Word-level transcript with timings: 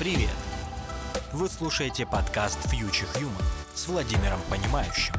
Привет! 0.00 0.30
Вы 1.30 1.46
слушаете 1.46 2.06
подкаст 2.06 2.58
Future 2.72 3.06
Human 3.20 3.44
с 3.74 3.86
Владимиром 3.86 4.40
Понимающим. 4.48 5.12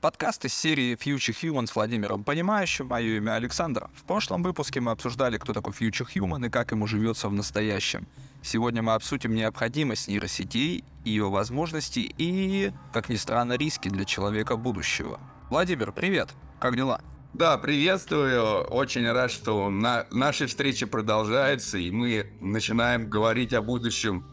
Подкаст 0.00 0.44
из 0.44 0.54
серии 0.54 0.94
Future 0.94 1.34
Human 1.34 1.66
с 1.66 1.74
Владимиром 1.74 2.22
Понимающим. 2.22 2.86
Мое 2.86 3.16
имя 3.16 3.32
Александр. 3.32 3.90
В 3.92 4.04
прошлом 4.04 4.44
выпуске 4.44 4.78
мы 4.78 4.92
обсуждали, 4.92 5.36
кто 5.38 5.52
такой 5.52 5.72
Future 5.72 6.06
Human 6.14 6.46
и 6.46 6.48
как 6.48 6.70
ему 6.70 6.86
живется 6.86 7.28
в 7.28 7.32
настоящем. 7.32 8.06
Сегодня 8.40 8.80
мы 8.80 8.94
обсудим 8.94 9.34
необходимость 9.34 10.06
нейросетей, 10.06 10.84
ее 11.04 11.28
возможности 11.28 12.14
и, 12.16 12.72
как 12.92 13.08
ни 13.08 13.16
странно, 13.16 13.54
риски 13.54 13.88
для 13.88 14.04
человека 14.04 14.56
будущего. 14.56 15.18
Владимир, 15.50 15.90
привет! 15.90 16.28
Как 16.60 16.76
дела? 16.76 17.00
Да, 17.34 17.58
приветствую. 17.58 18.62
Очень 18.64 19.10
рад, 19.12 19.30
что 19.30 19.68
на, 19.70 20.06
наши 20.10 20.46
встречи 20.46 20.86
продолжаются, 20.86 21.78
и 21.78 21.90
мы 21.90 22.32
начинаем 22.40 23.08
говорить 23.08 23.52
о 23.52 23.62
будущем 23.62 24.26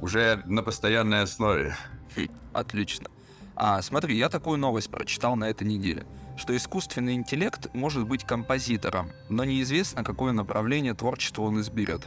уже 0.00 0.42
на 0.44 0.62
постоянной 0.62 1.22
основе. 1.22 1.76
Отлично. 2.52 3.08
А, 3.56 3.80
смотри, 3.80 4.16
я 4.16 4.28
такую 4.28 4.58
новость 4.58 4.90
прочитал 4.90 5.34
на 5.34 5.48
этой 5.48 5.66
неделе, 5.66 6.06
что 6.36 6.54
искусственный 6.54 7.14
интеллект 7.14 7.72
может 7.74 8.06
быть 8.06 8.24
композитором, 8.24 9.10
но 9.28 9.44
неизвестно, 9.44 10.04
какое 10.04 10.32
направление 10.32 10.94
творчества 10.94 11.42
он 11.42 11.60
изберет. 11.60 12.06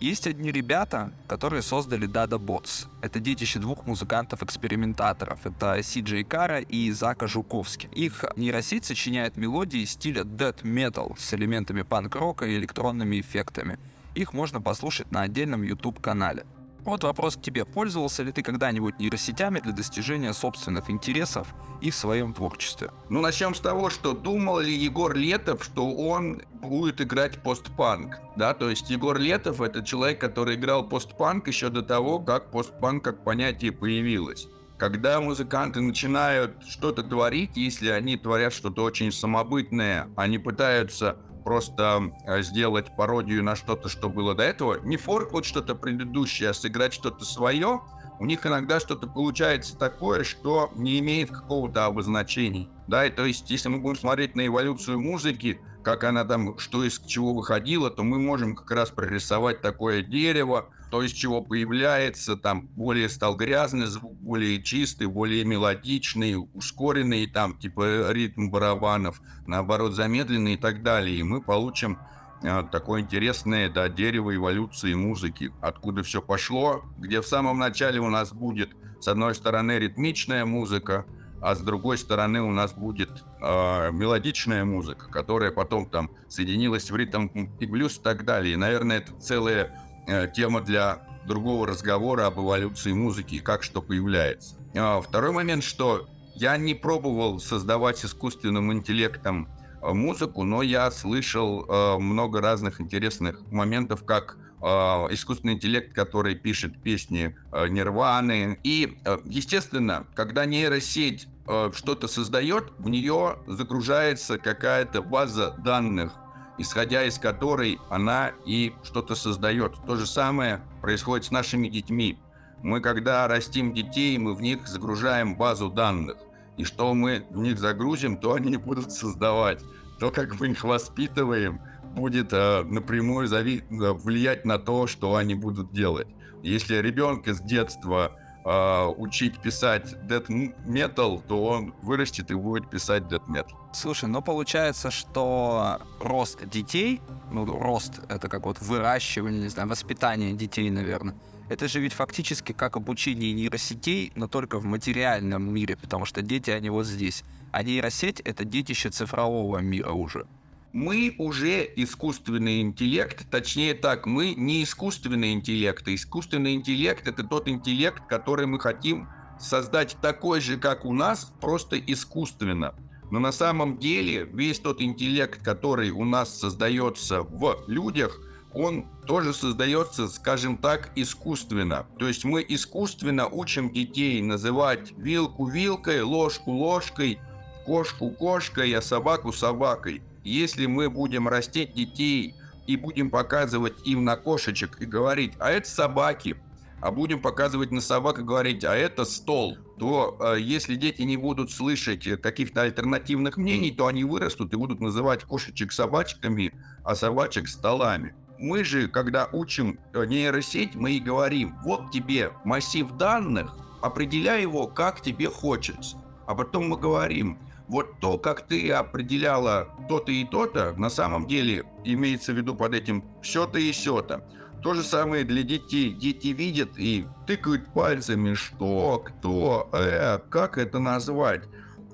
Есть 0.00 0.26
одни 0.26 0.50
ребята, 0.50 1.12
которые 1.28 1.60
создали 1.60 2.08
Dada 2.08 2.38
Bots. 2.38 2.86
Это 3.02 3.20
детище 3.20 3.58
двух 3.58 3.86
музыкантов-экспериментаторов. 3.86 5.44
Это 5.44 5.82
Си 5.82 6.00
Джей 6.00 6.24
Кара 6.24 6.60
и 6.60 6.90
Зака 6.90 7.26
Жуковски. 7.26 7.90
Их 7.94 8.24
нейросеть 8.34 8.86
сочиняет 8.86 9.36
мелодии 9.36 9.84
стиля 9.84 10.22
death 10.22 10.62
metal 10.62 11.18
с 11.18 11.34
элементами 11.34 11.82
панк-рока 11.82 12.46
и 12.46 12.56
электронными 12.56 13.20
эффектами. 13.20 13.78
Их 14.14 14.32
можно 14.32 14.62
послушать 14.62 15.12
на 15.12 15.20
отдельном 15.20 15.62
YouTube-канале. 15.62 16.46
Вот 16.84 17.04
вопрос 17.04 17.36
к 17.36 17.42
тебе. 17.42 17.64
Пользовался 17.64 18.22
ли 18.22 18.32
ты 18.32 18.42
когда-нибудь 18.42 18.98
нейросетями 18.98 19.60
для 19.60 19.72
достижения 19.72 20.32
собственных 20.32 20.90
интересов 20.90 21.48
и 21.80 21.90
в 21.90 21.94
своем 21.94 22.32
творчестве? 22.32 22.90
Ну, 23.10 23.20
начнем 23.20 23.54
с 23.54 23.60
того, 23.60 23.90
что 23.90 24.12
думал 24.12 24.60
ли 24.60 24.74
Егор 24.74 25.14
Летов, 25.14 25.62
что 25.64 25.90
он 25.90 26.42
будет 26.62 27.00
играть 27.00 27.42
постпанк, 27.42 28.20
да, 28.36 28.54
то 28.54 28.70
есть 28.70 28.90
Егор 28.90 29.18
Летов— 29.18 29.60
это 29.62 29.84
человек, 29.84 30.20
который 30.20 30.56
играл 30.56 30.88
постпанк 30.88 31.48
еще 31.48 31.68
до 31.68 31.82
того, 31.82 32.18
как 32.18 32.50
постпанк 32.50 33.04
как 33.04 33.24
понятие 33.24 33.72
появилось. 33.72 34.48
Когда 34.78 35.20
музыканты 35.20 35.82
начинают 35.82 36.64
что-то 36.66 37.02
творить, 37.02 37.56
если 37.56 37.90
они 37.90 38.16
творят 38.16 38.54
что-то 38.54 38.82
очень 38.82 39.12
самобытное, 39.12 40.08
они 40.16 40.38
пытаются 40.38 41.18
просто 41.50 42.12
э, 42.26 42.42
сделать 42.42 42.94
пародию 42.94 43.42
на 43.42 43.56
что-то, 43.56 43.88
что 43.88 44.08
было 44.08 44.36
до 44.36 44.44
этого, 44.44 44.78
не 44.84 44.96
форкнуть 44.96 45.44
что-то 45.44 45.74
предыдущее, 45.74 46.50
а 46.50 46.54
сыграть 46.54 46.94
что-то 46.94 47.24
свое, 47.24 47.80
у 48.20 48.24
них 48.24 48.46
иногда 48.46 48.78
что-то 48.78 49.08
получается 49.08 49.76
такое, 49.76 50.22
что 50.22 50.70
не 50.76 51.00
имеет 51.00 51.32
какого-то 51.32 51.86
обозначения. 51.86 52.68
Да, 52.86 53.04
и 53.04 53.10
то 53.10 53.24
есть, 53.24 53.50
если 53.50 53.68
мы 53.68 53.80
будем 53.80 53.96
смотреть 53.96 54.36
на 54.36 54.46
эволюцию 54.46 55.00
музыки, 55.00 55.60
как 55.82 56.04
она 56.04 56.24
там, 56.24 56.56
что 56.56 56.84
из 56.84 57.00
чего 57.00 57.34
выходила, 57.34 57.90
то 57.90 58.04
мы 58.04 58.20
можем 58.20 58.54
как 58.54 58.70
раз 58.70 58.90
прорисовать 58.90 59.60
такое 59.60 60.02
дерево, 60.02 60.68
то 60.90 61.02
из 61.02 61.12
чего 61.12 61.40
появляется, 61.40 62.36
там 62.36 62.66
более 62.66 63.08
стал 63.08 63.36
грязный 63.36 63.86
звук, 63.86 64.14
более 64.20 64.62
чистый, 64.62 65.06
более 65.06 65.44
мелодичный, 65.44 66.36
ускоренный, 66.54 67.26
там 67.26 67.56
типа 67.56 68.10
ритм 68.10 68.50
барабанов, 68.50 69.20
наоборот 69.46 69.94
замедленный 69.94 70.54
и 70.54 70.56
так 70.56 70.82
далее. 70.82 71.16
И 71.16 71.22
мы 71.22 71.40
получим 71.40 71.98
э, 72.42 72.64
такое 72.72 73.02
интересное 73.02 73.70
да, 73.70 73.88
дерево 73.88 74.34
эволюции 74.34 74.94
музыки, 74.94 75.52
откуда 75.60 76.02
все 76.02 76.20
пошло, 76.20 76.82
где 76.98 77.20
в 77.20 77.26
самом 77.26 77.58
начале 77.58 78.00
у 78.00 78.10
нас 78.10 78.32
будет, 78.32 78.70
с 79.00 79.06
одной 79.06 79.34
стороны, 79.34 79.78
ритмичная 79.78 80.44
музыка, 80.44 81.06
а 81.40 81.54
с 81.54 81.60
другой 81.60 81.98
стороны 81.98 82.42
у 82.42 82.50
нас 82.50 82.72
будет 82.72 83.10
э, 83.40 83.90
мелодичная 83.92 84.64
музыка, 84.64 85.08
которая 85.08 85.50
потом 85.50 85.88
там 85.88 86.10
соединилась 86.28 86.90
в 86.90 86.96
ритм 86.96 87.28
и 87.58 87.66
блюз 87.66 87.96
и 87.96 88.02
так 88.02 88.24
далее. 88.24 88.54
И, 88.54 88.56
наверное, 88.56 88.98
это 88.98 89.14
целая 89.18 89.64
э, 89.64 89.89
тема 90.34 90.60
для 90.60 91.02
другого 91.26 91.66
разговора 91.66 92.26
об 92.26 92.38
эволюции 92.40 92.92
музыки 92.92 93.38
как 93.38 93.62
что 93.62 93.82
появляется. 93.82 94.56
А, 94.76 95.00
второй 95.00 95.32
момент, 95.32 95.64
что 95.64 96.08
я 96.34 96.56
не 96.56 96.74
пробовал 96.74 97.40
создавать 97.40 98.04
искусственным 98.04 98.72
интеллектом 98.72 99.48
э, 99.82 99.92
музыку, 99.92 100.44
но 100.44 100.62
я 100.62 100.90
слышал 100.90 101.66
э, 101.68 101.98
много 101.98 102.40
разных 102.40 102.80
интересных 102.80 103.40
моментов, 103.50 104.04
как 104.04 104.38
э, 104.62 104.66
искусственный 104.66 105.54
интеллект, 105.54 105.94
который 105.94 106.34
пишет 106.34 106.80
песни 106.82 107.36
э, 107.52 107.68
Нирваны. 107.68 108.58
И, 108.62 108.98
э, 109.04 109.18
естественно, 109.24 110.06
когда 110.14 110.46
нейросеть 110.46 111.28
э, 111.46 111.72
что-то 111.74 112.08
создает, 112.08 112.72
в 112.78 112.88
нее 112.88 113.38
загружается 113.46 114.38
какая-то 114.38 115.02
база 115.02 115.54
данных, 115.58 116.12
исходя 116.60 117.04
из 117.04 117.18
которой 117.18 117.80
она 117.88 118.32
и 118.44 118.74
что-то 118.82 119.14
создает. 119.14 119.74
То 119.86 119.96
же 119.96 120.06
самое 120.06 120.60
происходит 120.82 121.26
с 121.26 121.30
нашими 121.30 121.68
детьми. 121.68 122.18
Мы, 122.62 122.80
когда 122.80 123.26
растим 123.26 123.72
детей, 123.72 124.18
мы 124.18 124.34
в 124.34 124.42
них 124.42 124.68
загружаем 124.68 125.36
базу 125.36 125.70
данных. 125.70 126.18
И 126.58 126.64
что 126.64 126.92
мы 126.92 127.24
в 127.30 127.38
них 127.38 127.58
загрузим, 127.58 128.18
то 128.18 128.34
они 128.34 128.58
будут 128.58 128.92
создавать. 128.92 129.62
То, 129.98 130.10
как 130.10 130.38
мы 130.38 130.48
их 130.48 130.62
воспитываем, 130.62 131.62
будет 131.94 132.32
э, 132.32 132.62
напрямую 132.64 133.26
зави- 133.26 133.64
влиять 133.70 134.44
на 134.44 134.58
то, 134.58 134.86
что 134.86 135.16
они 135.16 135.34
будут 135.34 135.72
делать. 135.72 136.08
Если 136.42 136.76
ребенка 136.76 137.32
с 137.32 137.40
детства 137.40 138.12
э, 138.44 138.86
учить 138.98 139.40
писать 139.40 139.94
death 140.06 140.28
metal, 140.66 141.22
то 141.26 141.42
он 141.42 141.74
вырастет 141.82 142.30
и 142.30 142.34
будет 142.34 142.68
писать 142.68 143.04
death 143.04 143.26
metal. 143.28 143.59
Слушай, 143.72 144.08
ну 144.08 144.20
получается, 144.20 144.90
что 144.90 145.80
рост 146.00 146.44
детей, 146.48 147.00
ну 147.30 147.44
рост 147.46 148.00
это 148.08 148.28
как 148.28 148.44
вот 148.46 148.60
выращивание, 148.60 149.42
не 149.42 149.48
знаю, 149.48 149.68
воспитание 149.68 150.32
детей, 150.32 150.70
наверное, 150.70 151.14
это 151.48 151.68
же 151.68 151.80
ведь 151.80 151.92
фактически 151.92 152.52
как 152.52 152.76
обучение 152.76 153.32
нейросетей, 153.32 154.12
но 154.16 154.26
только 154.26 154.58
в 154.58 154.64
материальном 154.64 155.52
мире, 155.54 155.76
потому 155.76 156.04
что 156.04 156.20
дети, 156.20 156.50
они 156.50 156.68
вот 156.68 156.86
здесь. 156.86 157.24
А 157.52 157.62
нейросеть— 157.62 158.20
это 158.24 158.44
детище 158.44 158.90
цифрового 158.90 159.58
мира 159.58 159.90
уже. 159.90 160.26
Мы 160.72 161.16
уже 161.18 161.68
искусственный 161.74 162.60
интеллект, 162.60 163.28
точнее 163.30 163.74
так, 163.74 164.06
мы 164.06 164.34
не 164.34 164.62
искусственный 164.62 165.32
интеллект. 165.32 165.86
Искусственный 165.88 166.54
интеллект— 166.54 167.08
это 167.08 167.24
тот 167.24 167.48
интеллект, 167.48 168.06
который 168.08 168.46
мы 168.46 168.60
хотим 168.60 169.08
создать 169.40 169.96
такой 170.00 170.40
же, 170.40 170.56
как 170.56 170.84
у 170.84 170.92
нас, 170.92 171.32
просто 171.40 171.76
искусственно. 171.78 172.74
Но 173.10 173.18
на 173.18 173.32
самом 173.32 173.78
деле 173.78 174.24
весь 174.24 174.60
тот 174.60 174.80
интеллект, 174.80 175.42
который 175.42 175.90
у 175.90 176.04
нас 176.04 176.38
создается 176.38 177.22
в 177.22 177.64
людях, 177.66 178.20
он 178.52 178.86
тоже 179.06 179.32
создается, 179.32 180.08
скажем 180.08 180.56
так, 180.56 180.90
искусственно. 180.96 181.86
То 181.98 182.08
есть 182.08 182.24
мы 182.24 182.44
искусственно 182.48 183.28
учим 183.28 183.70
детей 183.70 184.20
называть 184.22 184.92
вилку 184.96 185.46
вилкой, 185.46 186.02
ложку 186.02 186.52
ложкой, 186.52 187.18
кошку 187.64 188.10
кошкой, 188.10 188.72
а 188.72 188.82
собаку 188.82 189.32
собакой. 189.32 190.02
Если 190.24 190.66
мы 190.66 190.90
будем 190.90 191.28
растить 191.28 191.74
детей 191.74 192.34
и 192.66 192.76
будем 192.76 193.10
показывать 193.10 193.74
им 193.86 194.04
на 194.04 194.16
кошечек 194.16 194.80
и 194.80 194.84
говорить, 194.84 195.32
а 195.38 195.50
это 195.50 195.68
собаки, 195.68 196.36
а 196.80 196.90
будем 196.90 197.20
показывать 197.20 197.70
на 197.70 197.80
собак 197.80 198.18
и 198.18 198.22
говорить, 198.22 198.64
а 198.64 198.74
это 198.74 199.04
стол, 199.04 199.56
то 199.80 200.18
э, 200.20 200.36
если 200.38 200.74
дети 200.74 201.00
не 201.00 201.16
будут 201.16 201.50
слышать 201.50 202.06
каких-то 202.20 202.60
альтернативных 202.60 203.38
мнений, 203.38 203.70
то 203.70 203.86
они 203.86 204.04
вырастут 204.04 204.52
и 204.52 204.56
будут 204.56 204.78
называть 204.80 205.24
кошечек 205.24 205.72
собачками, 205.72 206.52
а 206.84 206.94
собачек 206.94 207.48
столами. 207.48 208.14
Мы 208.38 208.62
же, 208.62 208.88
когда 208.88 209.30
учим 209.32 209.78
э, 209.94 210.04
нейросеть, 210.04 210.74
мы 210.74 210.92
и 210.92 211.00
говорим, 211.00 211.54
вот 211.64 211.90
тебе 211.92 212.30
массив 212.44 212.90
данных, 212.98 213.56
определяй 213.80 214.42
его, 214.42 214.66
как 214.66 215.00
тебе 215.00 215.30
хочется. 215.30 215.96
А 216.26 216.34
потом 216.34 216.68
мы 216.68 216.76
говорим, 216.76 217.38
вот 217.66 218.00
то, 218.00 218.18
как 218.18 218.46
ты 218.46 218.70
определяла 218.72 219.74
то-то 219.88 220.12
и 220.12 220.26
то-то, 220.26 220.74
на 220.76 220.90
самом 220.90 221.26
деле 221.26 221.64
имеется 221.84 222.34
в 222.34 222.36
виду 222.36 222.54
под 222.54 222.74
этим 222.74 223.02
все-то 223.22 223.58
и 223.58 223.72
все-то. 223.72 224.28
То 224.62 224.74
же 224.74 224.82
самое 224.82 225.24
для 225.24 225.42
детей. 225.42 225.92
Дети 225.94 226.28
видят 226.28 226.78
и 226.78 227.06
тыкают 227.26 227.72
пальцами, 227.72 228.34
что, 228.34 228.98
кто, 228.98 229.70
э, 229.72 230.18
как 230.28 230.58
это 230.58 230.78
назвать. 230.78 231.44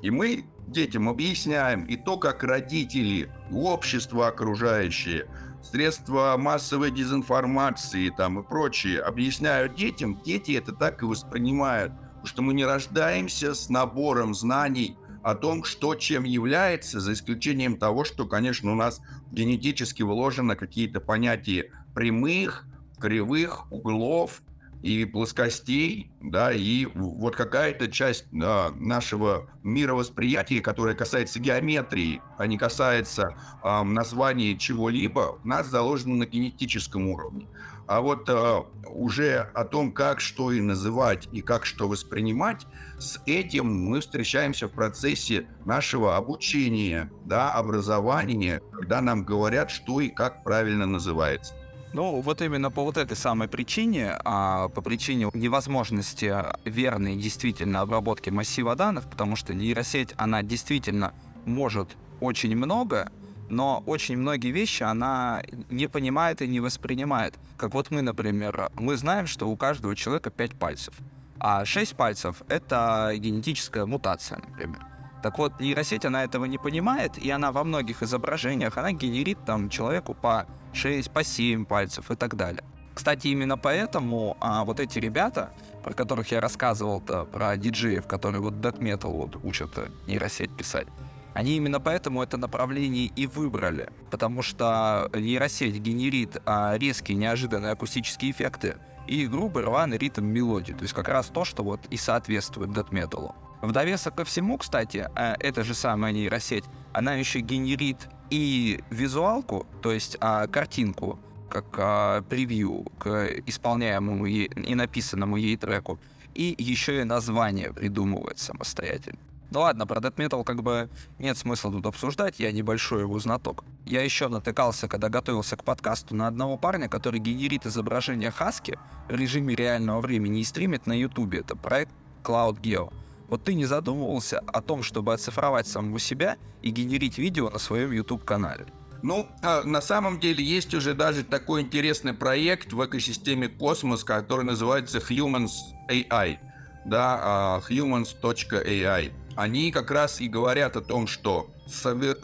И 0.02 0.10
мы 0.10 0.46
детям 0.66 1.08
объясняем 1.08 1.84
и 1.84 1.96
то, 1.96 2.16
как 2.16 2.42
родители, 2.42 3.30
общество 3.52 4.26
окружающее, 4.26 5.26
средства 5.62 6.34
массовой 6.36 6.90
дезинформации 6.90 8.10
там 8.10 8.40
и 8.40 8.42
прочие 8.42 9.00
объясняют 9.00 9.74
детям, 9.74 10.20
дети 10.24 10.52
это 10.52 10.72
так 10.72 11.02
и 11.02 11.06
воспринимают. 11.06 11.92
Потому 11.92 12.26
что 12.26 12.42
мы 12.42 12.54
не 12.54 12.64
рождаемся 12.64 13.54
с 13.54 13.68
набором 13.68 14.34
знаний 14.34 14.96
о 15.22 15.34
том, 15.34 15.64
что 15.64 15.94
чем 15.94 16.24
является, 16.24 17.00
за 17.00 17.12
исключением 17.12 17.78
того, 17.78 18.04
что, 18.04 18.26
конечно, 18.26 18.72
у 18.72 18.74
нас 18.74 19.00
генетически 19.30 20.02
вложено 20.02 20.56
какие-то 20.56 21.00
понятия 21.00 21.70
прямых, 21.96 22.66
кривых, 23.00 23.72
углов 23.72 24.42
и 24.82 25.06
плоскостей, 25.06 26.10
да, 26.20 26.52
и 26.52 26.84
вот 26.94 27.34
какая-то 27.34 27.90
часть 27.90 28.26
да, 28.30 28.70
нашего 28.74 29.50
мировосприятия, 29.62 30.60
которая 30.60 30.94
касается 30.94 31.40
геометрии, 31.40 32.20
а 32.36 32.46
не 32.46 32.58
касается 32.58 33.34
э, 33.64 33.82
названия 33.82 34.58
чего-либо, 34.58 35.38
у 35.42 35.48
нас 35.48 35.68
заложено 35.68 36.16
на 36.16 36.26
генетическом 36.26 37.08
уровне. 37.08 37.48
А 37.86 38.02
вот 38.02 38.28
э, 38.28 38.62
уже 38.88 39.50
о 39.54 39.64
том, 39.64 39.92
как 39.92 40.20
что 40.20 40.52
и 40.52 40.60
называть, 40.60 41.28
и 41.32 41.40
как 41.40 41.64
что 41.64 41.88
воспринимать, 41.88 42.66
с 42.98 43.18
этим 43.24 43.66
мы 43.66 44.00
встречаемся 44.00 44.68
в 44.68 44.72
процессе 44.72 45.46
нашего 45.64 46.16
обучения, 46.16 47.10
да, 47.24 47.52
образования, 47.52 48.60
когда 48.72 49.00
нам 49.00 49.24
говорят, 49.24 49.70
что 49.70 50.00
и 50.00 50.10
как 50.10 50.44
правильно 50.44 50.84
называется. 50.84 51.54
Ну, 51.96 52.20
вот 52.20 52.42
именно 52.42 52.70
по 52.70 52.84
вот 52.84 52.98
этой 52.98 53.16
самой 53.16 53.48
причине, 53.48 54.18
а 54.22 54.68
по 54.68 54.82
причине 54.82 55.30
невозможности 55.32 56.30
верной 56.66 57.16
действительно 57.16 57.80
обработки 57.80 58.28
массива 58.28 58.76
данных, 58.76 59.08
потому 59.08 59.34
что 59.34 59.54
нейросеть, 59.54 60.12
она 60.18 60.42
действительно 60.42 61.14
может 61.46 61.96
очень 62.20 62.54
много, 62.54 63.10
но 63.48 63.82
очень 63.86 64.18
многие 64.18 64.50
вещи 64.50 64.82
она 64.82 65.42
не 65.70 65.86
понимает 65.86 66.42
и 66.42 66.46
не 66.46 66.60
воспринимает. 66.60 67.38
Как 67.56 67.72
вот 67.72 67.90
мы, 67.90 68.02
например, 68.02 68.70
мы 68.74 68.98
знаем, 68.98 69.26
что 69.26 69.48
у 69.48 69.56
каждого 69.56 69.96
человека 69.96 70.28
5 70.28 70.58
пальцев, 70.58 70.92
а 71.38 71.64
6 71.64 71.96
пальцев— 71.96 72.42
это 72.48 73.10
генетическая 73.16 73.86
мутация, 73.86 74.42
например. 74.46 74.84
Так 75.22 75.38
вот, 75.38 75.60
нейросеть, 75.60 76.04
она 76.04 76.24
этого 76.24 76.44
не 76.44 76.58
понимает, 76.58 77.16
и 77.16 77.30
она 77.30 77.52
во 77.52 77.64
многих 77.64 78.02
изображениях, 78.02 78.76
она 78.76 78.92
генерит 78.92 79.38
там 79.46 79.70
человеку 79.70 80.12
по 80.12 80.46
6, 80.76 81.10
по 81.10 81.24
7 81.24 81.64
пальцев 81.64 82.10
и 82.10 82.14
так 82.14 82.36
далее. 82.36 82.62
Кстати, 82.94 83.28
именно 83.28 83.58
поэтому 83.58 84.36
а, 84.40 84.64
вот 84.64 84.80
эти 84.80 84.98
ребята, 84.98 85.50
про 85.82 85.92
которых 85.92 86.30
я 86.30 86.40
рассказывал, 86.40 87.00
про 87.00 87.56
диджеев, 87.56 88.06
которые 88.06 88.40
вот 88.40 88.54
death 88.54 88.78
metal 88.78 89.12
вот 89.12 89.36
учат 89.44 89.70
нейросеть 90.06 90.56
писать, 90.56 90.86
они 91.34 91.56
именно 91.56 91.80
поэтому 91.80 92.22
это 92.22 92.38
направление 92.38 93.10
и 93.14 93.26
выбрали, 93.26 93.90
потому 94.10 94.40
что 94.40 95.10
нейросеть 95.12 95.76
генерит 95.76 96.40
а, 96.46 96.76
резкие 96.78 97.18
неожиданные 97.18 97.72
акустические 97.72 98.30
эффекты 98.30 98.76
и 99.06 99.26
грубый 99.26 99.62
рваный 99.62 99.98
ритм 99.98 100.24
мелодии, 100.24 100.72
то 100.72 100.82
есть 100.82 100.94
как 100.94 101.08
раз 101.08 101.26
то, 101.26 101.44
что 101.44 101.62
вот 101.62 101.80
и 101.90 101.98
соответствует 101.98 102.72
дэт-металу. 102.72 103.34
В 103.60 103.72
довесок 103.72 104.14
ко 104.14 104.24
всему, 104.24 104.56
кстати, 104.56 105.06
а, 105.14 105.36
эта 105.38 105.62
же 105.62 105.74
самая 105.74 106.12
нейросеть, 106.12 106.64
она 106.94 107.14
еще 107.14 107.40
генерит 107.40 108.08
и 108.30 108.80
визуалку, 108.90 109.66
то 109.82 109.92
есть 109.92 110.16
а, 110.20 110.46
картинку, 110.46 111.18
как 111.48 111.66
а, 111.78 112.22
превью 112.22 112.86
к 112.98 113.28
исполняемому 113.46 114.26
ей, 114.26 114.46
и 114.46 114.74
написанному 114.74 115.36
ей 115.36 115.56
треку, 115.56 115.98
и 116.34 116.54
еще 116.58 117.00
и 117.00 117.04
название 117.04 117.72
придумывает 117.72 118.38
самостоятельно. 118.38 119.18
Ну 119.50 119.60
ладно, 119.60 119.86
про 119.86 120.00
Death 120.00 120.16
Metal 120.16 120.44
как 120.44 120.62
бы 120.62 120.88
нет 121.18 121.38
смысла 121.38 121.70
тут 121.70 121.86
обсуждать, 121.86 122.40
я 122.40 122.50
небольшой 122.50 123.02
его 123.02 123.18
знаток. 123.20 123.64
Я 123.84 124.02
еще 124.02 124.28
натыкался, 124.28 124.88
когда 124.88 125.08
готовился 125.08 125.56
к 125.56 125.64
подкасту, 125.64 126.16
на 126.16 126.26
одного 126.26 126.56
парня, 126.56 126.88
который 126.88 127.20
генерит 127.20 127.64
изображение 127.64 128.32
Хаски 128.32 128.76
в 129.08 129.14
режиме 129.14 129.54
реального 129.54 130.00
времени 130.00 130.40
и 130.40 130.44
стримит 130.44 130.86
на 130.86 130.98
Ютубе. 130.98 131.40
Это 131.40 131.54
проект 131.54 131.92
Cloud 132.24 132.60
Geo. 132.60 132.92
Вот 133.28 133.44
ты 133.44 133.54
не 133.54 133.64
задумывался 133.64 134.38
о 134.38 134.60
том, 134.60 134.82
чтобы 134.82 135.12
оцифровать 135.14 135.66
самого 135.66 135.98
себя 135.98 136.36
и 136.62 136.70
генерить 136.70 137.18
видео 137.18 137.50
на 137.50 137.58
своем 137.58 137.92
YouTube-канале? 137.92 138.66
Ну, 139.02 139.26
а 139.42 139.62
на 139.62 139.80
самом 139.80 140.20
деле 140.20 140.42
есть 140.44 140.74
уже 140.74 140.94
даже 140.94 141.22
такой 141.22 141.62
интересный 141.62 142.14
проект 142.14 142.72
в 142.72 142.84
экосистеме 142.84 143.48
Космос, 143.48 144.04
который 144.04 144.44
называется 144.44 144.98
Humans 144.98 145.50
AI, 145.90 146.38
да, 146.84 147.20
а, 147.22 147.60
humans.ai 147.68 149.12
они 149.36 149.70
как 149.70 149.90
раз 149.90 150.20
и 150.20 150.28
говорят 150.28 150.76
о 150.76 150.80
том, 150.80 151.06
что 151.06 151.50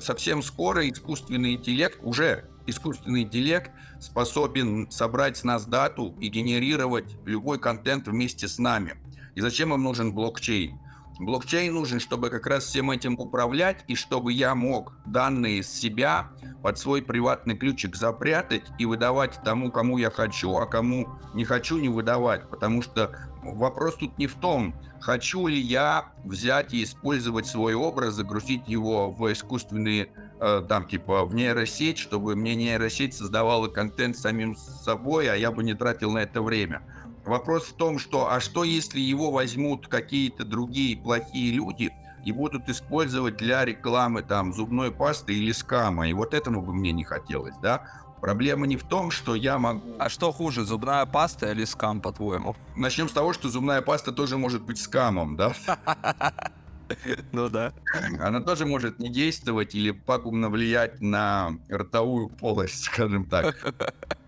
совсем 0.01 0.43
скоро 0.43 0.89
искусственный 0.89 1.55
интеллект, 1.55 1.99
уже 2.03 2.49
искусственный 2.67 3.23
интеллект 3.23 3.71
способен 4.01 4.91
собрать 4.91 5.37
с 5.37 5.45
нас 5.45 5.67
дату 5.67 6.17
и 6.21 6.29
генерировать 6.29 7.17
любой 7.27 7.59
контент 7.59 8.09
вместе 8.09 8.49
с 8.49 8.59
нами. 8.59 8.95
И 9.35 9.41
зачем 9.41 9.75
им 9.75 9.83
нужен 9.83 10.13
блокчейн? 10.13 10.79
Блокчейн 11.19 11.73
нужен, 11.73 12.01
чтобы 12.01 12.31
как 12.31 12.47
раз 12.47 12.65
всем 12.65 12.91
этим 12.91 13.19
управлять 13.19 13.85
и 13.87 13.95
чтобы 13.95 14.33
я 14.33 14.55
мог 14.55 14.95
данные 15.05 15.63
с 15.63 15.69
себя 15.69 16.31
под 16.63 16.79
свой 16.79 17.03
приватный 17.03 17.57
ключик 17.57 17.97
запрятать 17.97 18.65
и 18.79 18.87
выдавать 18.87 19.41
тому, 19.45 19.71
кому 19.71 19.99
я 19.99 20.11
хочу, 20.11 20.57
а 20.57 20.67
кому 20.67 21.09
не 21.35 21.45
хочу 21.45 21.79
не 21.79 21.89
выдавать. 21.89 22.49
Потому 22.49 22.83
что 22.83 23.17
вопрос 23.43 23.97
тут 23.97 24.17
не 24.19 24.27
в 24.27 24.35
том, 24.35 24.75
хочу 25.01 25.47
ли 25.47 25.61
я 25.61 26.13
взять 26.25 26.73
и 26.73 26.83
использовать 26.85 27.47
свой 27.47 27.75
образ, 27.75 28.15
загрузить 28.15 28.67
его 28.69 29.11
в 29.11 29.33
искусственные 29.33 30.13
э, 30.41 30.63
там 30.69 30.87
типа 30.87 31.25
в 31.25 31.35
нейросеть, 31.35 31.99
чтобы 31.99 32.37
мне 32.37 32.55
нейросеть 32.55 33.15
создавала 33.15 33.69
контент 33.69 34.17
самим 34.17 34.57
собой, 34.57 35.29
а 35.29 35.35
я 35.35 35.51
бы 35.51 35.63
не 35.65 35.75
тратил 35.75 36.13
на 36.13 36.19
это 36.19 36.43
время. 36.43 36.83
Вопрос 37.25 37.65
в 37.65 37.75
том, 37.75 37.99
что 37.99 38.31
а 38.31 38.41
что 38.41 38.65
если 38.65 39.01
его 39.01 39.31
возьмут 39.31 39.87
какие-то 39.89 40.45
другие 40.45 40.97
плохие 40.97 41.53
люди 41.53 41.91
и 42.25 42.33
будут 42.33 42.69
использовать 42.69 43.37
для 43.37 43.65
рекламы 43.65 44.23
там 44.23 44.53
зубной 44.53 44.91
пасты 44.91 45.35
или 45.35 45.53
скама, 45.53 46.09
и 46.09 46.13
вот 46.13 46.35
этому 46.35 46.63
бы 46.63 46.73
мне 46.73 46.93
не 46.93 47.05
хотелось, 47.05 47.57
да? 47.63 47.87
Проблема 48.21 48.69
не 48.69 48.77
в 48.77 48.85
том, 48.85 49.11
что 49.11 49.35
я 49.35 49.59
могу... 49.59 49.83
А 49.99 50.09
что 50.09 50.31
хуже, 50.31 50.65
зубная 50.65 51.05
паста 51.07 51.51
или 51.51 51.65
скам, 51.65 52.01
по-твоему? 52.01 52.55
Начнем 52.77 53.09
с 53.09 53.13
того, 53.13 53.33
что 53.33 53.49
зубная 53.49 53.83
паста 53.83 54.13
тоже 54.13 54.39
может 54.39 54.63
быть 54.63 54.81
скамом, 54.81 55.37
да? 55.37 55.53
Ну 57.33 57.49
да. 57.49 57.73
Она 58.21 58.41
тоже 58.41 58.67
может 58.67 58.99
не 58.99 59.09
действовать 59.09 59.75
или 59.75 59.91
пагубно 59.91 60.49
влиять 60.49 61.01
на 61.01 61.59
ротовую 61.69 62.29
полость, 62.29 62.85
скажем 62.85 63.25
так. 63.25 63.57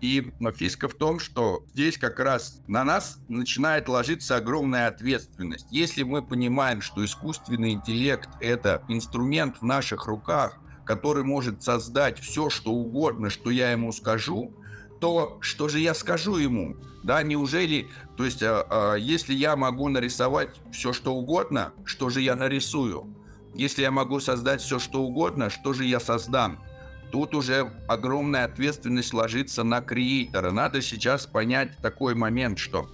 И 0.01 0.31
фишка 0.55 0.87
в 0.87 0.93
том, 0.93 1.19
что 1.19 1.65
здесь 1.73 1.97
как 1.97 2.19
раз 2.19 2.61
на 2.67 2.83
нас 2.83 3.19
начинает 3.27 3.87
ложиться 3.87 4.35
огромная 4.35 4.87
ответственность. 4.87 5.67
Если 5.71 6.03
мы 6.03 6.21
понимаем, 6.21 6.81
что 6.81 7.03
искусственный 7.03 7.71
интеллект— 7.71 8.29
это 8.39 8.83
инструмент 8.87 9.57
в 9.61 9.65
наших 9.65 10.05
руках, 10.07 10.59
который 10.85 11.23
может 11.23 11.63
создать 11.63 12.19
все, 12.19 12.49
что 12.49 12.71
угодно, 12.71 13.29
что 13.29 13.49
я 13.49 13.71
ему 13.71 13.91
скажу, 13.91 14.53
то 14.99 15.37
что 15.41 15.67
же 15.67 15.79
я 15.79 15.93
скажу 15.93 16.37
ему? 16.37 16.75
Да, 17.03 17.21
неужели, 17.21 17.87
то 18.17 18.25
есть, 18.25 18.41
а, 18.41 18.65
а, 18.69 18.95
если 18.95 19.33
я 19.33 19.55
могу 19.55 19.89
нарисовать 19.89 20.49
все, 20.71 20.91
что 20.91 21.13
угодно, 21.13 21.73
что 21.83 22.09
же 22.09 22.21
я 22.21 22.35
нарисую? 22.35 23.15
Если 23.53 23.83
я 23.83 23.91
могу 23.91 24.19
создать 24.19 24.61
все, 24.61 24.79
что 24.79 25.03
угодно, 25.03 25.49
что 25.49 25.73
же 25.73 25.85
я 25.85 25.99
создам? 25.99 26.63
Тут 27.11 27.35
уже 27.35 27.71
огромная 27.87 28.45
ответственность 28.45 29.13
ложится 29.13 29.63
на 29.63 29.81
креатора. 29.81 30.51
Надо 30.51 30.81
сейчас 30.81 31.25
понять 31.25 31.77
такой 31.77 32.15
момент, 32.15 32.57
что 32.57 32.89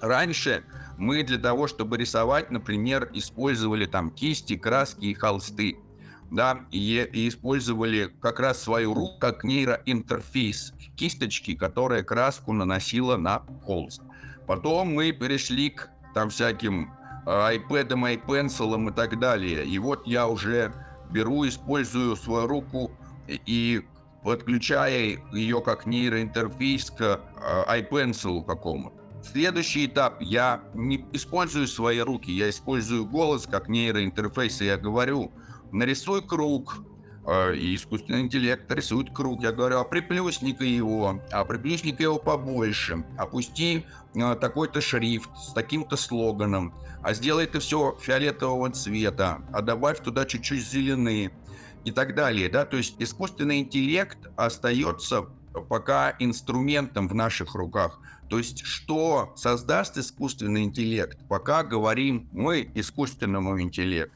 раньше 0.00 0.64
мы 0.96 1.22
для 1.22 1.38
того, 1.38 1.66
чтобы 1.66 1.96
рисовать, 1.98 2.50
например, 2.50 3.10
использовали 3.12 3.86
там 3.86 4.10
кисти, 4.10 4.56
краски 4.56 5.06
и 5.06 5.14
холсты 5.14 5.76
да, 6.30 6.60
и, 6.70 7.08
и 7.12 7.28
использовали 7.28 8.10
как 8.20 8.40
раз 8.40 8.62
свою 8.62 8.94
руку 8.94 9.18
как 9.18 9.44
нейроинтерфейс 9.44 10.72
кисточки, 10.96 11.54
которая 11.54 12.02
краску 12.02 12.52
наносила 12.52 13.16
на 13.16 13.42
холст. 13.64 14.02
Потом 14.46 14.94
мы 14.94 15.12
перешли 15.12 15.70
к 15.70 15.90
там 16.14 16.30
всяким 16.30 16.92
э, 17.26 17.30
iPad, 17.30 17.88
iPencil 17.88 18.90
и 18.90 18.92
так 18.92 19.18
далее. 19.18 19.64
И 19.66 19.78
вот 19.78 20.06
я 20.06 20.28
уже 20.28 20.72
беру, 21.10 21.46
использую 21.46 22.16
свою 22.16 22.46
руку 22.46 22.92
и 23.28 23.82
подключая 24.22 25.18
ее 25.32 25.60
как 25.60 25.86
нейроинтерфейс 25.86 26.90
к 26.90 27.00
э, 27.00 27.80
iPencil 27.80 28.44
какому-то. 28.44 28.96
Следующий 29.22 29.86
этап. 29.86 30.20
Я 30.20 30.62
не 30.74 31.04
использую 31.12 31.66
свои 31.66 31.98
руки, 31.98 32.30
я 32.30 32.48
использую 32.48 33.04
голос 33.04 33.46
как 33.46 33.68
нейроинтерфейс, 33.68 34.60
и 34.62 34.66
я 34.66 34.76
говорю– 34.76 35.32
нарисуй 35.72 36.22
круг, 36.22 36.84
э, 37.26 37.56
и 37.56 37.74
искусственный 37.74 38.20
интеллект 38.20 38.70
рисует 38.70 39.14
круг. 39.14 39.42
Я 39.42 39.52
говорю, 39.52 39.78
а 39.78 39.84
приплюсника 39.84 40.64
его, 40.64 41.20
а 41.30 41.44
приплюсника 41.44 42.02
его 42.02 42.18
побольше, 42.18 43.04
опусти 43.18 43.84
э, 44.14 44.34
такой-то 44.40 44.80
шрифт 44.80 45.30
с 45.36 45.52
таким-то 45.52 45.96
слоганом, 45.96 46.74
а 47.02 47.14
сделай 47.14 47.44
это 47.44 47.60
все 47.60 47.96
фиолетового 48.00 48.70
цвета, 48.70 49.42
а 49.52 49.62
добавь 49.62 50.00
туда 50.00 50.24
чуть-чуть 50.24 50.66
зеленые 50.66 51.32
и 51.84 51.92
так 51.92 52.14
далее, 52.14 52.48
да, 52.48 52.64
то 52.64 52.76
есть 52.76 52.96
искусственный 52.98 53.60
интеллект 53.60 54.18
остается 54.36 55.26
пока 55.68 56.14
инструментом 56.18 57.08
в 57.08 57.14
наших 57.14 57.54
руках. 57.54 58.00
То 58.30 58.38
есть, 58.38 58.64
что 58.64 59.32
создаст 59.36 59.98
искусственный 59.98 60.62
интеллект, 60.62 61.18
пока 61.28 61.64
говорим 61.64 62.28
мы 62.30 62.70
искусственному 62.76 63.60
интеллекту. 63.60 64.14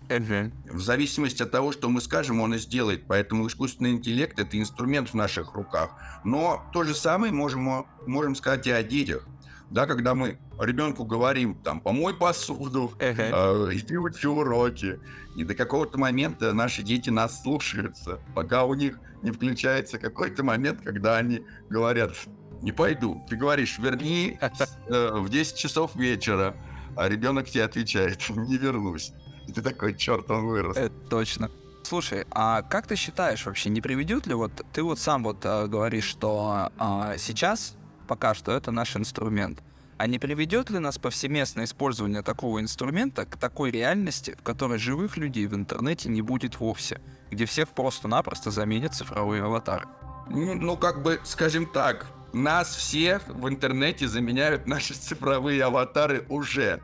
В 0.71 0.81
зависимости 0.81 1.43
от 1.43 1.51
того, 1.51 1.73
что 1.73 1.89
мы 1.89 2.01
скажем, 2.01 2.41
он 2.41 2.55
и 2.55 2.59
сделает. 2.59 3.07
Поэтому 3.09 3.49
искусственный 3.49 3.91
интеллект— 3.91 4.39
это 4.39 4.57
инструмент 4.59 5.09
в 5.09 5.15
наших 5.15 5.55
руках. 5.55 5.91
Но 6.25 6.65
то 6.73 6.85
же 6.85 6.95
самое 6.95 7.33
можем, 7.33 7.87
можем 8.07 8.37
сказать 8.37 8.69
и 8.69 8.71
о 8.71 8.85
детях. 8.85 9.27
Да, 9.71 9.87
когда 9.87 10.15
мы 10.15 10.39
ребенку 10.61 11.05
говорим, 11.05 11.57
там, 11.57 11.81
помой 11.81 12.15
посуду, 12.15 12.93
э, 13.01 13.13
иди 13.73 13.97
учи 13.97 14.29
уроки. 14.29 15.01
И 15.35 15.43
до 15.43 15.57
какого-то 15.57 15.99
момента 15.99 16.53
наши 16.53 16.85
дети 16.85 17.11
нас 17.11 17.43
слушаются, 17.43 18.21
пока 18.37 18.65
у 18.65 18.75
них 18.75 19.01
не 19.23 19.33
включается 19.33 19.99
какой-то 19.99 20.45
момент, 20.45 20.83
когда 20.85 21.17
они 21.17 21.43
говорят, 21.69 22.13
не 22.65 22.73
пойду. 22.73 23.23
Ты 23.29 23.37
говоришь, 23.37 23.79
верни 23.79 24.39
э, 24.41 25.11
в 25.13 25.29
10 25.29 25.57
часов 25.57 25.95
вечера, 25.95 26.57
а 26.97 27.09
ребенок 27.09 27.49
тебе 27.49 27.65
отвечает, 27.65 28.29
не 28.31 28.57
вернусь. 28.57 29.13
И 29.47 29.53
ты 29.53 29.61
такой, 29.63 29.95
черт, 29.95 30.31
он 30.31 30.47
вырос. 30.47 30.77
Это 30.77 30.95
точно. 31.09 31.51
Слушай, 31.83 32.25
а 32.31 32.63
как 32.63 32.87
ты 32.87 32.97
считаешь 32.97 33.45
вообще, 33.45 33.69
не 33.69 33.83
приведет 33.83 34.27
ли 34.27 34.33
вот, 34.33 34.65
ты 34.73 34.83
вот 34.83 34.99
сам 34.99 35.23
вот 35.23 35.45
э, 35.45 35.67
говоришь, 35.67 36.05
что 36.05 36.73
э, 36.81 37.17
сейчас 37.19 37.77
пока 38.09 38.33
что 38.35 38.53
это 38.53 38.71
наш 38.71 38.97
инструмент, 38.97 39.63
а 39.99 40.07
не 40.07 40.19
приведет 40.19 40.71
ли 40.71 40.79
нас 40.79 40.99
повсеместное 40.99 41.67
использование 41.67 42.23
такого 42.23 42.61
инструмента 42.61 43.27
к 43.27 43.37
такой 43.37 43.71
реальности, 43.71 44.35
в 44.39 44.43
которой 44.43 44.79
живых 44.79 45.19
людей 45.19 45.47
в 45.47 45.55
интернете 45.55 46.09
не 46.09 46.23
будет 46.23 46.59
вовсе, 46.59 47.03
где 47.31 47.45
всех 47.45 47.69
просто-напросто 47.69 48.51
заменят 48.51 48.95
цифровые 48.95 49.43
аватары? 49.43 49.87
Ну, 50.31 50.55
ну, 50.55 50.77
как 50.79 51.03
бы, 51.03 51.21
скажем 51.25 51.67
так, 51.67 52.07
нас 52.35 52.75
всех 52.75 53.27
в 53.29 53.49
интернете 53.49 54.09
заменяют 54.09 54.67
наши 54.67 54.95
цифровые 54.95 55.63
аватары 55.65 56.27
уже. 56.29 56.81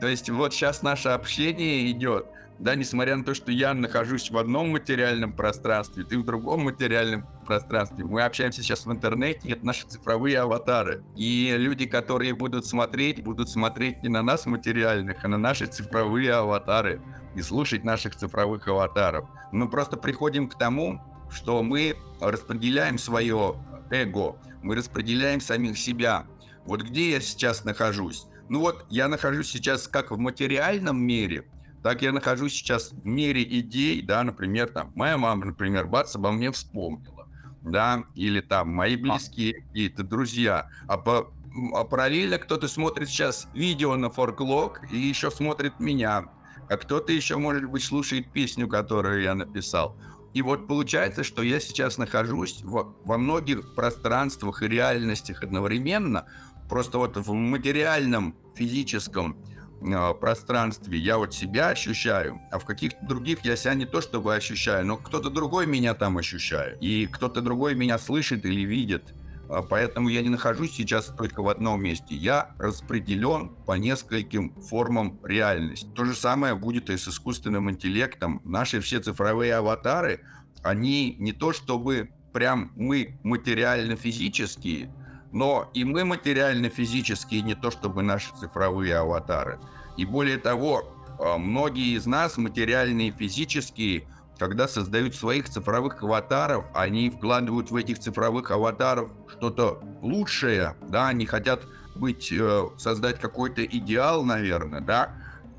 То 0.00 0.08
есть 0.08 0.30
вот 0.30 0.52
сейчас 0.52 0.82
наше 0.82 1.08
общение 1.08 1.90
идет, 1.90 2.26
да, 2.58 2.74
несмотря 2.74 3.16
на 3.16 3.24
то, 3.24 3.34
что 3.34 3.52
я 3.52 3.72
нахожусь 3.72 4.30
в 4.30 4.36
одном 4.36 4.70
материальном 4.70 5.32
пространстве, 5.32 6.04
ты 6.04 6.18
в 6.18 6.24
другом 6.24 6.64
материальном 6.64 7.24
пространстве. 7.46 8.04
Мы 8.04 8.22
общаемся 8.22 8.62
сейчас 8.62 8.84
в 8.84 8.90
интернете, 8.90 9.50
это 9.50 9.64
наши 9.64 9.86
цифровые 9.86 10.40
аватары. 10.40 11.04
И 11.16 11.54
люди, 11.56 11.86
которые 11.86 12.34
будут 12.34 12.66
смотреть, 12.66 13.22
будут 13.22 13.48
смотреть 13.48 14.02
не 14.02 14.08
на 14.08 14.22
нас 14.22 14.46
материальных, 14.46 15.24
а 15.24 15.28
на 15.28 15.38
наши 15.38 15.66
цифровые 15.66 16.32
аватары 16.32 17.00
и 17.36 17.42
слушать 17.42 17.84
наших 17.84 18.16
цифровых 18.16 18.66
аватаров. 18.66 19.28
Мы 19.52 19.68
просто 19.68 19.96
приходим 19.96 20.48
к 20.48 20.58
тому, 20.58 21.00
что 21.30 21.62
мы 21.62 21.96
распределяем 22.20 22.98
свое 22.98 23.54
эго, 23.90 24.36
мы 24.62 24.74
распределяем 24.76 25.40
самих 25.40 25.78
себя. 25.78 26.26
Вот 26.64 26.82
где 26.82 27.12
я 27.12 27.20
сейчас 27.20 27.64
нахожусь? 27.64 28.26
Ну 28.48 28.60
вот, 28.60 28.86
я 28.90 29.08
нахожусь 29.08 29.50
сейчас 29.50 29.88
как 29.88 30.10
в 30.10 30.18
материальном 30.18 31.00
мире, 31.00 31.46
так 31.82 32.02
я 32.02 32.12
нахожусь 32.12 32.52
сейчас 32.52 32.92
в 32.92 33.06
мире 33.06 33.42
идей, 33.42 34.02
да, 34.02 34.22
например, 34.24 34.68
там, 34.68 34.92
моя 34.94 35.16
мама, 35.16 35.46
например, 35.46 35.86
бац, 35.86 36.16
обо 36.16 36.32
мне 36.32 36.50
вспомнила, 36.50 37.28
да, 37.62 38.04
или 38.14 38.40
там 38.40 38.70
мои 38.70 38.96
близкие 38.96 39.62
какие-то 39.62 40.02
друзья, 40.02 40.68
а 40.86 40.98
по 40.98 41.32
а 41.74 41.84
параллельно 41.84 42.38
кто-то 42.38 42.68
смотрит 42.68 43.08
сейчас 43.08 43.48
видео 43.52 43.96
на 43.96 44.10
форклог 44.10 44.80
и 44.92 44.96
еще 44.96 45.30
смотрит 45.30 45.80
меня, 45.80 46.26
а 46.68 46.76
кто-то 46.76 47.12
еще, 47.12 47.36
может 47.36 47.64
быть, 47.64 47.82
слушает 47.82 48.30
песню, 48.32 48.68
которую 48.68 49.22
я 49.22 49.34
написал. 49.34 49.96
И 50.34 50.42
вот 50.42 50.66
получается, 50.66 51.24
что 51.24 51.42
я 51.42 51.58
сейчас 51.58 51.98
нахожусь 51.98 52.60
в, 52.62 52.94
во 53.04 53.18
многих 53.18 53.74
пространствах 53.74 54.62
и 54.62 54.68
реальностях 54.68 55.42
одновременно, 55.42 56.26
просто 56.68 56.98
вот 56.98 57.16
в 57.16 57.32
материальном, 57.32 58.34
физическом 58.54 59.36
э, 59.80 60.14
пространстве 60.14 60.98
я 60.98 61.18
вот 61.18 61.32
себя 61.32 61.68
ощущаю, 61.68 62.40
а 62.50 62.58
в 62.58 62.64
каких-то 62.64 63.04
других 63.06 63.44
я 63.44 63.56
себя 63.56 63.74
не 63.74 63.86
то 63.86 64.00
чтобы 64.00 64.34
ощущаю, 64.34 64.84
но 64.84 64.96
кто-то 64.96 65.30
другой 65.30 65.66
меня 65.66 65.94
там 65.94 66.18
ощущает, 66.18 66.78
и 66.82 67.06
кто-то 67.06 67.40
другой 67.40 67.74
меня 67.74 67.98
слышит 67.98 68.44
или 68.44 68.62
видит. 68.62 69.14
А 69.48 69.62
поэтому 69.62 70.08
я 70.08 70.22
не 70.22 70.28
нахожусь 70.28 70.72
сейчас 70.72 71.06
только 71.06 71.42
в 71.42 71.48
одном 71.48 71.82
месте. 71.82 72.14
Я 72.14 72.54
распределен 72.58 73.50
по 73.66 73.78
нескольким 73.78 74.52
формам 74.60 75.18
реальности. 75.24 75.88
То 75.94 76.04
же 76.04 76.14
самое 76.14 76.54
будет 76.54 76.90
и 76.90 76.98
с 76.98 77.08
искусственным 77.08 77.70
интеллектом. 77.70 78.42
Наши 78.44 78.80
все 78.80 79.00
цифровые 79.00 79.54
аватары, 79.54 80.20
они 80.62 81.16
не 81.18 81.32
то 81.32 81.52
чтобы 81.52 82.10
прям 82.32 82.72
мы 82.76 83.18
материально-физические, 83.22 84.92
но 85.32 85.70
и 85.72 85.84
мы 85.84 86.04
материально-физические, 86.04 87.40
не 87.40 87.54
то 87.54 87.70
чтобы 87.70 88.02
наши 88.02 88.30
цифровые 88.38 88.96
аватары. 88.96 89.58
И 89.96 90.04
более 90.04 90.36
того, 90.36 90.94
а, 91.18 91.38
многие 91.38 91.96
из 91.96 92.04
нас 92.04 92.36
материальные 92.36 93.08
и 93.08 93.12
физические– 93.12 94.06
когда 94.38 94.68
создают 94.68 95.14
своих 95.14 95.48
цифровых 95.48 96.02
аватаров, 96.02 96.66
они 96.74 97.10
вкладывают 97.10 97.70
в 97.70 97.76
этих 97.76 97.98
цифровых 97.98 98.50
аватаров 98.50 99.10
что-то 99.30 99.82
лучшее, 100.00 100.76
да, 100.88 101.08
они 101.08 101.26
хотят 101.26 101.62
быть, 101.96 102.32
э, 102.32 102.68
создать 102.76 103.20
какой-то 103.20 103.64
идеал, 103.64 104.24
наверное, 104.24 104.80
да, 104.80 105.14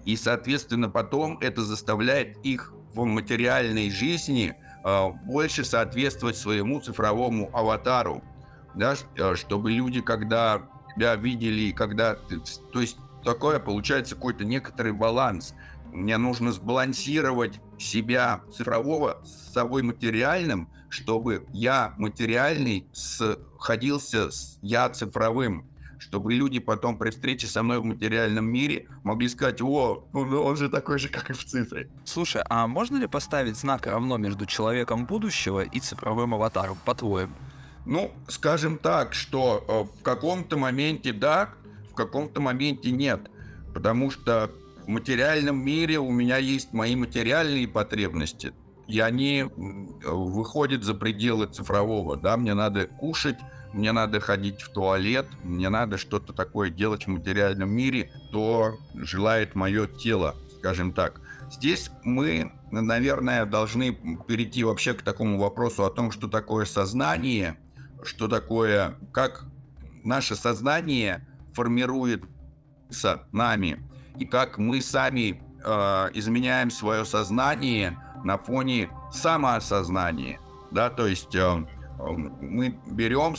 и, 0.05 0.15
соответственно, 0.15 0.89
потом 0.89 1.37
это 1.41 1.61
заставляет 1.61 2.37
их 2.43 2.73
в 2.93 3.03
материальной 3.03 3.91
жизни 3.91 4.55
э, 4.83 5.09
больше 5.25 5.65
соответствовать 5.65 6.37
своему 6.37 6.79
цифровому 6.79 7.49
аватару, 7.53 8.23
да, 8.75 8.95
э, 9.17 9.35
чтобы 9.35 9.71
люди, 9.71 10.01
когда 10.01 10.61
тебя 10.95 11.15
видели, 11.15 11.71
когда, 11.71 12.15
то 12.15 12.81
есть 12.81 12.97
такое 13.23 13.59
получается 13.59 14.15
какой-то 14.15 14.45
некоторый 14.45 14.93
баланс. 14.93 15.53
Мне 15.91 16.17
нужно 16.17 16.51
сбалансировать 16.51 17.59
себя 17.79 18.41
цифрового 18.55 19.21
с 19.23 19.53
собой 19.53 19.81
материальным, 19.83 20.69
чтобы 20.89 21.45
я 21.53 21.93
материальный 21.97 22.87
сходился 22.93 24.31
с 24.31 24.59
я 24.61 24.89
цифровым, 24.89 25.65
чтобы 25.99 26.33
люди 26.33 26.59
потом 26.59 26.97
при 26.97 27.09
встрече 27.11 27.47
со 27.47 27.61
мной 27.61 27.79
в 27.79 27.83
материальном 27.83 28.45
мире 28.45 28.87
могли 29.03 29.27
сказать, 29.29 29.61
о, 29.61 30.07
он, 30.13 30.55
же 30.55 30.69
такой 30.69 30.97
же, 30.97 31.09
как 31.09 31.29
и 31.29 31.33
в 31.33 31.43
цифре. 31.43 31.89
Слушай, 32.05 32.41
а 32.49 32.67
можно 32.67 32.97
ли 32.97 33.07
поставить 33.07 33.57
знак 33.57 33.85
равно 33.85 34.17
между 34.17 34.45
человеком 34.45 35.05
будущего 35.05 35.61
и 35.61 35.79
цифровым 35.79 36.33
аватаром, 36.33 36.77
по-твоему? 36.85 37.33
Ну, 37.85 38.11
скажем 38.27 38.77
так, 38.77 39.13
что 39.13 39.63
э, 39.67 39.99
в 39.99 40.03
каком-то 40.03 40.57
моменте 40.57 41.11
да, 41.13 41.49
в 41.91 41.95
каком-то 41.95 42.41
моменте 42.41 42.91
нет. 42.91 43.29
Потому 43.73 44.11
что 44.11 44.51
в 44.89 44.91
материальном 44.91 45.63
мире 45.63 45.99
у 45.99 46.09
меня 46.09 46.37
есть 46.37 46.73
мои 46.73 46.95
материальные 46.95 47.67
потребности, 47.67 48.53
и 48.87 48.99
они 48.99 49.45
выходят 49.53 50.83
за 50.83 50.95
пределы 50.95 51.45
цифрового. 51.45 52.17
Да, 52.17 52.35
мне 52.37 52.55
надо 52.55 52.87
кушать, 52.87 53.37
мне 53.71 53.91
надо 53.91 54.19
ходить 54.19 54.61
в 54.63 54.69
туалет, 54.69 55.27
мне 55.43 55.69
надо 55.69 55.99
что-то 55.99 56.33
такое 56.33 56.71
делать 56.71 57.05
в 57.05 57.07
материальном 57.07 57.69
мире, 57.69 58.11
то 58.31 58.79
желает 58.95 59.53
мое 59.53 59.85
тело, 59.85 60.35
скажем 60.57 60.91
так. 60.91 61.21
Здесь 61.51 61.91
мы, 62.03 62.51
наверное, 62.71 63.45
должны 63.45 63.93
перейти 64.27 64.63
вообще 64.63 64.95
к 64.95 65.03
такому 65.03 65.37
вопросу 65.37 65.85
о 65.85 65.91
том, 65.91 66.09
что 66.09 66.27
такое 66.27 66.65
сознание, 66.65 67.59
что 68.01 68.27
такое, 68.27 68.95
как 69.11 69.45
наше 70.03 70.35
сознание 70.35 71.27
формируется 71.53 73.27
нами, 73.31 73.87
и 74.17 74.25
как 74.25 74.57
мы 74.57 74.81
сами 74.81 75.41
э, 75.63 75.71
изменяем 76.13 76.71
свое 76.71 77.05
сознание 77.05 77.97
на 78.23 78.37
фоне 78.37 78.89
самоосознания. 79.11 80.39
Да, 80.71 80.89
то 80.89 81.07
есть 81.07 81.35
э, 81.35 81.65
мы 82.41 82.77
берем, 82.85 83.35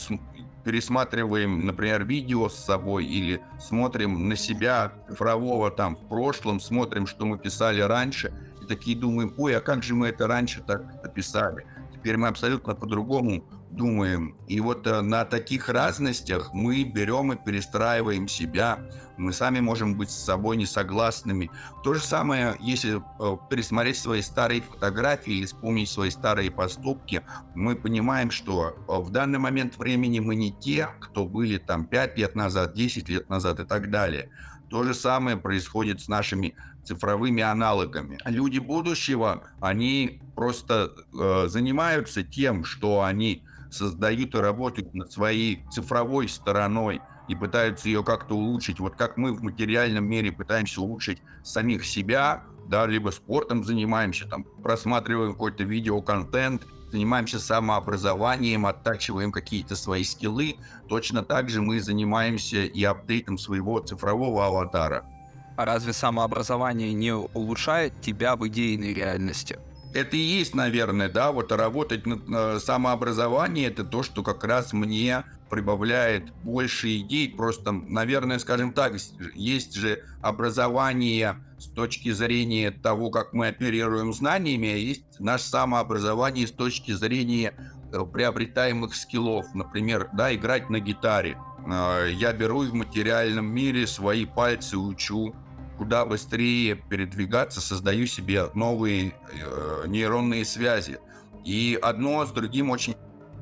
пересматриваем, 0.63 1.65
например, 1.65 2.03
видео 2.05 2.49
с 2.49 2.55
собой 2.55 3.05
или 3.05 3.41
смотрим 3.59 4.27
на 4.27 4.35
себя 4.35 4.91
цифрового 5.07 5.71
там 5.71 5.95
в 5.95 6.07
прошлом, 6.07 6.59
смотрим, 6.59 7.07
что 7.07 7.25
мы 7.25 7.37
писали 7.37 7.81
раньше, 7.81 8.33
и 8.61 8.65
такие 8.65 8.97
думаем, 8.97 9.33
ой, 9.37 9.55
а 9.57 9.61
как 9.61 9.83
же 9.83 9.95
мы 9.95 10.09
это 10.09 10.27
раньше 10.27 10.61
так 10.61 10.83
написали? 11.03 11.65
Теперь 11.93 12.17
мы 12.17 12.27
абсолютно 12.27 12.75
по-другому 12.75 13.43
думаем. 13.71 14.35
И 14.47 14.59
вот 14.59 14.85
э, 14.87 15.01
на 15.01 15.25
таких 15.25 15.69
разностях 15.69 16.53
мы 16.53 16.83
берем 16.83 17.31
и 17.33 17.37
перестраиваем 17.37 18.27
себя. 18.27 18.79
Мы 19.21 19.33
сами 19.33 19.59
можем 19.59 19.93
быть 19.93 20.09
с 20.09 20.15
собой 20.15 20.57
несогласными. 20.57 21.51
То 21.83 21.93
же 21.93 22.01
самое, 22.01 22.55
если 22.59 22.97
э, 22.97 23.37
пересмотреть 23.51 23.97
свои 23.97 24.23
старые 24.23 24.61
фотографии 24.61 25.33
или 25.33 25.45
вспомнить 25.45 25.89
свои 25.89 26.09
старые 26.09 26.49
поступки, 26.49 27.21
мы 27.53 27.75
понимаем, 27.75 28.31
что 28.31 28.69
э, 28.69 28.99
в 28.99 29.11
данный 29.11 29.37
момент 29.37 29.77
времени 29.77 30.17
мы 30.17 30.33
не 30.33 30.51
те, 30.51 30.89
кто 30.99 31.27
были 31.27 31.59
там 31.59 31.85
5 31.85 32.17
лет 32.17 32.33
назад, 32.33 32.73
10 32.73 33.09
лет 33.09 33.29
назад 33.29 33.59
и 33.59 33.63
так 33.63 33.91
далее. 33.91 34.31
То 34.71 34.83
же 34.83 34.95
самое 34.95 35.37
происходит 35.37 36.01
с 36.01 36.07
нашими 36.07 36.55
цифровыми 36.83 37.43
аналогами. 37.43 38.17
Люди 38.25 38.57
будущего, 38.57 39.43
они 39.59 40.19
просто 40.35 40.93
э, 41.13 41.45
занимаются 41.47 42.23
тем, 42.23 42.63
что 42.63 43.03
они 43.03 43.43
создают 43.69 44.33
и 44.33 44.39
работают 44.39 44.95
над 44.95 45.11
своей 45.11 45.63
цифровой 45.69 46.27
стороной 46.27 47.01
и 47.31 47.35
пытаются 47.35 47.87
ее 47.87 48.03
как-то 48.03 48.35
улучшить. 48.35 48.81
Вот 48.81 48.95
как 48.95 49.15
мы 49.15 49.31
в 49.31 49.41
материальном 49.41 50.03
мире 50.03 50.33
пытаемся 50.33 50.81
улучшить 50.81 51.21
самих 51.43 51.85
себя, 51.85 52.43
да, 52.67 52.85
либо 52.85 53.09
спортом 53.11 53.63
занимаемся, 53.63 54.27
там, 54.27 54.43
просматриваем 54.43 55.31
какой-то 55.31 55.63
видеоконтент, 55.63 56.67
занимаемся 56.91 57.39
самообразованием, 57.39 58.65
оттачиваем 58.65 59.31
какие-то 59.31 59.77
свои 59.77 60.03
скиллы, 60.03 60.57
точно 60.89 61.23
так 61.23 61.49
же 61.49 61.61
мы 61.61 61.79
занимаемся 61.79 62.65
и 62.65 62.83
апдейтом 62.83 63.37
своего 63.37 63.79
цифрового 63.79 64.45
аватара. 64.45 65.05
А 65.55 65.63
разве 65.63 65.93
самообразование 65.93 66.91
не 66.91 67.13
улучшает 67.13 68.01
тебя 68.01 68.35
в 68.35 68.45
идейной 68.45 68.93
реальности? 68.93 69.57
Это 69.93 70.15
и 70.15 70.19
есть, 70.19 70.55
наверное, 70.55 71.09
да, 71.09 71.31
вот 71.31 71.51
работать 71.51 72.05
над 72.05 72.21
э, 72.29 72.59
самообразованием, 72.59 73.69
это 73.69 73.83
то, 73.83 74.03
что 74.03 74.23
как 74.23 74.43
раз 74.45 74.71
мне 74.71 75.25
прибавляет 75.49 76.31
больше 76.43 76.97
идей. 76.97 77.29
Просто, 77.29 77.73
наверное, 77.73 78.39
скажем 78.39 78.71
так, 78.71 78.93
есть 79.33 79.75
же 79.75 80.01
образование 80.21 81.35
с 81.57 81.65
точки 81.65 82.11
зрения 82.11 82.71
того, 82.71 83.09
как 83.09 83.33
мы 83.33 83.49
оперируем 83.49 84.13
знаниями, 84.13 84.69
а 84.69 84.77
есть 84.77 85.19
наше 85.19 85.43
самообразование 85.45 86.47
с 86.47 86.51
точки 86.51 86.93
зрения 86.93 87.53
э, 87.91 88.05
приобретаемых 88.05 88.95
скиллов. 88.95 89.45
Например, 89.53 90.09
да, 90.13 90.33
играть 90.33 90.69
на 90.69 90.79
гитаре. 90.79 91.37
Э, 91.67 92.09
я 92.13 92.31
беру 92.31 92.61
в 92.61 92.73
материальном 92.73 93.47
мире 93.47 93.87
свои 93.87 94.25
пальцы, 94.25 94.77
учу 94.77 95.35
куда 95.81 96.05
быстрее 96.05 96.75
передвигаться, 96.75 97.59
создаю 97.59 98.05
себе 98.05 98.51
новые 98.53 99.15
э, 99.33 99.85
нейронные 99.87 100.45
связи. 100.45 100.99
И 101.43 101.75
одно 101.81 102.23
с 102.23 102.29
другим 102.29 102.69
очень 102.69 102.93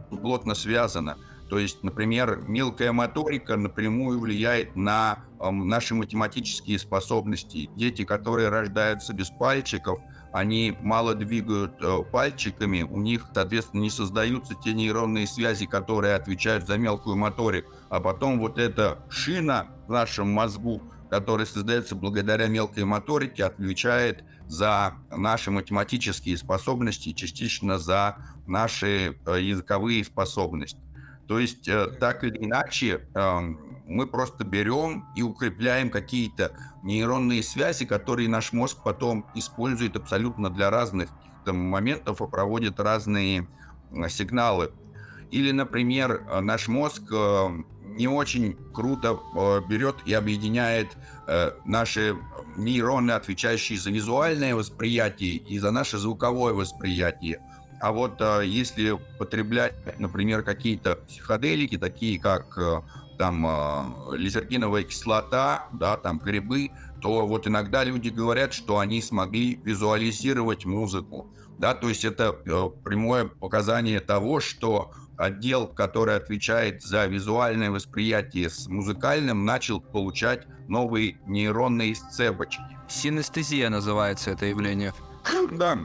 плотно 0.10 0.56
связано. 0.56 1.18
То 1.50 1.60
есть, 1.60 1.84
например, 1.84 2.46
мелкая 2.48 2.94
моторика 2.94 3.58
напрямую 3.58 4.22
влияет 4.22 4.78
на 4.78 5.26
э, 5.38 5.52
наши 5.52 5.96
математические 5.96 6.80
способности. 6.80 7.70
Дети, 7.76 8.06
которые 8.06 8.48
рождаются 8.48 9.14
без 9.14 9.30
пальчиков, 9.32 10.00
они 10.32 10.78
мало 10.80 11.16
двигают 11.16 11.74
э, 11.82 12.04
пальчиками, 12.10 12.84
у 12.84 13.02
них, 13.02 13.26
соответственно, 13.34 13.82
не 13.82 13.90
создаются 13.90 14.54
те 14.56 14.72
нейронные 14.72 15.28
связи, 15.28 15.66
которые 15.66 16.16
отвечают 16.16 16.66
за 16.66 16.78
мелкую 16.78 17.18
моторику. 17.18 17.74
А 17.90 18.00
потом 18.00 18.40
вот 18.40 18.58
эта 18.58 19.00
шина 19.10 19.68
в 19.88 19.92
нашем 19.92 20.32
мозгу, 20.32 20.82
которая 21.10 21.46
создается 21.46 21.96
благодаря 21.96 22.48
мелкой 22.48 22.86
моторике, 22.86 23.46
отвечает 23.46 24.24
за 24.48 24.94
наши 25.12 25.52
математические 25.52 26.38
способности, 26.38 27.14
частично 27.14 27.80
за 27.80 28.18
наши 28.48 29.18
э, 29.26 29.42
языковые 29.42 30.04
способности. 30.04 30.80
То 31.28 31.40
есть, 31.40 31.68
э, 31.68 31.88
так 32.00 32.24
или 32.24 32.46
иначе, 32.46 33.08
эм, 33.14 33.60
мы 33.86 34.08
просто 34.08 34.44
берем 34.44 35.06
и 35.16 35.22
укрепляем 35.22 35.90
какие-то 35.90 36.52
нейронные 36.84 37.44
связи, 37.44 37.86
которые 37.86 38.30
наш 38.30 38.54
мозг 38.54 38.78
потом 38.84 39.26
использует 39.36 39.96
абсолютно 39.96 40.50
для 40.50 40.70
разных 40.70 41.10
моментов 41.46 42.22
и 42.22 42.28
проводит 42.28 42.80
разные 42.80 43.48
э, 43.92 44.10
сигналы. 44.10 44.72
Или, 45.32 45.52
например, 45.52 46.42
наш 46.42 46.68
мозг 46.68 47.04
не 48.00 48.08
очень 48.08 48.58
круто 48.74 49.20
берет 49.70 49.98
и 50.06 50.14
объединяет 50.14 50.98
наши 51.66 52.16
нейроны, 52.58 53.12
отвечающие 53.12 53.78
за 53.78 53.92
визуальное 53.92 54.56
восприятие 54.56 55.36
и 55.36 55.60
за 55.60 55.72
наше 55.72 55.98
звуковое 55.98 56.54
восприятие. 56.54 57.40
А 57.82 57.92
вот 57.92 58.20
а, 58.20 58.42
если 58.42 59.00
потреблять, 59.18 59.74
например, 60.00 60.44
какие-то 60.44 60.96
психоделики, 60.96 61.78
такие 61.78 62.20
как 62.20 62.58
там 63.18 64.14
лизергиновая 64.14 64.84
кислота, 64.84 65.68
да, 65.74 65.98
там 65.98 66.20
грибы, 66.20 66.72
то 67.02 67.28
вот 67.28 67.48
иногда 67.48 67.84
люди 67.84 68.10
говорят, 68.10 68.54
что 68.54 68.80
они 68.80 69.02
смогли 69.02 69.60
визуализировать 69.64 70.66
музыку, 70.66 71.30
да, 71.58 71.74
то 71.74 71.90
есть 71.90 72.06
это 72.06 72.32
прямое 72.32 73.26
показание 73.26 74.00
того, 74.00 74.40
что 74.40 74.94
отдел, 75.20 75.68
который 75.68 76.16
отвечает 76.16 76.82
за 76.82 77.06
визуальное 77.06 77.70
восприятие 77.70 78.50
с 78.50 78.68
музыкальным, 78.68 79.46
начал 79.46 79.82
получать 79.82 80.48
новые 80.68 81.20
нейронные 81.28 81.94
цепочки. 81.94 82.62
Синестезия 82.88 83.70
называется 83.70 84.32
это 84.32 84.46
явление. 84.46 84.94
Да, 85.52 85.78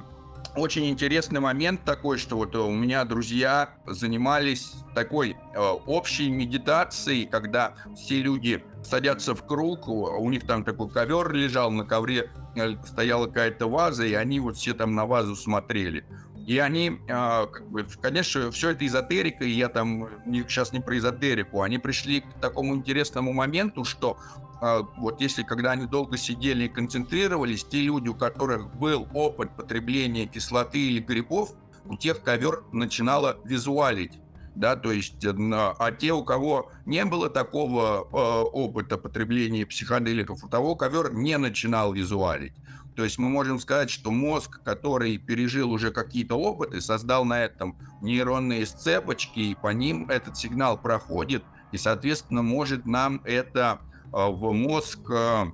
очень 0.57 0.89
интересный 0.89 1.41
момент 1.41 1.83
такой, 1.85 2.17
что 2.17 2.37
вот 2.37 2.55
у 2.55 2.71
меня 2.71 3.05
друзья 3.05 3.71
занимались 3.87 4.73
такой 4.95 5.33
э, 5.33 5.59
общей 5.59 6.31
медитацией, 6.31 7.27
когда 7.27 7.75
все 7.97 8.23
люди 8.23 8.65
садятся 8.85 9.35
в 9.35 9.45
круг, 9.45 9.89
у 9.89 10.31
них 10.31 10.47
там 10.47 10.63
такой 10.63 10.89
ковер 10.89 11.33
лежал, 11.33 11.73
на 11.73 11.85
ковре 11.85 12.31
э, 12.55 12.77
стояла 12.87 13.27
какая-то 13.27 13.69
ваза, 13.69 14.07
и 14.07 14.15
они 14.15 14.39
вот 14.39 14.57
все 14.57 14.75
там 14.75 14.95
на 14.95 15.07
вазу 15.07 15.35
смотрели. 15.35 16.05
И 16.47 16.59
они, 16.59 17.01
э, 17.09 17.47
бы, 17.69 17.87
конечно, 18.03 18.51
все 18.51 18.71
это 18.71 18.87
эзотерика, 18.87 19.45
и 19.45 19.51
я 19.51 19.69
там 19.69 20.09
сейчас 20.27 20.73
не 20.73 20.81
про 20.81 20.99
эзотерику, 20.99 21.63
они 21.63 21.79
пришли 21.79 22.21
к 22.21 22.41
такому 22.41 22.75
интересному 22.75 23.33
моменту, 23.33 23.85
что 23.85 24.19
а, 24.61 24.83
вот 24.97 25.21
если 25.21 25.43
когда 25.43 25.73
они 25.73 25.87
долго 25.87 26.17
сидели 26.17 26.65
и 26.65 26.69
концентрировались, 26.69 27.65
те 27.65 27.83
люди, 27.83 28.09
у 28.09 28.15
которых 28.15 28.75
был 28.77 29.07
опыт 29.13 29.55
потребления 29.57 30.27
кислоты 30.27 30.79
или 30.79 31.01
грибов, 31.01 31.51
у 31.87 31.97
тех 31.97 32.23
ковер 32.23 32.65
начинало 32.73 33.39
визуалить. 33.45 34.13
Да, 34.55 34.77
то 34.77 34.93
есть, 34.93 35.25
э, 35.25 35.33
а 35.33 35.91
те, 35.93 36.13
у 36.13 36.25
кого 36.25 36.71
не 36.87 37.05
было 37.05 37.29
такого 37.29 38.09
э, 38.11 38.45
опыта 38.53 38.97
потребления 38.97 39.67
психоделиков, 39.67 40.45
у 40.45 40.49
того 40.49 40.77
ковер 40.77 41.13
не 41.13 41.37
начинал 41.37 41.93
визуалить. 41.93 42.55
То 42.97 43.05
есть 43.05 43.19
мы 43.19 43.29
можем 43.29 43.59
сказать, 43.59 43.91
что 43.91 44.11
мозг, 44.11 44.63
который 44.63 45.19
пережил 45.19 45.73
уже 45.73 45.91
какие-то 45.91 46.37
опыты, 46.37 46.81
создал 46.81 47.25
на 47.25 47.45
этом 47.45 47.77
нейронные 48.01 48.67
сцепочки, 48.67 49.41
и 49.41 49.55
по 49.55 49.69
ним 49.69 50.09
этот 50.11 50.37
сигнал 50.37 50.79
проходит, 50.79 51.43
и, 51.73 51.77
соответственно, 51.77 52.43
может 52.43 52.87
нам 52.87 53.21
это 53.25 53.81
а, 54.13 54.29
в 54.29 54.53
мозг, 54.53 55.01
а, 55.11 55.49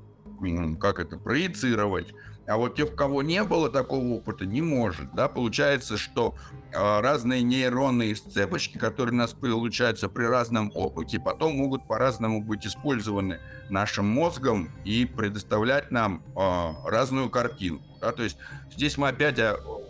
как 0.79 0.99
это, 0.99 1.17
проецировать. 1.17 2.13
А 2.51 2.57
вот 2.57 2.75
те, 2.75 2.83
у 2.83 2.89
кого 2.89 3.23
не 3.23 3.45
было 3.45 3.71
такого 3.71 4.15
опыта, 4.15 4.45
не 4.45 4.61
может. 4.61 5.15
Да? 5.15 5.29
Получается, 5.29 5.97
что 5.97 6.35
а, 6.75 7.01
разные 7.01 7.43
нейронные 7.43 8.17
цепочки, 8.17 8.77
которые 8.77 9.15
у 9.15 9.19
нас 9.19 9.33
получаются 9.33 10.09
при 10.09 10.25
разном 10.25 10.73
опыте, 10.75 11.21
потом 11.21 11.57
могут 11.57 11.87
по-разному 11.87 12.43
быть 12.43 12.67
использованы 12.67 13.39
нашим 13.69 14.07
мозгом 14.09 14.71
и 14.85 15.05
предоставлять 15.05 15.93
нам 15.93 16.25
разную 16.35 17.31
картину. 17.31 17.83
Да? 18.01 18.11
То 18.11 18.25
есть 18.25 18.37
здесь 18.75 18.99
мы 18.99 19.09
опять 19.09 19.39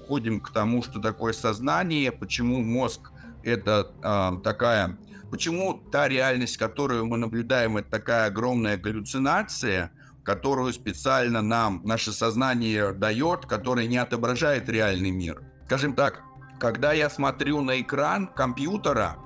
ходим 0.06 0.38
к 0.40 0.52
тому, 0.52 0.82
что 0.82 1.00
такое 1.00 1.32
сознание, 1.32 2.12
почему 2.12 2.60
мозг 2.62 3.10
это 3.42 4.40
такая 4.44 4.98
Почему 5.30 5.80
та 5.92 6.08
реальность, 6.08 6.56
которую 6.56 7.06
мы 7.06 7.16
наблюдаем, 7.16 7.76
это 7.76 7.88
такая 7.88 8.26
огромная 8.26 8.76
галлюцинация, 8.76 9.92
которую 10.24 10.72
специально 10.72 11.42
нам 11.42 11.82
наше 11.84 12.12
сознание 12.12 12.92
дает, 12.92 13.46
которая 13.46 13.86
не 13.86 13.98
отображает 13.98 14.68
реальный 14.68 15.10
мир? 15.10 15.42
Скажем 15.66 15.94
так, 15.94 16.22
когда 16.58 16.92
я 16.92 17.08
смотрю 17.08 17.60
на 17.62 17.80
экран 17.80 18.26
компьютера, 18.26 19.16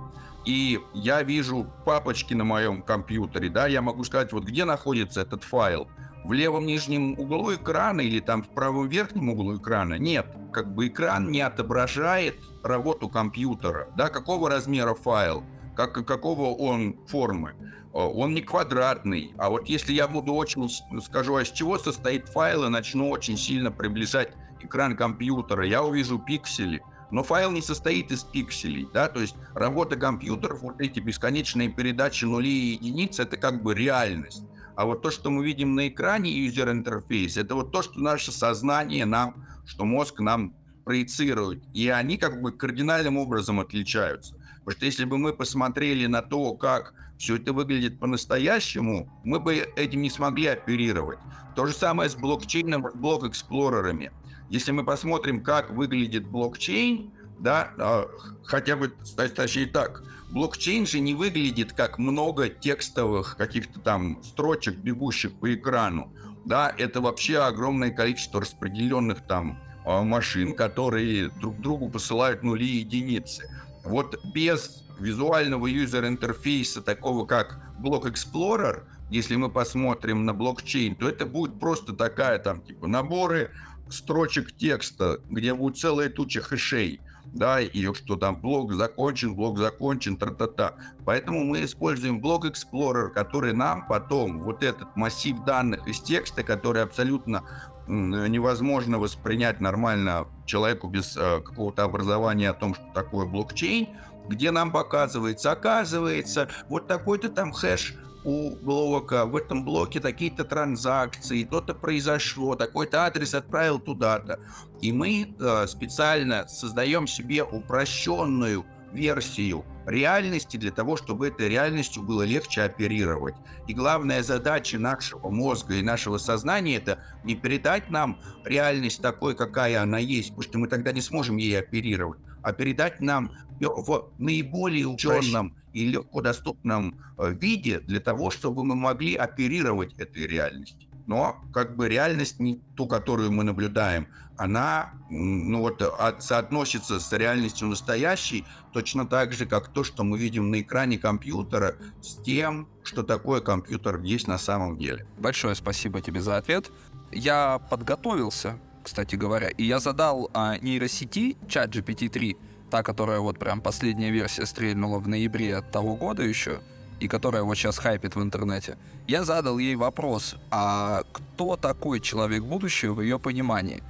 и 0.44 0.78
я 0.92 1.22
вижу 1.22 1.66
папочки 1.86 2.34
на 2.34 2.44
моем 2.44 2.82
компьютере, 2.82 3.48
да, 3.48 3.66
я 3.66 3.80
могу 3.82 4.04
сказать, 4.04 4.32
вот 4.32 4.44
где 4.44 4.64
находится 4.64 5.22
этот 5.22 5.42
файл. 5.42 5.88
В 6.24 6.32
левом 6.32 6.66
нижнем 6.66 7.18
углу 7.18 7.54
экрана 7.54 8.00
или 8.00 8.20
там 8.20 8.42
в 8.42 8.48
правом 8.48 8.88
верхнем 8.88 9.30
углу 9.30 9.56
экрана? 9.56 9.94
Нет, 9.94 10.26
как 10.52 10.74
бы 10.74 10.86
экран 10.88 11.30
не 11.30 11.40
отображает 11.40 12.36
работу 12.62 13.08
компьютера, 13.08 13.88
да, 13.96 14.08
какого 14.08 14.48
размера 14.48 14.94
файл 14.94 15.44
как, 15.74 16.06
какого 16.06 16.54
он 16.54 16.96
формы. 17.06 17.54
Он 17.94 18.34
не 18.34 18.42
квадратный. 18.42 19.32
А 19.38 19.50
вот 19.50 19.68
если 19.68 19.92
я 19.92 20.08
буду 20.08 20.34
очень, 20.34 20.68
скажу, 21.00 21.36
а 21.36 21.42
из 21.42 21.50
чего 21.50 21.78
состоит 21.78 22.28
файл, 22.28 22.64
и 22.64 22.68
начну 22.68 23.08
очень 23.08 23.38
сильно 23.38 23.70
приближать 23.70 24.32
экран 24.60 24.96
компьютера, 24.96 25.64
я 25.64 25.84
увижу 25.84 26.18
пиксели. 26.18 26.82
Но 27.12 27.22
файл 27.22 27.52
не 27.52 27.62
состоит 27.62 28.10
из 28.10 28.24
пикселей, 28.24 28.88
да, 28.92 29.08
то 29.08 29.20
есть 29.20 29.36
работа 29.54 29.94
компьютеров, 29.94 30.62
вот 30.62 30.80
эти 30.80 30.98
бесконечные 30.98 31.68
передачи 31.68 32.24
нулей 32.24 32.50
и 32.50 32.72
единиц, 32.72 33.20
это 33.20 33.36
как 33.36 33.62
бы 33.62 33.74
реальность. 33.74 34.42
А 34.74 34.86
вот 34.86 35.02
то, 35.02 35.12
что 35.12 35.30
мы 35.30 35.44
видим 35.44 35.76
на 35.76 35.86
экране 35.86 36.32
user 36.32 36.72
interface, 36.72 37.40
это 37.40 37.54
вот 37.54 37.70
то, 37.70 37.82
что 37.82 38.00
наше 38.00 38.32
сознание 38.32 39.04
нам, 39.04 39.46
что 39.64 39.84
мозг 39.84 40.18
нам 40.18 40.56
проецирует. 40.84 41.62
И 41.72 41.88
они 41.88 42.16
как 42.16 42.42
бы 42.42 42.50
кардинальным 42.50 43.16
образом 43.18 43.60
отличаются. 43.60 44.34
Потому 44.64 44.76
что 44.76 44.86
если 44.86 45.04
бы 45.04 45.18
мы 45.18 45.32
посмотрели 45.32 46.06
на 46.06 46.22
то, 46.22 46.54
как 46.54 46.94
все 47.18 47.36
это 47.36 47.52
выглядит 47.52 47.98
по-настоящему, 47.98 49.08
мы 49.24 49.40
бы 49.40 49.68
этим 49.76 50.02
не 50.02 50.10
смогли 50.10 50.46
оперировать. 50.46 51.18
То 51.54 51.66
же 51.66 51.72
самое 51.72 52.10
с 52.10 52.14
блокчейном, 52.14 52.86
блок-эксплорерами. 52.94 54.12
Если 54.50 54.72
мы 54.72 54.84
посмотрим, 54.84 55.42
как 55.42 55.70
выглядит 55.70 56.26
блокчейн, 56.26 57.12
да, 57.38 57.72
а, 57.78 58.08
хотя 58.44 58.76
бы, 58.76 58.92
точнее 59.16 59.66
так, 59.66 60.02
блокчейн 60.30 60.86
же 60.86 61.00
не 61.00 61.14
выглядит 61.14 61.72
как 61.72 61.98
много 61.98 62.48
текстовых 62.48 63.36
каких-то 63.36 63.80
там 63.80 64.22
строчек, 64.22 64.76
бегущих 64.76 65.32
по 65.34 65.54
экрану, 65.54 66.12
да, 66.44 66.72
это 66.76 67.00
вообще 67.00 67.38
огромное 67.38 67.90
количество 67.90 68.40
распределенных 68.40 69.26
там 69.26 69.58
а, 69.84 70.02
машин, 70.02 70.54
которые 70.54 71.28
друг 71.28 71.60
другу 71.60 71.88
посылают 71.88 72.42
нули 72.42 72.66
и 72.66 72.78
единицы. 72.78 73.48
Вот 73.84 74.18
без 74.34 74.83
визуального 74.98 75.66
юзер-интерфейса, 75.66 76.82
такого 76.82 77.26
как 77.26 77.60
Block 77.80 78.04
Explorer, 78.04 78.84
если 79.10 79.36
мы 79.36 79.50
посмотрим 79.50 80.24
на 80.24 80.34
блокчейн, 80.34 80.96
то 80.96 81.08
это 81.08 81.26
будет 81.26 81.58
просто 81.60 81.92
такая 81.92 82.38
там, 82.38 82.62
типа, 82.62 82.86
наборы 82.86 83.50
строчек 83.88 84.56
текста, 84.56 85.20
где 85.28 85.54
будет 85.54 85.78
целая 85.78 86.08
туча 86.08 86.40
хэшей, 86.40 87.00
да, 87.26 87.60
и 87.60 87.92
что 87.94 88.16
там 88.16 88.40
блок 88.40 88.72
закончен, 88.72 89.34
блок 89.34 89.58
закончен, 89.58 90.16
тра-та-та. 90.16 90.74
Поэтому 91.04 91.44
мы 91.44 91.64
используем 91.64 92.20
блок 92.20 92.46
Explorer, 92.46 93.08
который 93.08 93.52
нам 93.52 93.86
потом 93.86 94.42
вот 94.42 94.62
этот 94.62 94.94
массив 94.96 95.38
данных 95.44 95.86
из 95.88 96.00
текста, 96.00 96.42
который 96.42 96.82
абсолютно 96.82 97.44
невозможно 97.86 98.98
воспринять 98.98 99.60
нормально 99.60 100.26
человеку 100.46 100.88
без 100.88 101.16
э, 101.18 101.40
какого-то 101.40 101.84
образования 101.84 102.48
о 102.48 102.54
том, 102.54 102.74
что 102.74 102.84
такое 102.94 103.26
блокчейн, 103.26 103.88
где 104.28 104.50
нам 104.50 104.72
показывается, 104.72 105.52
оказывается, 105.52 106.48
вот 106.68 106.86
такой-то 106.86 107.28
там 107.28 107.52
хэш 107.52 107.94
у 108.24 108.56
блока, 108.56 109.26
в 109.26 109.36
этом 109.36 109.64
блоке 109.64 110.00
такие-то 110.00 110.44
транзакции, 110.44 111.44
то-то 111.44 111.74
произошло, 111.74 112.56
такой-то 112.56 113.04
адрес 113.04 113.34
отправил 113.34 113.78
туда-то. 113.78 114.40
И 114.80 114.92
мы 114.92 115.34
э, 115.38 115.66
специально 115.66 116.48
создаем 116.48 117.06
себе 117.06 117.44
упрощенную 117.44 118.64
версию 118.94 119.64
реальности 119.86 120.56
для 120.56 120.70
того, 120.70 120.96
чтобы 120.96 121.28
этой 121.28 121.48
реальностью 121.48 122.02
было 122.02 122.22
легче 122.22 122.62
оперировать. 122.62 123.34
И 123.66 123.74
главная 123.74 124.22
задача 124.22 124.78
нашего 124.78 125.28
мозга 125.28 125.74
и 125.74 125.82
нашего 125.82 126.16
сознания 126.16 126.76
это 126.76 127.00
не 127.24 127.34
передать 127.34 127.90
нам 127.90 128.18
реальность 128.44 129.02
такой, 129.02 129.34
какая 129.34 129.82
она 129.82 129.98
есть, 129.98 130.30
потому 130.30 130.42
что 130.42 130.58
мы 130.58 130.68
тогда 130.68 130.92
не 130.92 131.02
сможем 131.02 131.36
ей 131.36 131.58
оперировать, 131.58 132.20
а 132.44 132.52
передать 132.52 133.00
нам 133.00 133.32
в 133.60 134.10
наиболее 134.18 134.86
ученом 134.86 135.56
и 135.72 135.86
легко 135.86 136.20
доступном 136.20 137.00
э, 137.18 137.32
виде 137.32 137.80
для 137.80 138.00
того, 138.00 138.30
чтобы 138.30 138.64
мы 138.64 138.74
могли 138.74 139.14
оперировать 139.16 139.94
этой 139.94 140.26
реальностью. 140.26 140.88
Но 141.06 141.36
как 141.52 141.76
бы 141.76 141.88
реальность 141.88 142.40
не 142.40 142.60
ту, 142.76 142.86
которую 142.86 143.30
мы 143.30 143.44
наблюдаем, 143.44 144.06
она 144.36 144.94
ну 145.10 145.60
вот, 145.60 145.82
от, 145.82 146.22
соотносится 146.22 146.98
с 146.98 147.12
реальностью 147.12 147.68
настоящей 147.68 148.44
точно 148.72 149.06
так 149.06 149.32
же, 149.32 149.46
как 149.46 149.68
то, 149.68 149.84
что 149.84 150.02
мы 150.02 150.18
видим 150.18 150.50
на 150.50 150.60
экране 150.60 150.98
компьютера, 150.98 151.76
с 152.00 152.16
тем, 152.22 152.68
что 152.82 153.02
такое 153.02 153.40
компьютер 153.40 154.00
есть 154.00 154.28
на 154.28 154.38
самом 154.38 154.78
деле. 154.78 155.06
Большое 155.18 155.54
спасибо 155.54 156.00
тебе 156.00 156.20
за 156.20 156.36
ответ. 156.36 156.70
Я 157.12 157.58
подготовился, 157.70 158.58
кстати 158.84 159.16
говоря, 159.16 159.48
и 159.48 159.64
я 159.64 159.80
задал 159.80 160.30
а, 160.34 160.58
нейросети 160.58 161.36
чат 161.48 161.74
GPT-3 161.74 162.36
та, 162.70 162.82
которая 162.82 163.20
вот 163.20 163.38
прям 163.38 163.60
последняя 163.60 164.10
версия 164.10 164.46
стрельнула 164.46 164.98
в 164.98 165.08
ноябре 165.08 165.60
того 165.60 165.96
года 165.96 166.22
еще, 166.22 166.60
и 167.00 167.08
которая 167.08 167.42
вот 167.42 167.56
сейчас 167.56 167.78
хайпит 167.78 168.16
в 168.16 168.22
интернете, 168.22 168.76
я 169.06 169.24
задал 169.24 169.58
ей 169.58 169.76
вопрос, 169.76 170.36
а 170.50 171.02
кто 171.12 171.56
такой 171.56 172.00
человек 172.00 172.42
будущего 172.42 172.94
в 172.94 173.00
ее 173.00 173.18
понимании? 173.18 173.82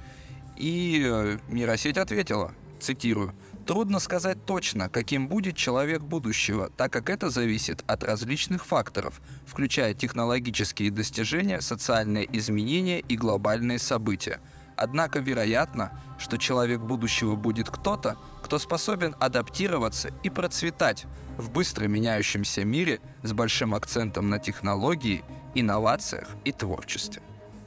И 0.55 1.03
э, 1.05 1.39
нейросеть 1.49 1.97
ответила, 1.97 2.51
цитирую, 2.79 3.33
Трудно 3.65 3.97
сказать 3.97 4.45
точно, 4.45 4.89
каким 4.89 5.27
будет 5.27 5.55
человек 5.55 6.03
будущего, 6.03 6.69
так 6.77 6.93
как 6.93 7.09
это 7.09 7.31
зависит 7.31 7.83
от 7.87 8.03
различных 8.03 8.63
факторов, 8.63 9.19
включая 9.47 9.95
технологические 9.95 10.91
достижения, 10.91 11.59
социальные 11.61 12.29
изменения 12.37 12.99
и 12.99 13.17
глобальные 13.17 13.79
события– 13.79 14.39
Однако 14.77 15.19
вероятно, 15.19 15.91
что 16.17 16.37
человек 16.37 16.81
будущего 16.81 17.35
будет 17.35 17.69
кто-то, 17.69 18.17
кто 18.41 18.59
способен 18.59 19.15
адаптироваться 19.19 20.09
и 20.23 20.29
процветать 20.29 21.05
в 21.37 21.49
быстро 21.49 21.87
меняющемся 21.87 22.63
мире 22.63 22.99
с 23.23 23.33
большим 23.33 23.73
акцентом 23.73 24.29
на 24.29 24.39
технологии, 24.39 25.23
инновациях 25.53 26.29
и 26.43 26.51
творчестве. 26.51 27.21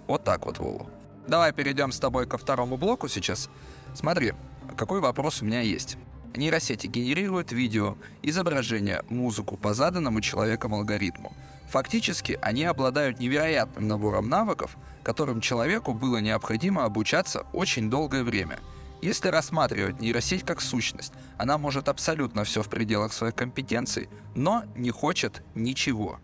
Вот 0.07 0.25
так 0.25 0.47
вот, 0.47 0.59
Вова. 0.59 0.87
Давай 1.27 1.53
перейдем 1.53 1.92
с 1.92 1.99
тобой 1.99 2.27
ко 2.27 2.38
второму 2.38 2.77
блоку 2.77 3.09
сейчас. 3.09 3.51
Смотри, 3.94 4.33
какой 4.77 5.01
вопрос 5.01 5.42
у 5.42 5.44
меня 5.44 5.61
есть. 5.61 5.99
Нейросети 6.35 6.87
генерируют 6.87 7.53
видео, 7.53 7.97
изображение, 8.23 9.03
музыку 9.09 9.57
по 9.57 9.75
заданному 9.75 10.21
человеком 10.21 10.75
алгоритму– 10.75 11.35
Фактически, 11.69 12.39
они 12.41 12.65
обладают 12.65 13.19
невероятным 13.19 13.87
набором 13.87 14.29
навыков, 14.29 14.77
которым 15.03 15.41
человеку 15.41 15.93
было 15.93 16.17
необходимо 16.17 16.85
обучаться 16.85 17.45
очень 17.53 17.91
долгое 17.91 18.25
время. 18.25 18.59
Если 19.03 19.29
рассматривать 19.29 20.01
нейросеть 20.01 20.45
как 20.45 20.61
сущность, 20.61 21.13
она 21.37 21.59
может 21.59 21.89
абсолютно 21.89 22.45
все 22.45 22.63
в 22.63 22.69
пределах 22.69 23.13
своих 23.13 23.35
компетенций, 23.35 24.09
но 24.35 24.65
не 24.77 24.91
хочет 24.91 25.43
ничего. 25.55 26.19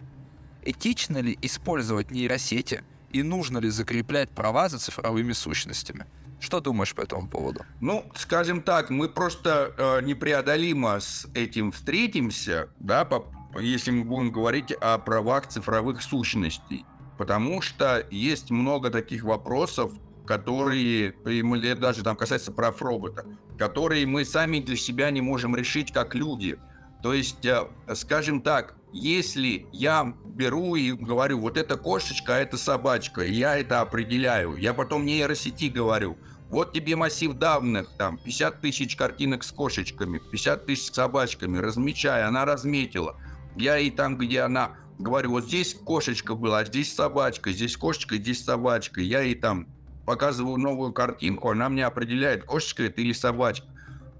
Этично 0.62 1.18
ли 1.18 1.38
использовать 1.42 2.10
нейросети 2.10 2.82
и 3.10 3.22
нужно 3.22 3.58
ли 3.58 3.68
закреплять 3.68 4.30
права 4.30 4.68
за 4.70 4.78
цифровыми 4.78 5.32
сущностями? 5.32 6.06
Что 6.40 6.60
думаешь 6.60 6.94
по 6.94 7.02
этому 7.02 7.28
поводу? 7.28 7.64
Ну, 7.80 8.04
скажем 8.16 8.60
так, 8.60 8.90
мы 8.90 9.08
просто 9.08 9.72
э, 9.76 10.00
непреодолимо 10.04 11.00
с 11.00 11.26
этим 11.34 11.70
встретимся, 11.70 12.68
да, 12.80 13.04
по 13.04 13.26
если 13.60 13.90
мы 13.90 14.04
будем 14.04 14.30
говорить 14.30 14.72
о 14.72 14.98
правах 14.98 15.46
цифровых 15.46 16.02
сущностей. 16.02 16.84
Потому 17.18 17.62
что 17.62 18.04
есть 18.10 18.50
много 18.50 18.90
таких 18.90 19.22
вопросов, 19.22 19.92
которые, 20.26 21.14
или 21.24 21.74
даже 21.74 22.02
там 22.02 22.16
касается 22.16 22.50
прав 22.50 22.80
робота, 22.82 23.26
которые 23.58 24.06
мы 24.06 24.24
сами 24.24 24.58
для 24.58 24.76
себя 24.76 25.10
не 25.10 25.20
можем 25.20 25.54
решить 25.54 25.92
как 25.92 26.14
люди. 26.14 26.58
То 27.02 27.12
есть, 27.12 27.44
э, 27.44 27.68
скажем 27.94 28.40
так, 28.40 28.74
если 28.92 29.66
я 29.72 30.14
беру 30.24 30.74
и 30.74 30.92
говорю, 30.92 31.40
вот 31.40 31.58
это 31.58 31.76
кошечка, 31.76 32.36
а 32.36 32.38
это 32.38 32.56
собачка, 32.56 33.22
и 33.22 33.32
я 33.32 33.58
это 33.58 33.80
определяю, 33.80 34.56
я 34.56 34.72
потом 34.72 35.04
нейросети 35.04 35.68
говорю, 35.68 36.16
вот 36.48 36.72
тебе 36.72 36.96
массив 36.96 37.34
данных, 37.34 37.90
там 37.98 38.16
50 38.16 38.60
тысяч 38.60 38.96
картинок 38.96 39.44
с 39.44 39.52
кошечками, 39.52 40.18
50 40.18 40.66
тысяч 40.66 40.86
с 40.86 40.94
собачками, 40.94 41.58
размечая, 41.58 42.26
она 42.26 42.44
разметила– 42.44 43.16
я 43.56 43.78
и 43.78 43.90
там, 43.90 44.16
где 44.16 44.40
она 44.40 44.72
говорю, 44.98 45.30
вот 45.30 45.44
здесь 45.44 45.74
кошечка 45.74 46.34
была, 46.34 46.60
а 46.60 46.64
здесь 46.64 46.94
собачка, 46.94 47.52
здесь 47.52 47.76
кошечка, 47.76 48.16
здесь 48.16 48.44
собачка. 48.44 49.00
Я 49.00 49.20
ей 49.22 49.34
там 49.34 49.66
показываю 50.06 50.56
новую 50.58 50.92
картинку, 50.92 51.50
она 51.50 51.68
мне 51.68 51.86
определяет, 51.86 52.44
кошечка 52.44 52.84
это 52.84 53.00
или 53.00 53.12
собачка. 53.12 53.66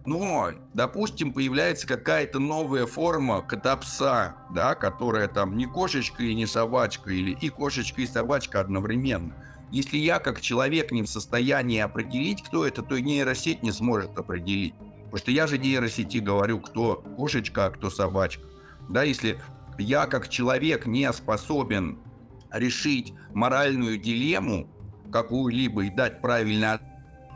Но, 0.07 0.51
допустим, 0.75 1.33
появляется 1.33 1.87
какая-то 1.87 2.39
новая 2.39 2.85
форма 2.85 3.41
кота-пса, 3.41 4.37
да, 4.55 4.75
которая 4.75 5.29
там 5.29 5.57
не 5.57 5.65
кошечка 5.65 6.23
и 6.23 6.35
не 6.35 6.47
собачка, 6.47 7.11
или 7.11 7.31
и 7.31 7.49
кошечка, 7.49 8.03
и 8.03 8.07
собачка 8.07 8.61
одновременно. 8.61 9.35
Если 9.71 9.97
я, 9.97 10.19
как 10.19 10.43
человек, 10.43 10.93
не 10.93 11.03
в 11.03 11.09
состоянии 11.09 11.81
определить, 11.81 12.43
кто 12.43 12.67
это, 12.67 12.83
то 12.83 12.97
и 12.97 13.03
нейросеть 13.03 13.63
не 13.63 13.73
сможет 13.73 14.17
определить. 14.19 14.75
Потому 15.05 15.17
что 15.17 15.31
я 15.31 15.47
же 15.47 15.59
нейросети 15.59 16.19
говорю, 16.19 16.61
кто 16.61 16.97
кошечка, 17.17 17.67
а 17.67 17.71
кто 17.71 17.89
собачка. 17.89 18.43
Да, 18.89 19.03
если 19.03 19.41
я 19.79 20.07
как 20.07 20.29
человек 20.29 20.87
не 20.87 21.13
способен 21.13 21.99
решить 22.51 23.13
моральную 23.33 23.99
дилемму 23.99 24.69
какую-либо 25.13 25.85
и 25.85 25.91
дать 25.91 26.21
правильный 26.21 26.79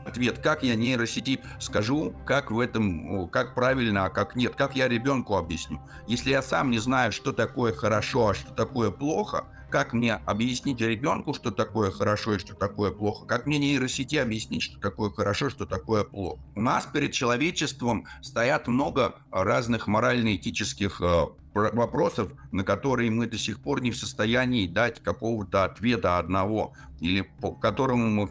ответ, 0.05 0.39
как 0.39 0.63
я 0.63 0.75
нейросети 0.75 1.41
скажу, 1.61 2.15
как 2.27 2.51
в 2.51 2.59
этом, 2.59 3.29
как 3.29 3.55
правильно, 3.55 4.07
а 4.07 4.11
как 4.11 4.37
нет, 4.37 4.55
как 4.55 4.75
я 4.75 4.89
ребенку 4.89 5.37
объясню. 5.37 5.81
Если 6.07 6.31
я 6.31 6.43
сам 6.43 6.71
не 6.71 6.79
знаю, 6.79 7.13
что 7.13 7.33
такое 7.33 7.73
хорошо, 7.73 8.29
а 8.29 8.35
что 8.35 8.53
такое 8.53 8.91
плохо, 8.91 9.45
как 9.71 9.93
мне 9.93 10.15
объяснить 10.15 10.81
ребенку, 10.81 11.35
что 11.35 11.51
такое 11.51 11.91
хорошо 11.91 12.35
и 12.35 12.39
что 12.39 12.55
такое 12.55 12.91
плохо? 12.91 13.27
Как 13.27 13.45
мне 13.45 13.59
нейросети 13.59 14.17
объяснить, 14.17 14.63
что 14.63 14.81
такое 14.81 15.11
хорошо, 15.11 15.51
что 15.51 15.67
такое 15.67 16.05
плохо? 16.05 16.41
У 16.55 16.63
нас 16.63 16.87
перед 16.87 17.13
человечеством 17.13 18.07
стоят 18.23 18.67
много 18.67 19.17
разных 19.31 19.87
морально-этических 19.87 21.03
э, 21.03 21.27
вопросов, 21.55 22.33
на 22.53 22.65
которые 22.65 23.11
мы 23.11 23.27
до 23.27 23.39
сих 23.39 23.61
пор 23.61 23.83
не 23.83 23.91
в 23.91 23.97
состоянии 23.97 24.67
дать 24.67 25.03
какого-то 25.03 25.65
ответа 25.65 26.19
одного, 26.19 26.73
или 27.01 27.23
по 27.41 27.53
которому 27.53 28.09
мы 28.09 28.25
э, 28.25 28.29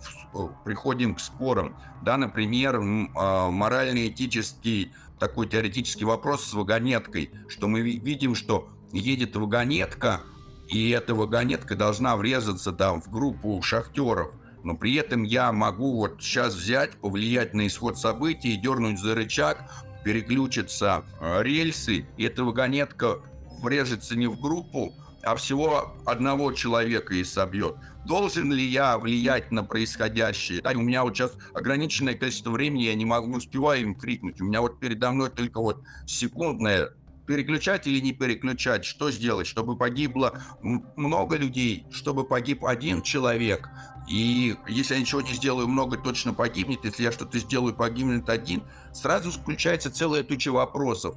приходим 0.66 1.16
к 1.16 1.20
спорам. 1.20 1.76
Да, 2.04 2.18
например, 2.18 2.78
э, 2.78 2.82
морально-этический 2.82 4.92
такой 5.20 5.48
теоретический 5.48 6.06
вопрос 6.06 6.46
с 6.46 6.54
вагонеткой, 6.54 7.32
что 7.48 7.68
мы 7.68 7.82
видим, 7.82 8.36
что 8.36 8.70
едет 8.92 9.36
вагонетка, 9.36 10.22
и 10.68 10.90
эта 10.90 11.16
вагонетка 11.16 11.76
должна 11.76 12.16
врезаться 12.16 12.72
там 12.72 13.02
в 13.02 13.10
группу 13.10 13.62
шахтеров. 13.62 14.32
но 14.64 14.76
при 14.76 14.96
этом 14.96 15.24
я 15.24 15.54
могу 15.54 15.96
вот 15.96 16.22
сейчас 16.22 16.54
взять, 16.54 16.98
повлиять 16.98 17.54
на 17.54 17.68
исход 17.68 17.98
событий, 17.98 18.58
дернуть 18.58 19.00
за 19.00 19.16
рычаг, 19.16 19.72
переключиться 20.08 21.04
э, 21.20 21.44
рельсы, 21.44 22.06
и 22.16 22.24
эта 22.24 22.46
вагонетка 22.46 23.20
врежется 23.62 24.16
не 24.16 24.28
в 24.28 24.40
группу, 24.40 24.94
а 25.22 25.36
всего 25.36 25.98
одного 26.06 26.54
человека 26.54 27.14
и 27.14 27.26
собьет. 27.26 27.76
Должен 28.06 28.54
ли 28.54 28.64
я 28.66 28.98
влиять 28.98 29.52
на 29.52 29.66
происходящее? 29.66 30.62
Да, 30.62 30.72
у 30.72 30.80
меня 30.80 31.04
вот 31.04 31.18
сейчас 31.18 31.34
ограниченное 31.54 32.14
количество 32.14 32.52
времени, 32.52 32.84
я 32.84 32.96
не 32.96 33.04
могу, 33.04 33.28
не 33.28 33.36
успеваю 33.36 33.82
им 33.82 33.96
крикнуть. 33.96 34.40
У 34.40 34.46
меня 34.46 34.62
вот 34.62 34.80
передо 34.80 35.12
мной 35.12 35.30
только 35.30 35.60
вот 35.60 35.84
секундное 36.06 36.92
переключать 37.26 37.86
или 37.86 38.00
не 38.00 38.14
переключать, 38.14 38.86
что 38.86 39.12
сделать, 39.12 39.46
чтобы 39.46 39.76
погибло 39.76 40.42
много 40.62 41.36
людей, 41.36 41.86
чтобы 41.92 42.24
погиб 42.24 42.64
один 42.64 43.02
человек, 43.02 43.68
и 44.08 44.56
если 44.68 44.94
я 44.94 45.00
ничего 45.02 45.22
не 45.22 45.34
сделаю, 45.34 45.68
много 45.68 45.98
точно 45.98 46.34
погибнет, 46.34 46.86
если 46.86 47.04
я 47.04 47.12
что-то 47.12 47.38
сделаю, 47.40 47.74
погибнет 47.74 48.30
один, 48.30 48.64
сразу 48.94 49.32
включается 49.32 49.92
целая 49.92 50.24
туча 50.24 50.52
вопросов. 50.52 51.16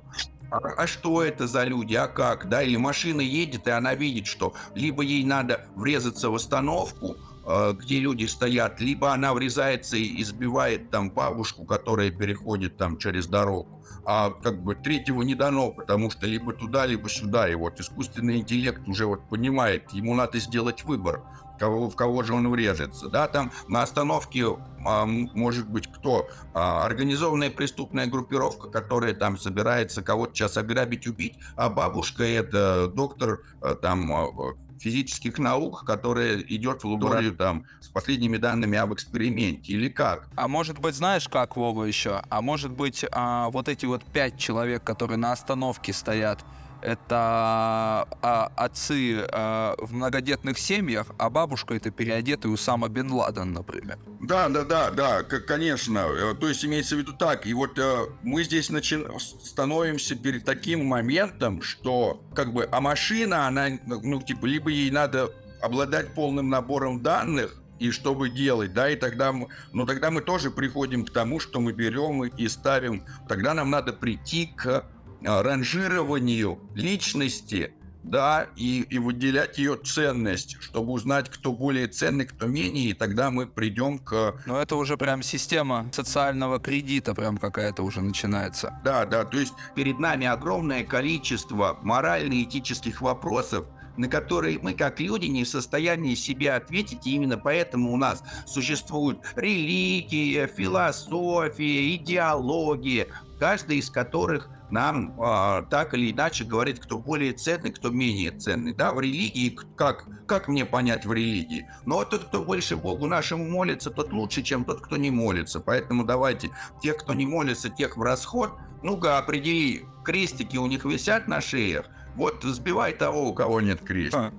А, 0.51 0.59
а 0.77 0.87
что 0.89 1.23
это 1.23 1.47
за 1.47 1.65
люди, 1.65 1.95
а 1.95 2.09
как, 2.09 2.49
да, 2.49 2.63
или 2.63 2.77
машина 2.77 3.21
едет, 3.21 3.69
и 3.69 3.71
она 3.71 3.95
видит, 3.95 4.27
что 4.27 4.55
либо 4.75 5.03
ей 5.03 5.25
надо 5.25 5.67
врезаться 5.77 6.31
в 6.31 6.35
остановку, 6.35 7.17
э, 7.47 7.75
где 7.79 8.01
люди 8.01 8.25
стоят, 8.25 8.81
либо 8.81 9.13
она 9.13 9.33
врезается 9.33 9.97
и 9.97 10.21
избивает 10.21 10.91
там 10.91 11.11
бабушку, 11.11 11.65
которая 11.65 12.11
переходит 12.11 12.77
там 12.77 12.99
через 12.99 13.29
дорогу. 13.29 13.81
А 14.05 14.31
как 14.31 14.63
бы 14.65 14.75
третьего 14.75 15.23
не 15.23 15.37
дано, 15.37 15.71
потому 15.71 16.11
что 16.11 16.27
либо 16.27 16.53
туда, 16.53 16.87
либо 16.87 17.09
сюда. 17.09 17.49
И 17.49 17.55
вот 17.55 17.79
искусственный 17.79 18.39
интеллект 18.39 18.89
уже 18.89 19.07
вот 19.07 19.29
понимает, 19.29 19.93
ему 19.93 20.15
надо 20.15 20.41
сделать 20.41 20.85
выбор, 20.85 21.23
кого, 21.61 21.91
в 21.91 21.95
кого 21.95 22.23
же 22.23 22.33
он 22.33 22.51
врежется. 22.51 23.09
Да, 23.09 23.29
там 23.29 23.53
на 23.69 23.83
остановке 23.83 24.47
а, 24.85 25.05
может 25.05 25.69
быть 25.69 25.87
кто? 25.87 26.29
А, 26.55 26.85
организованная 26.85 27.51
преступная 27.51 28.07
группировка, 28.07 28.69
которая 28.69 29.15
там 29.15 29.39
собирается 29.39 30.03
кого-то 30.03 30.35
сейчас 30.35 30.57
ограбить, 30.57 31.07
убить, 31.07 31.39
а 31.57 31.69
бабушка 31.69 32.25
это 32.25 32.89
доктор 32.89 33.43
а, 33.61 33.75
там 33.75 34.11
а, 34.13 34.55
физических 34.81 35.39
наук, 35.39 35.85
которая 35.85 36.39
идет 36.41 36.83
в 36.83 36.89
лабораторию 36.89 37.37
там 37.37 37.67
с 37.81 37.89
последними 37.89 38.39
данными 38.39 38.79
об 38.79 38.95
эксперименте 38.95 39.75
или 39.75 39.91
как? 39.91 40.29
А 40.37 40.49
может 40.49 40.79
быть, 40.79 40.95
знаешь 40.95 41.29
как, 41.29 41.57
Вова, 41.57 41.85
еще? 41.85 42.23
А 42.31 42.41
может 42.41 42.71
быть, 42.71 43.05
а, 43.13 43.51
вот 43.51 43.69
эти 43.69 43.85
вот 43.85 44.03
пять 44.03 44.39
человек, 44.39 44.83
которые 44.83 45.19
на 45.19 45.33
остановке 45.33 45.93
стоят, 45.93 46.43
это 46.83 48.07
а, 48.23 48.53
отцы 48.57 49.27
а, 49.31 49.75
в 49.79 49.93
многодетных 49.95 50.59
семьях, 50.59 51.07
а 51.19 51.31
бабушка 51.31 51.75
это 51.75 51.91
переодетый 51.91 52.53
Усама 52.53 52.89
Бен 52.89 53.11
Ладен, 53.13 53.53
например. 53.53 53.99
Да, 54.21 54.49
да, 54.49 54.65
да, 54.65 54.91
да, 54.91 55.23
конечно. 55.23 55.99
Э, 55.99 56.35
то 56.35 56.49
есть 56.49 56.65
имеется 56.65 56.97
в 56.97 56.99
виду 56.99 57.13
так. 57.13 57.47
И 57.47 57.55
вот 57.55 57.79
э, 57.79 58.07
мы 58.23 58.45
здесь 58.45 58.71
начи... 58.71 58.99
становимся 59.19 60.17
перед 60.17 60.45
таким 60.45 60.87
моментом, 60.87 61.63
что 61.63 62.23
как 62.35 62.53
бы, 62.53 62.69
а 62.71 62.81
машина, 62.81 63.47
она, 63.47 63.69
ну, 63.87 64.23
типа, 64.23 64.47
либо 64.47 64.71
ей 64.71 64.91
надо 64.91 65.33
обладать 65.61 66.15
полным 66.15 66.49
набором 66.49 67.03
данных, 67.03 67.61
и 67.81 67.91
что 67.91 68.15
бы 68.15 68.29
делать, 68.29 68.75
да, 68.75 68.91
и 68.91 68.97
тогда 68.97 69.33
мы, 69.33 69.49
ну 69.73 69.87
тогда 69.87 70.11
мы 70.11 70.21
тоже 70.21 70.51
приходим 70.51 71.05
к 71.05 71.11
тому, 71.11 71.41
что 71.41 71.61
мы 71.61 71.73
берем 71.73 72.25
и 72.25 72.49
ставим, 72.49 73.05
тогда 73.27 73.55
нам 73.55 73.71
надо 73.71 73.95
прийти 73.95 74.53
к 74.55 74.85
ранжированию 75.23 76.59
личности, 76.75 77.73
да, 78.03 78.49
и, 78.57 78.83
и 78.83 78.99
выделять 78.99 79.59
ее 79.59 79.77
ценность, 79.77 80.57
чтобы 80.61 80.93
узнать, 80.93 81.29
кто 81.29 81.53
более 81.53 81.87
ценный, 81.87 82.27
кто 82.27 82.47
менее, 82.47 82.91
и 82.91 82.93
тогда 82.95 83.31
мы 83.31 83.47
придем 83.47 83.99
к... 83.99 84.41
Но 84.47 84.61
это 84.61 84.77
уже 84.77 84.97
прям 84.97 85.23
система 85.23 85.89
социального 85.93 86.59
кредита 86.59 87.15
прям 87.15 87.37
какая-то 87.37 87.83
уже 87.83 88.01
начинается. 88.01 88.81
Да, 88.85 89.05
да, 89.05 89.25
то 89.25 89.39
есть 89.39 89.53
перед 89.75 89.99
нами 89.99 90.27
огромное 90.27 90.85
количество 90.85 91.79
морально-этических 91.83 93.01
вопросов, 93.03 93.67
на 93.97 94.09
которые 94.09 94.59
мы 94.61 94.73
как 94.73 94.99
люди 94.99 95.27
не 95.27 95.45
в 95.45 95.49
состоянии 95.49 96.15
себе 96.15 96.53
ответить, 96.53 97.07
и 97.07 97.15
именно 97.15 97.37
поэтому 97.37 97.93
у 97.93 97.97
нас 97.97 98.23
существуют 98.47 99.21
религия, 99.37 100.47
философия, 100.47 101.95
идеология, 101.97 103.09
каждая 103.39 103.77
из 103.77 103.91
которых 103.91 104.49
нам 104.71 105.21
э, 105.21 105.65
так 105.71 105.95
или 105.95 106.13
иначе 106.13 106.45
говорит, 106.45 106.81
кто 106.81 106.99
более 106.99 107.33
ценный, 107.33 107.73
кто 107.73 107.91
менее 107.91 108.31
ценный. 108.33 108.73
Да, 108.73 108.93
в 108.93 109.01
религии, 109.01 109.59
как, 109.77 110.07
как 110.27 110.49
мне 110.49 110.65
понять 110.65 111.07
в 111.07 111.13
религии? 111.13 111.69
Но 111.87 112.05
тот, 112.05 112.25
кто 112.25 112.43
больше 112.43 112.77
Богу 112.77 113.07
нашему 113.07 113.49
молится, 113.49 113.91
тот 113.91 114.13
лучше, 114.13 114.43
чем 114.43 114.65
тот, 114.65 114.81
кто 114.81 114.97
не 114.97 115.11
молится. 115.11 115.61
Поэтому 115.61 116.05
давайте 116.05 116.51
тех, 116.83 116.97
кто 116.97 117.15
не 117.15 117.27
молится, 117.27 117.69
тех 117.69 117.97
в 117.97 118.03
расход. 118.03 118.53
Ну-ка, 118.83 119.19
определи, 119.19 119.85
крестики 120.05 120.57
у 120.57 120.67
них 120.67 120.85
висят 120.85 121.29
на 121.29 121.41
шеях. 121.41 121.87
Вот 122.15 122.43
сбивай 122.43 122.93
того, 122.93 123.29
у 123.29 123.35
кого 123.35 123.61
нет 123.61 123.81
креста. 123.81 124.33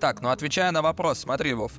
Так, 0.00 0.20
ну 0.20 0.28
отвечая 0.28 0.70
на 0.72 0.82
вопрос, 0.82 1.20
смотри, 1.20 1.54
Вов, 1.54 1.72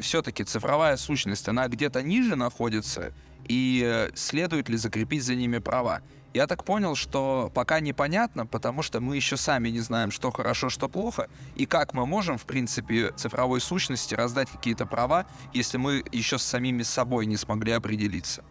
все-таки 0.00 0.44
цифровая 0.44 0.96
сущность, 0.96 1.48
она 1.48 1.68
где-то 1.68 2.02
ниже 2.02 2.36
находится, 2.36 3.12
и 3.46 3.82
э, 3.84 4.10
следует 4.14 4.68
ли 4.68 4.76
закрепить 4.76 5.24
за 5.24 5.34
ними 5.34 5.58
права? 5.58 6.02
Я 6.34 6.46
так 6.46 6.64
понял, 6.64 6.94
что 6.94 7.50
пока 7.54 7.80
непонятно, 7.80 8.46
потому 8.46 8.82
что 8.82 9.00
мы 9.00 9.16
еще 9.16 9.36
сами 9.36 9.70
не 9.70 9.80
знаем, 9.80 10.10
что 10.10 10.30
хорошо, 10.30 10.68
что 10.68 10.88
плохо, 10.88 11.28
и 11.56 11.64
как 11.64 11.94
мы 11.94 12.06
можем, 12.06 12.36
в 12.36 12.44
принципе, 12.44 13.12
цифровой 13.16 13.60
сущности 13.60 14.14
раздать 14.14 14.50
какие-то 14.50 14.84
права, 14.84 15.26
если 15.54 15.78
мы 15.78 16.04
еще 16.12 16.38
с 16.38 16.42
самими 16.42 16.82
собой 16.82 17.24
не 17.26 17.36
смогли 17.36 17.72
определиться. 17.72 18.44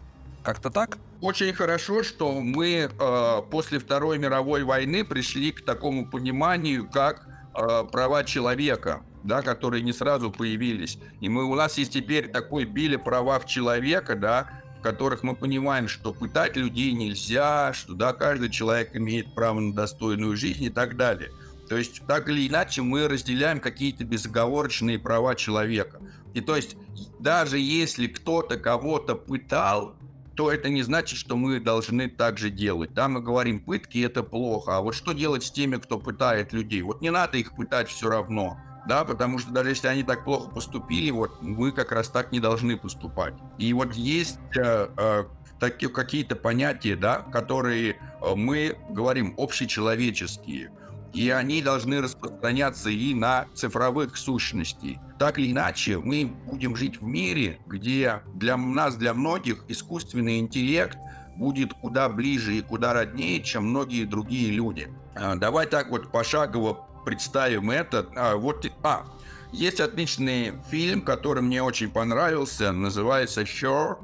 Как-то 0.43 0.69
так? 0.69 0.97
Очень 1.21 1.53
хорошо, 1.53 2.03
что 2.03 2.39
мы 2.39 2.89
э, 2.89 3.41
после 3.51 3.79
Второй 3.79 4.17
мировой 4.17 4.63
войны 4.63 5.03
пришли 5.03 5.51
к 5.51 5.63
такому 5.63 6.07
пониманию, 6.09 6.89
как 6.89 7.27
э, 7.53 7.83
права 7.91 8.23
человека, 8.23 9.01
да, 9.23 9.41
которые 9.41 9.83
не 9.83 9.93
сразу 9.93 10.31
появились. 10.31 10.99
И 11.19 11.29
мы 11.29 11.43
у 11.43 11.53
нас 11.53 11.77
есть 11.77 11.93
теперь 11.93 12.29
такой 12.29 12.65
били 12.65 12.95
права 12.95 13.39
в 13.39 13.45
человека, 13.45 14.15
да, 14.15 14.47
в 14.77 14.81
которых 14.81 15.23
мы 15.23 15.35
понимаем, 15.35 15.87
что 15.87 16.13
пытать 16.13 16.55
людей 16.55 16.93
нельзя, 16.93 17.73
что 17.73 17.93
да, 17.93 18.13
каждый 18.13 18.49
человек 18.49 18.95
имеет 18.95 19.33
право 19.33 19.59
на 19.59 19.73
достойную 19.73 20.35
жизнь 20.37 20.63
и 20.63 20.69
так 20.69 20.97
далее. 20.97 21.31
То 21.69 21.77
есть, 21.77 22.01
так 22.07 22.29
или 22.29 22.47
иначе, 22.47 22.81
мы 22.81 23.07
разделяем 23.07 23.59
какие-то 23.59 24.05
безоговорочные 24.05 24.99
права 24.99 25.35
человека. 25.35 25.99
И 26.33 26.41
то 26.41 26.55
есть, 26.55 26.77
даже 27.19 27.59
если 27.59 28.07
кто-то 28.07 28.57
кого-то 28.57 29.15
пытал, 29.15 29.95
то 30.35 30.51
это 30.51 30.69
не 30.69 30.83
значит, 30.83 31.17
что 31.17 31.35
мы 31.35 31.59
должны 31.59 32.07
так 32.09 32.37
же 32.37 32.51
делать. 32.51 32.93
Да, 32.93 33.07
мы 33.07 33.21
говорим, 33.21 33.59
пытки 33.59 33.97
это 33.97 34.21
плохо, 34.21 34.77
а 34.77 34.81
вот 34.81 34.93
что 34.93 35.13
делать 35.13 35.43
с 35.43 35.51
теми, 35.51 35.77
кто 35.77 35.97
пытает 35.97 36.53
людей? 36.53 36.83
Вот 36.83 37.01
не 37.01 37.09
надо 37.09 37.37
их 37.37 37.55
пытать 37.55 37.89
все 37.89 38.07
равно 38.07 38.57
да, 38.87 39.03
потому 39.03 39.37
что 39.37 39.51
даже 39.51 39.69
если 39.69 39.87
они 39.87 40.03
так 40.03 40.23
плохо 40.23 40.49
поступили, 40.49 41.11
вот 41.11 41.41
мы 41.41 41.71
как 41.71 41.91
раз 41.91 42.07
так 42.09 42.31
не 42.31 42.39
должны 42.39 42.77
поступать. 42.77 43.33
И 43.57 43.73
вот 43.73 43.93
есть 43.93 44.39
э, 44.55 44.87
э, 44.97 45.25
такие 45.59 45.91
какие-то 45.91 46.35
понятия, 46.35 46.95
да, 46.95 47.17
которые 47.31 47.97
э, 48.21 48.35
мы 48.35 48.77
говорим 48.89 49.35
общечеловеческие, 49.37 50.71
и 51.13 51.29
они 51.29 51.61
должны 51.61 52.01
распространяться 52.01 52.89
и 52.89 53.13
на 53.13 53.47
цифровых 53.53 54.17
сущностей. 54.17 54.99
Так 55.19 55.39
или 55.39 55.51
иначе, 55.51 55.97
мы 55.97 56.31
будем 56.45 56.75
жить 56.75 57.01
в 57.01 57.05
мире, 57.05 57.59
где 57.65 58.21
для 58.35 58.55
нас, 58.55 58.95
для 58.95 59.13
многих, 59.13 59.65
искусственный 59.67 60.39
интеллект 60.39 60.97
будет 61.35 61.73
куда 61.73 62.09
ближе 62.09 62.57
и 62.57 62.61
куда 62.61 62.93
роднее, 62.93 63.41
чем 63.43 63.65
многие 63.69 64.05
другие 64.05 64.51
люди. 64.51 64.89
Э, 65.15 65.35
давай 65.35 65.65
так 65.65 65.89
вот 65.89 66.11
пошагово 66.11 66.86
представим 67.07 67.71
это. 67.71 68.05
А, 68.17 68.35
вот, 68.35 68.69
а, 68.83 69.05
есть 69.53 69.79
отличный 69.79 70.51
фильм, 70.69 71.01
который 71.01 71.41
мне 71.41 71.63
очень 71.63 71.89
понравился, 71.89 72.73
называется 72.73 73.43
«Sure», 73.43 73.95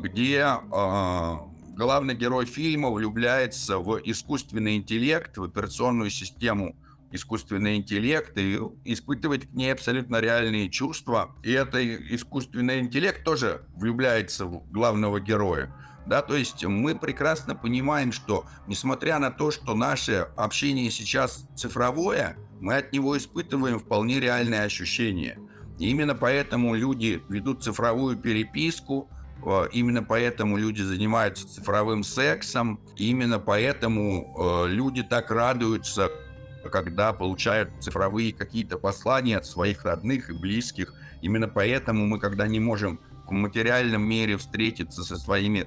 где 0.00 0.42
а, 0.42 1.48
главный 1.74 2.14
герой 2.14 2.44
фильма 2.44 2.90
влюбляется 2.90 3.78
в 3.78 3.98
искусственный 4.04 4.76
интеллект, 4.76 5.38
в 5.38 5.44
операционную 5.44 6.10
систему 6.10 6.76
искусственный 7.12 7.76
интеллект 7.76 8.36
и 8.36 8.60
испытывает 8.84 9.46
к 9.46 9.54
ней 9.54 9.72
абсолютно 9.72 10.20
реальные 10.20 10.68
чувства. 10.68 11.34
И 11.42 11.50
это 11.50 11.82
искусственный 12.14 12.80
интеллект 12.80 13.24
тоже 13.24 13.62
влюбляется 13.74 14.44
в 14.44 14.70
главного 14.70 15.18
героя. 15.18 15.74
Да, 16.06 16.20
то 16.20 16.36
есть 16.36 16.64
мы 16.64 16.94
прекрасно 16.94 17.54
понимаем, 17.54 18.12
что 18.12 18.44
несмотря 18.66 19.18
на 19.18 19.30
то, 19.30 19.50
что 19.50 19.74
наше 19.74 20.28
общение 20.36 20.90
сейчас 20.90 21.46
цифровое, 21.56 22.36
мы 22.60 22.76
от 22.76 22.92
него 22.92 23.16
испытываем 23.16 23.78
вполне 23.78 24.20
реальные 24.20 24.62
ощущения. 24.62 25.38
И 25.78 25.88
именно 25.88 26.14
поэтому 26.14 26.74
люди 26.74 27.22
ведут 27.28 27.64
цифровую 27.64 28.16
переписку, 28.16 29.08
э, 29.44 29.68
именно 29.72 30.02
поэтому 30.02 30.56
люди 30.56 30.82
занимаются 30.82 31.48
цифровым 31.48 32.04
сексом, 32.04 32.80
именно 32.96 33.38
поэтому 33.38 34.36
э, 34.38 34.68
люди 34.68 35.02
так 35.02 35.30
радуются 35.30 36.10
когда 36.70 37.12
получают 37.12 37.70
цифровые 37.80 38.32
какие-то 38.32 38.78
послания 38.78 39.36
от 39.36 39.46
своих 39.46 39.84
родных 39.84 40.30
и 40.30 40.32
близких. 40.32 40.94
Именно 41.22 41.48
поэтому 41.48 42.06
мы, 42.06 42.18
когда 42.18 42.46
не 42.46 42.60
можем 42.60 43.00
в 43.26 43.32
материальном 43.32 44.02
мире 44.02 44.36
встретиться 44.36 45.02
со 45.02 45.16
своими 45.16 45.66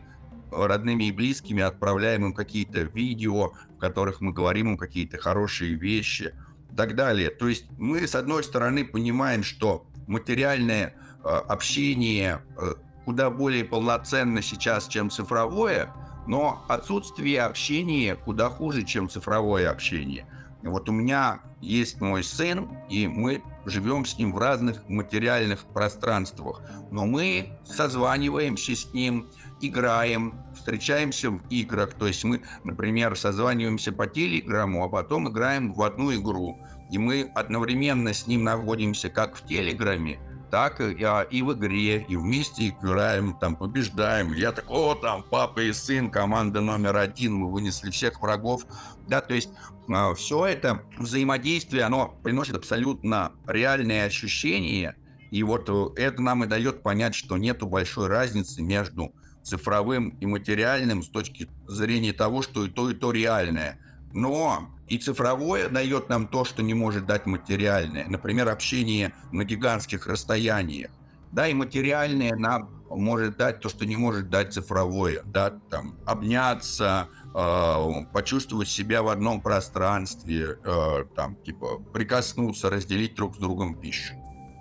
родными 0.51 1.05
и 1.05 1.11
близкими, 1.11 1.61
отправляем 1.61 2.25
им 2.25 2.33
какие-то 2.33 2.81
видео, 2.81 3.53
в 3.75 3.79
которых 3.79 4.21
мы 4.21 4.33
говорим 4.33 4.69
им 4.71 4.77
какие-то 4.77 5.17
хорошие 5.17 5.75
вещи 5.75 6.33
и 6.71 6.75
так 6.75 6.95
далее. 6.95 7.29
То 7.29 7.47
есть 7.47 7.65
мы, 7.77 8.07
с 8.07 8.15
одной 8.15 8.43
стороны, 8.43 8.85
понимаем, 8.85 9.43
что 9.43 9.85
материальное 10.07 10.95
э, 11.23 11.27
общение 11.27 12.41
э, 12.57 12.73
куда 13.05 13.29
более 13.29 13.63
полноценно 13.63 14.41
сейчас, 14.41 14.87
чем 14.87 15.09
цифровое, 15.09 15.93
но 16.27 16.65
отсутствие 16.67 17.41
общения 17.41 18.15
куда 18.15 18.49
хуже, 18.49 18.83
чем 18.83 19.09
цифровое 19.09 19.69
общение. 19.69 20.27
Вот 20.61 20.89
у 20.89 20.91
меня 20.91 21.39
есть 21.61 22.01
мой 22.01 22.23
сын, 22.23 22.67
и 22.89 23.07
мы 23.07 23.41
живем 23.65 24.05
с 24.05 24.17
ним 24.17 24.33
в 24.33 24.37
разных 24.37 24.87
материальных 24.89 25.65
пространствах. 25.65 26.61
Но 26.91 27.05
мы 27.05 27.57
созваниваемся 27.65 28.75
с 28.75 28.93
ним, 28.93 29.29
играем, 29.61 30.33
встречаемся 30.55 31.31
в 31.31 31.41
играх. 31.49 31.93
То 31.93 32.07
есть 32.07 32.23
мы, 32.23 32.41
например, 32.63 33.15
созваниваемся 33.15 33.91
по 33.91 34.07
телеграмму, 34.07 34.83
а 34.83 34.89
потом 34.89 35.29
играем 35.29 35.73
в 35.73 35.81
одну 35.81 36.13
игру. 36.13 36.59
И 36.91 36.97
мы 36.97 37.31
одновременно 37.35 38.13
с 38.13 38.27
ним 38.27 38.43
находимся 38.43 39.09
как 39.09 39.35
в 39.35 39.45
телеграме, 39.45 40.19
так 40.49 40.79
и, 40.79 41.03
а, 41.03 41.21
и 41.23 41.41
в 41.41 41.53
игре, 41.53 42.05
и 42.07 42.15
вместе 42.15 42.69
играем, 42.69 43.37
там, 43.39 43.55
побеждаем. 43.55 44.33
Я 44.33 44.53
так, 44.53 44.65
о, 44.69 44.95
там, 44.95 45.23
папа 45.23 45.59
и 45.59 45.73
сын, 45.73 46.09
команда 46.09 46.61
номер 46.61 46.95
один, 46.95 47.35
мы 47.35 47.51
вынесли 47.51 47.89
всех 47.89 48.21
врагов. 48.21 48.65
Да, 49.07 49.19
то 49.19 49.33
есть 49.33 49.49
а, 49.89 50.13
все 50.13 50.45
это 50.45 50.81
взаимодействие, 50.97 51.83
оно 51.83 52.17
приносит 52.23 52.55
абсолютно 52.55 53.33
реальные 53.45 54.05
ощущения, 54.05 54.95
и 55.31 55.43
вот 55.43 55.69
э, 55.69 56.01
это 56.01 56.21
нам 56.21 56.43
и 56.43 56.47
дает 56.47 56.83
понять, 56.83 57.15
что 57.15 57.37
нету 57.37 57.67
большой 57.67 58.07
разницы 58.07 58.61
между 58.61 59.13
цифровым 59.47 60.09
и 60.09 60.25
материальным 60.25 61.03
с 61.03 61.09
точки 61.09 61.47
зрения 61.67 62.13
того, 62.13 62.41
что 62.41 62.65
и 62.65 62.69
то, 62.69 62.89
и 62.89 62.93
то 62.93 63.11
реальное. 63.11 63.79
Но 64.13 64.69
и 64.87 64.97
цифровое 64.97 65.69
дает 65.69 66.09
нам 66.09 66.27
то, 66.27 66.45
что 66.45 66.63
не 66.63 66.73
может 66.73 67.05
дать 67.05 67.25
материальное. 67.25 68.07
Например, 68.07 68.49
общение 68.49 69.13
на 69.31 69.43
гигантских 69.43 70.07
расстояниях. 70.07 70.91
Да, 71.31 71.47
и 71.47 71.53
материальное 71.53 72.35
нам 72.35 72.69
может 72.89 73.37
дать 73.37 73.59
то, 73.59 73.69
что 73.69 73.85
не 73.85 73.97
может 73.97 74.29
дать 74.29 74.53
цифровое. 74.53 75.21
Да, 75.25 75.51
там, 75.69 75.97
обняться, 76.05 77.09
э, 77.35 78.05
почувствовать 78.13 78.69
себя 78.69 79.03
в 79.03 79.09
одном 79.09 79.41
пространстве, 79.41 80.57
э, 80.63 81.05
там, 81.15 81.35
типа, 81.35 81.79
прикоснуться, 81.93 82.69
разделить 82.69 83.15
друг 83.15 83.35
с 83.35 83.39
другом 83.39 83.75
пищу. 83.75 84.13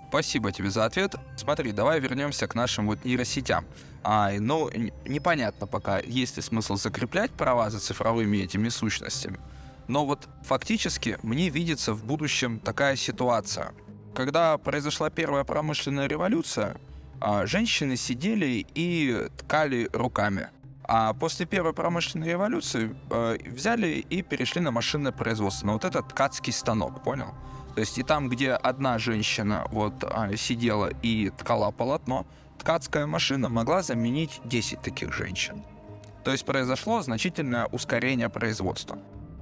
Спасибо 0.09 0.51
тебе 0.51 0.69
за 0.69 0.85
ответ. 0.85 1.15
Смотри, 1.35 1.71
давай 1.71 1.99
вернемся 1.99 2.47
к 2.47 2.55
нашим 2.55 2.87
вот 2.87 3.03
нейросетям. 3.03 3.65
А, 4.03 4.31
ну, 4.39 4.69
непонятно 5.05 5.67
пока, 5.67 5.99
есть 5.99 6.37
ли 6.37 6.41
смысл 6.41 6.77
закреплять 6.77 7.31
права 7.31 7.69
за 7.69 7.79
цифровыми 7.79 8.37
этими 8.37 8.69
сущностями. 8.69 9.39
Но 9.87 10.05
вот 10.05 10.27
фактически 10.43 11.17
мне 11.23 11.49
видится 11.49 11.93
в 11.93 12.05
будущем 12.05 12.59
такая 12.59 12.95
ситуация. 12.95 13.73
Когда 14.15 14.57
произошла 14.57 15.09
первая 15.09 15.43
промышленная 15.43 16.07
революция, 16.07 16.77
а, 17.19 17.45
женщины 17.45 17.97
сидели 17.97 18.65
и 18.75 19.29
ткали 19.37 19.89
руками. 19.91 20.49
А 20.83 21.13
после 21.13 21.45
первой 21.45 21.73
промышленной 21.73 22.29
революции 22.29 22.95
э, 23.09 23.37
взяли 23.45 24.05
и 24.09 24.21
перешли 24.21 24.61
на 24.61 24.71
машинное 24.71 25.11
производство, 25.11 25.67
на 25.67 25.73
вот 25.73 25.83
этот 25.83 26.07
ткацкий 26.07 26.53
станок, 26.53 27.03
понял? 27.03 27.33
То 27.77 27.81
есть 27.81 27.99
и 27.99 28.01
там, 28.01 28.27
где 28.27 28.53
одна 28.53 28.97
женщина 28.97 29.67
вот 29.69 30.03
а, 30.03 30.35
сидела 30.35 30.89
и 31.03 31.29
ткала 31.29 31.69
полотно, 31.69 32.25
ткацкая 32.57 33.05
машина 33.05 33.49
могла 33.49 33.83
заменить 33.83 34.41
10 34.45 34.81
таких 34.81 35.13
женщин. 35.13 35.63
То 36.23 36.31
есть 36.31 36.43
произошло 36.43 37.03
значительное 37.03 37.67
ускорение 37.67 38.29
производства. 38.29 38.97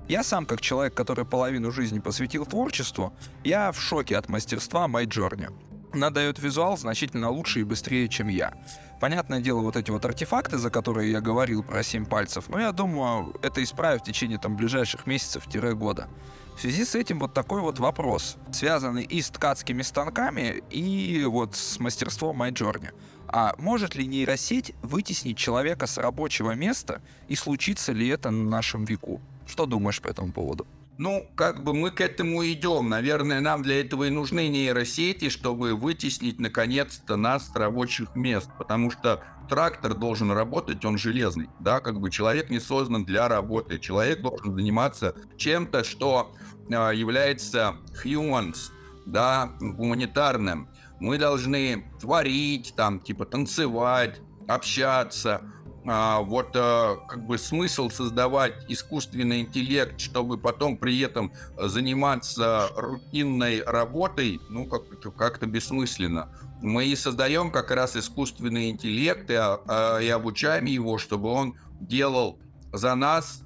Я 0.09 0.21
сам, 0.21 0.45
как 0.45 0.59
человек, 0.59 0.93
который 0.93 1.23
половину 1.23 1.71
жизни 1.71 1.99
посвятил 1.99 2.45
творчеству, 2.45 3.13
я 3.45 3.71
в 3.71 3.79
шоке 3.79 4.17
от 4.17 4.27
мастерства 4.27 4.89
Майджорни. 4.89 5.47
Она 5.93 6.09
дает 6.09 6.37
визуал 6.37 6.77
значительно 6.77 7.29
лучше 7.29 7.61
и 7.61 7.63
быстрее, 7.63 8.09
чем 8.09 8.27
я. 8.27 8.53
Понятное 8.99 9.39
дело, 9.39 9.61
вот 9.61 9.77
эти 9.77 9.91
вот 9.91 10.03
артефакты, 10.03 10.57
за 10.57 10.69
которые 10.69 11.09
я 11.09 11.21
говорил 11.21 11.63
про 11.63 11.83
7 11.83 12.05
пальцев, 12.05 12.49
но 12.49 12.59
я 12.59 12.73
думаю, 12.73 13.33
это 13.41 13.63
исправить 13.63 14.01
в 14.01 14.05
течение 14.05 14.39
там 14.39 14.57
ближайших 14.57 15.07
месяцев-года. 15.07 16.09
В 16.55 16.61
связи 16.61 16.85
с 16.85 16.95
этим 16.95 17.19
вот 17.19 17.33
такой 17.33 17.59
вот 17.59 17.79
вопрос, 17.79 18.37
связанный 18.53 19.03
и 19.03 19.21
с 19.21 19.29
ткацкими 19.29 19.81
станками, 19.81 20.63
и 20.69 21.25
вот 21.25 21.53
с 21.53 21.79
мастерством 21.79 22.37
Майджорни. 22.37 22.91
А 23.27 23.55
может 23.57 23.95
ли 23.95 24.07
нейросеть 24.07 24.73
вытеснить 24.81 25.37
человека 25.37 25.85
с 25.85 25.97
рабочего 25.97 26.51
места, 26.51 27.01
и 27.27 27.35
случится 27.35 27.91
ли 27.91 28.07
это 28.07 28.31
на 28.31 28.49
нашем 28.49 28.85
веку? 28.85 29.19
Что 29.45 29.65
думаешь 29.65 30.01
по 30.01 30.07
этому 30.07 30.31
поводу? 30.31 30.65
Ну, 30.97 31.27
как 31.35 31.61
бы 31.61 31.73
мы 31.73 31.91
к 31.91 31.99
этому 31.99 32.45
идем. 32.45 32.87
Наверное, 32.87 33.41
нам 33.41 33.61
для 33.61 33.81
этого 33.81 34.05
и 34.05 34.09
нужны 34.09 34.47
нейросети, 34.47 35.27
чтобы 35.27 35.75
вытеснить 35.75 36.39
наконец-то 36.39 37.17
нас 37.17 37.49
с 37.49 37.55
рабочих 37.55 38.15
мест. 38.15 38.49
Потому 38.57 38.91
что 38.91 39.21
трактор 39.49 39.93
должен 39.93 40.31
работать, 40.31 40.85
он 40.85 40.97
железный. 40.97 41.49
Да, 41.59 41.81
как 41.81 41.99
бы 41.99 42.09
человек 42.09 42.49
не 42.49 42.61
создан 42.61 43.03
для 43.03 43.27
работы. 43.27 43.77
Человек 43.77 44.21
должен 44.21 44.55
заниматься 44.55 45.15
чем-то, 45.35 45.83
что 45.83 46.33
является 46.69 47.77
humans, 48.03 48.71
да, 49.05 49.51
гуманитарным. 49.59 50.69
Мы 50.99 51.17
должны 51.17 51.85
творить, 51.99 52.73
там, 52.75 52.99
типа 52.99 53.25
танцевать, 53.25 54.21
общаться, 54.47 55.41
а, 55.87 56.21
вот 56.21 56.55
а, 56.55 56.95
как 57.07 57.25
бы 57.25 57.37
смысл 57.37 57.89
создавать 57.89 58.65
искусственный 58.67 59.41
интеллект, 59.41 59.99
чтобы 59.99 60.37
потом 60.37 60.77
при 60.77 60.99
этом 60.99 61.31
заниматься 61.57 62.69
рутинной 62.75 63.61
работой, 63.61 64.39
ну 64.49 64.65
как-то 64.65 65.11
как 65.11 65.47
бессмысленно. 65.47 66.29
Мы 66.61 66.85
и 66.85 66.95
создаем 66.95 67.51
как 67.51 67.69
раз 67.69 67.95
искусственный 67.95 68.71
интеллект 68.71 69.29
и, 69.29 69.35
а, 69.35 69.99
и 69.99 70.09
обучаем 70.09 70.65
его, 70.65 70.97
чтобы 70.97 71.29
он 71.29 71.55
делал 71.79 72.39
за 72.73 72.95
нас 72.95 73.41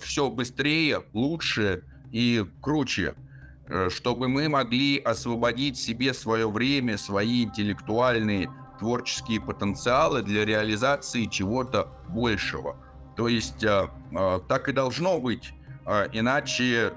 все 0.00 0.30
быстрее, 0.30 1.02
лучше 1.12 1.82
и 2.12 2.44
круче 2.60 3.14
э, 3.68 3.88
чтобы 3.90 4.28
мы 4.28 4.48
могли 4.48 4.98
освободить 4.98 5.76
себе 5.78 6.14
свое 6.14 6.50
время, 6.50 6.98
свои 6.98 7.44
интеллектуальные 7.44 8.48
творческие 8.78 9.40
потенциалы 9.40 10.22
для 10.22 10.44
реализации 10.44 11.24
чего-то 11.24 11.88
большего. 12.08 12.76
То 13.16 13.28
есть 13.28 13.64
э, 13.64 13.88
э, 14.12 14.40
так 14.48 14.68
и 14.68 14.72
должно 14.72 15.18
быть. 15.18 15.52
Э, 15.86 16.08
иначе 16.12 16.92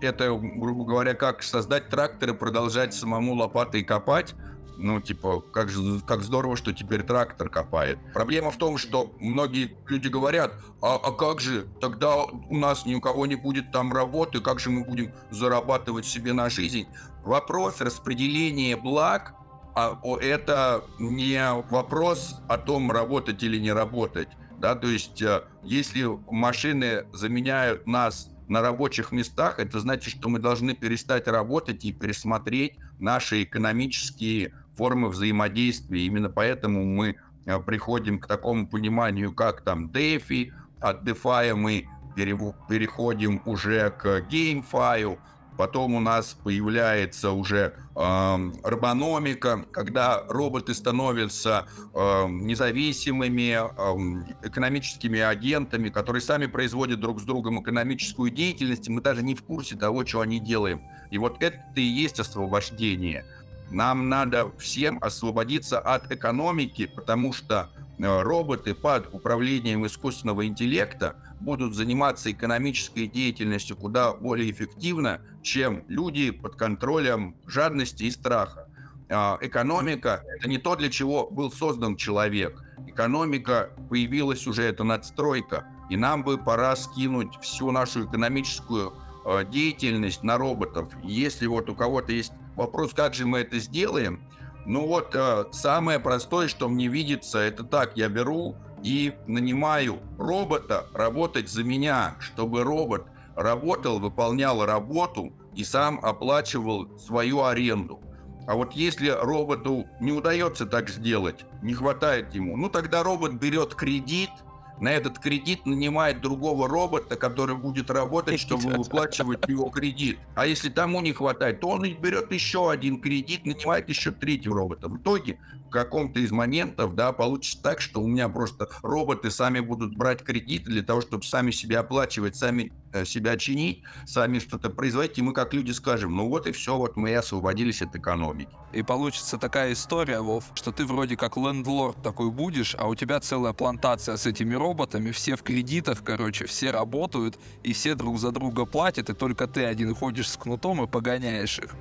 это, 0.00 0.34
грубо 0.34 0.84
говоря, 0.84 1.14
как 1.14 1.42
создать 1.42 1.88
трактор 1.88 2.30
и 2.30 2.34
продолжать 2.34 2.92
самому 2.94 3.34
лопатой 3.34 3.84
копать. 3.84 4.34
Ну, 4.82 5.00
типа, 5.00 5.40
как, 5.40 5.68
же, 5.68 6.00
как 6.00 6.22
здорово, 6.22 6.56
что 6.56 6.72
теперь 6.72 7.04
трактор 7.04 7.48
копает. 7.48 7.98
Проблема 8.12 8.50
в 8.50 8.56
том, 8.56 8.78
что 8.78 9.14
многие 9.20 9.76
люди 9.86 10.08
говорят, 10.08 10.54
а, 10.82 10.96
а 10.96 11.12
как 11.12 11.40
же, 11.40 11.68
тогда 11.80 12.16
у 12.24 12.56
нас 12.56 12.84
ни 12.84 12.94
у 12.96 13.00
кого 13.00 13.26
не 13.26 13.36
будет 13.36 13.70
там 13.70 13.92
работы, 13.92 14.40
как 14.40 14.58
же 14.58 14.70
мы 14.70 14.84
будем 14.84 15.12
зарабатывать 15.30 16.04
себе 16.04 16.32
на 16.32 16.50
жизнь? 16.50 16.88
Вопрос 17.24 17.80
распределения 17.80 18.76
благ 18.76 19.34
а 19.74 19.98
это 20.20 20.84
не 20.98 21.40
вопрос 21.70 22.36
о 22.46 22.58
том, 22.58 22.90
работать 22.90 23.42
или 23.42 23.58
не 23.58 23.72
работать. 23.72 24.28
Да, 24.58 24.74
то 24.74 24.86
есть, 24.86 25.22
э, 25.22 25.44
если 25.62 26.06
машины 26.30 27.06
заменяют 27.12 27.86
нас 27.86 28.28
на 28.48 28.60
рабочих 28.60 29.12
местах, 29.12 29.58
это 29.58 29.80
значит, 29.80 30.14
что 30.14 30.28
мы 30.28 30.38
должны 30.38 30.74
перестать 30.74 31.26
работать 31.26 31.84
и 31.84 31.92
пересмотреть 31.92 32.74
наши 32.98 33.44
экономические 33.44 34.52
формы 34.76 35.08
взаимодействия. 35.08 36.06
Именно 36.06 36.30
поэтому 36.30 36.84
мы 36.84 37.16
э, 37.46 37.60
приходим 37.60 38.18
к 38.18 38.26
такому 38.26 38.66
пониманию, 38.66 39.32
как 39.32 39.62
там 39.62 39.88
DeFi, 39.88 40.52
от 40.80 41.04
DeFi 41.04 41.54
мы 41.54 41.86
переходим 42.16 43.40
уже 43.46 43.90
к 43.90 44.26
GameFi, 44.30 45.18
Потом 45.56 45.94
у 45.94 46.00
нас 46.00 46.36
появляется 46.42 47.32
уже 47.32 47.74
э, 47.94 48.50
робономика, 48.64 49.64
когда 49.70 50.24
роботы 50.28 50.72
становятся 50.72 51.66
э, 51.94 52.26
независимыми 52.28 53.58
э, 53.60 54.46
экономическими 54.46 55.20
агентами, 55.20 55.90
которые 55.90 56.22
сами 56.22 56.46
производят 56.46 57.00
друг 57.00 57.20
с 57.20 57.24
другом 57.24 57.60
экономическую 57.60 58.30
деятельность, 58.30 58.88
мы 58.88 59.02
даже 59.02 59.22
не 59.22 59.34
в 59.34 59.42
курсе 59.42 59.76
того, 59.76 60.06
что 60.06 60.20
они 60.20 60.40
делаем. 60.40 60.82
И 61.10 61.18
вот 61.18 61.42
это 61.42 61.58
и 61.76 61.82
есть 61.82 62.18
освобождение. 62.18 63.26
Нам 63.72 64.10
надо 64.10 64.52
всем 64.58 64.98
освободиться 65.00 65.78
от 65.80 66.12
экономики, 66.12 66.90
потому 66.94 67.32
что 67.32 67.70
э, 67.98 68.22
роботы 68.22 68.74
под 68.74 69.08
управлением 69.14 69.86
искусственного 69.86 70.46
интеллекта 70.46 71.16
будут 71.40 71.74
заниматься 71.74 72.30
экономической 72.30 73.06
деятельностью 73.06 73.76
куда 73.76 74.12
более 74.12 74.50
эффективно, 74.50 75.22
чем 75.42 75.84
люди 75.88 76.30
под 76.30 76.56
контролем 76.56 77.34
жадности 77.46 78.04
и 78.04 78.10
страха. 78.10 78.68
А, 79.08 79.38
экономика– 79.40 80.22
это 80.38 80.50
не 80.50 80.58
то, 80.58 80.76
для 80.76 80.90
чего 80.90 81.28
был 81.30 81.50
создан 81.50 81.96
человек. 81.96 82.62
Экономика 82.86 83.70
появилась 83.88 84.46
уже, 84.46 84.64
это 84.64 84.84
надстройка. 84.84 85.66
И 85.88 85.96
нам 85.96 86.22
бы 86.24 86.36
пора 86.36 86.76
скинуть 86.76 87.36
всю 87.40 87.70
нашу 87.70 88.04
экономическую 88.06 88.92
а, 89.24 89.44
деятельность 89.44 90.22
на 90.22 90.36
роботов. 90.36 90.92
Если 91.02 91.46
вот 91.46 91.70
у 91.70 91.74
кого-то 91.74 92.12
есть 92.12 92.32
вопрос, 92.56 92.94
как 92.94 93.14
же 93.14 93.26
мы 93.26 93.40
это 93.40 93.58
сделаем, 93.58 94.22
ну 94.64 94.86
вот 94.86 95.14
а, 95.14 95.48
самое 95.52 95.98
простое, 95.98 96.48
что 96.48 96.68
мне 96.68 96.88
видится, 96.88 97.38
это 97.38 97.64
так, 97.64 97.96
я 97.96 98.08
беру 98.08 98.56
и 98.82 99.12
нанимаю 99.26 99.98
робота 100.18 100.86
работать 100.94 101.48
за 101.48 101.64
меня, 101.64 102.16
чтобы 102.20 102.62
робот 102.62 103.06
работал, 103.36 103.98
выполнял 103.98 104.64
работу 104.64 105.32
и 105.54 105.64
сам 105.64 106.00
оплачивал 106.02 106.98
свою 106.98 107.44
аренду. 107.44 108.00
А 108.46 108.54
вот 108.54 108.72
если 108.72 109.08
роботу 109.08 109.86
не 110.00 110.12
удается 110.12 110.66
так 110.66 110.88
сделать, 110.88 111.44
не 111.62 111.74
хватает 111.74 112.34
ему, 112.34 112.56
ну 112.56 112.68
тогда 112.68 113.02
робот 113.02 113.32
берет 113.34 113.74
кредит– 113.74 114.30
на 114.80 114.88
этот 114.88 115.18
кредит 115.18 115.66
нанимает 115.66 116.20
другого 116.20 116.68
робота, 116.68 117.16
который 117.16 117.56
будет 117.56 117.90
работать, 117.90 118.40
чтобы 118.40 118.70
выплачивать 118.70 119.48
его 119.48 119.68
кредит. 119.70 120.18
А 120.34 120.46
если 120.46 120.70
тому 120.70 121.00
не 121.00 121.12
хватает, 121.12 121.60
то 121.60 121.68
он 121.68 121.82
берет 121.82 122.32
еще 122.32 122.70
один 122.70 123.00
кредит, 123.00 123.44
нанимает 123.44 123.88
еще 123.88 124.10
третьего 124.10 124.56
робота. 124.56 124.88
В 124.88 124.96
итоге 124.96 125.38
каком-то 125.72 126.20
из 126.20 126.30
моментов, 126.30 126.94
да, 126.94 127.12
получится 127.12 127.60
так, 127.62 127.80
что 127.80 128.00
у 128.00 128.06
меня 128.06 128.28
просто 128.28 128.68
роботы 128.82 129.30
сами 129.30 129.60
будут 129.60 129.96
брать 129.96 130.22
кредиты 130.22 130.70
для 130.70 130.82
того, 130.82 131.00
чтобы 131.00 131.24
сами 131.24 131.50
себя 131.50 131.80
оплачивать, 131.80 132.36
сами 132.36 132.72
э, 132.92 133.04
себя 133.04 133.36
чинить, 133.36 133.82
сами 134.06 134.38
что-то 134.38 134.70
производить, 134.70 135.18
и 135.18 135.22
мы 135.22 135.32
как 135.32 135.54
люди 135.54 135.72
скажем, 135.72 136.14
ну 136.14 136.28
вот 136.28 136.46
и 136.46 136.52
все, 136.52 136.76
вот 136.76 136.96
мы 136.96 137.14
освободились 137.16 137.82
от 137.82 137.96
экономики. 137.96 138.50
И 138.72 138.82
получится 138.82 139.38
такая 139.38 139.72
история, 139.72 140.20
Вов, 140.20 140.44
что 140.54 140.72
ты 140.72 140.84
вроде 140.84 141.16
как 141.16 141.36
лендлорд 141.36 142.02
такой 142.02 142.30
будешь, 142.30 142.76
а 142.78 142.86
у 142.86 142.94
тебя 142.94 143.20
целая 143.20 143.52
плантация 143.52 144.16
с 144.16 144.26
этими 144.26 144.54
роботами, 144.54 145.10
все 145.10 145.36
в 145.36 145.42
кредитах, 145.42 146.02
короче, 146.04 146.46
все 146.46 146.70
работают, 146.70 147.38
и 147.62 147.72
все 147.72 147.94
друг 147.94 148.18
за 148.18 148.30
друга 148.30 148.66
платят, 148.66 149.10
и 149.10 149.14
только 149.14 149.46
ты 149.46 149.64
один 149.64 149.94
ходишь 149.94 150.28
с 150.28 150.36
кнутом 150.36 150.82
и 150.84 150.86
погоняешь 150.86 151.58
их. 151.58 151.74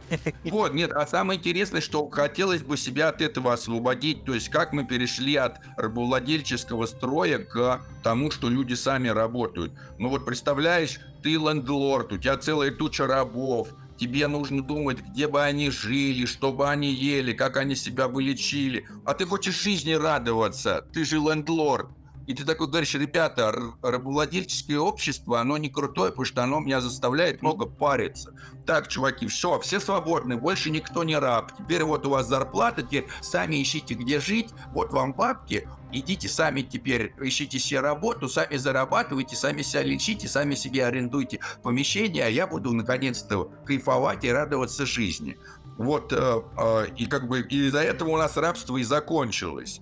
Вот, 0.43 0.73
нет, 0.73 0.91
а 0.91 1.05
самое 1.07 1.39
интересное, 1.39 1.81
что 1.81 2.09
хотелось 2.09 2.61
бы 2.61 2.77
себя 2.77 3.09
от 3.09 3.21
этого 3.21 3.53
освободить, 3.53 3.80
то 3.83 4.33
есть 4.33 4.49
как 4.49 4.73
мы 4.73 4.85
перешли 4.85 5.35
от 5.35 5.59
рабовладельческого 5.77 6.85
строя 6.85 7.39
к 7.39 7.81
тому, 8.03 8.31
что 8.31 8.49
люди 8.49 8.73
сами 8.73 9.09
работают. 9.09 9.73
Ну 9.97 10.09
вот 10.09 10.25
представляешь, 10.25 10.99
ты 11.23 11.31
лендлорд, 11.31 12.13
у 12.13 12.17
тебя 12.17 12.37
целая 12.37 12.71
туча 12.71 13.07
рабов, 13.07 13.69
тебе 13.97 14.27
нужно 14.27 14.63
думать, 14.63 14.99
где 14.99 15.27
бы 15.27 15.43
они 15.43 15.69
жили, 15.69 16.25
что 16.25 16.51
бы 16.51 16.67
они 16.69 16.91
ели, 16.91 17.33
как 17.33 17.57
они 17.57 17.75
себя 17.75 18.07
вылечили. 18.07 18.87
А 19.05 19.13
ты 19.13 19.25
хочешь 19.25 19.61
жизни 19.61 19.93
радоваться, 19.93 20.85
ты 20.93 21.05
же 21.05 21.17
лендлорд. 21.17 21.87
И 22.27 22.33
ты 22.33 22.45
такой 22.45 22.67
говоришь, 22.67 22.93
ребята, 22.93 23.53
рабовладельческое 23.81 24.79
общество, 24.79 25.39
оно 25.39 25.57
не 25.57 25.69
крутое, 25.69 26.11
потому 26.11 26.25
что 26.25 26.43
оно 26.43 26.59
меня 26.59 26.81
заставляет 26.81 27.41
много 27.41 27.65
париться. 27.65 28.33
Так, 28.65 28.87
чуваки, 28.87 29.27
все, 29.27 29.59
все 29.59 29.79
свободны, 29.79 30.37
больше 30.37 30.69
никто 30.69 31.03
не 31.03 31.17
раб. 31.17 31.51
Теперь 31.57 31.83
вот 31.83 32.05
у 32.05 32.11
вас 32.11 32.27
зарплата, 32.27 32.83
теперь 32.83 33.07
сами 33.21 33.61
ищите, 33.61 33.95
где 33.95 34.19
жить, 34.19 34.49
вот 34.73 34.93
вам 34.93 35.13
бабки, 35.13 35.67
идите 35.91 36.29
сами 36.29 36.61
теперь, 36.61 37.13
ищите 37.19 37.59
себе 37.59 37.79
работу, 37.79 38.29
сами 38.29 38.55
зарабатывайте, 38.55 39.35
сами 39.35 39.61
себя 39.61 39.83
лечите, 39.83 40.27
сами 40.27 40.55
себе 40.55 40.85
арендуйте 40.85 41.39
помещение, 41.63 42.25
а 42.25 42.29
я 42.29 42.47
буду 42.47 42.71
наконец-то 42.73 43.51
кайфовать 43.65 44.23
и 44.23 44.31
радоваться 44.31 44.85
жизни. 44.85 45.37
Вот, 45.77 46.13
э, 46.13 46.41
э, 46.57 46.87
и 46.97 47.05
как 47.05 47.27
бы 47.27 47.41
из-за 47.41 47.79
этого 47.79 48.09
у 48.09 48.17
нас 48.17 48.37
рабство 48.37 48.77
и 48.77 48.83
закончилось. 48.83 49.81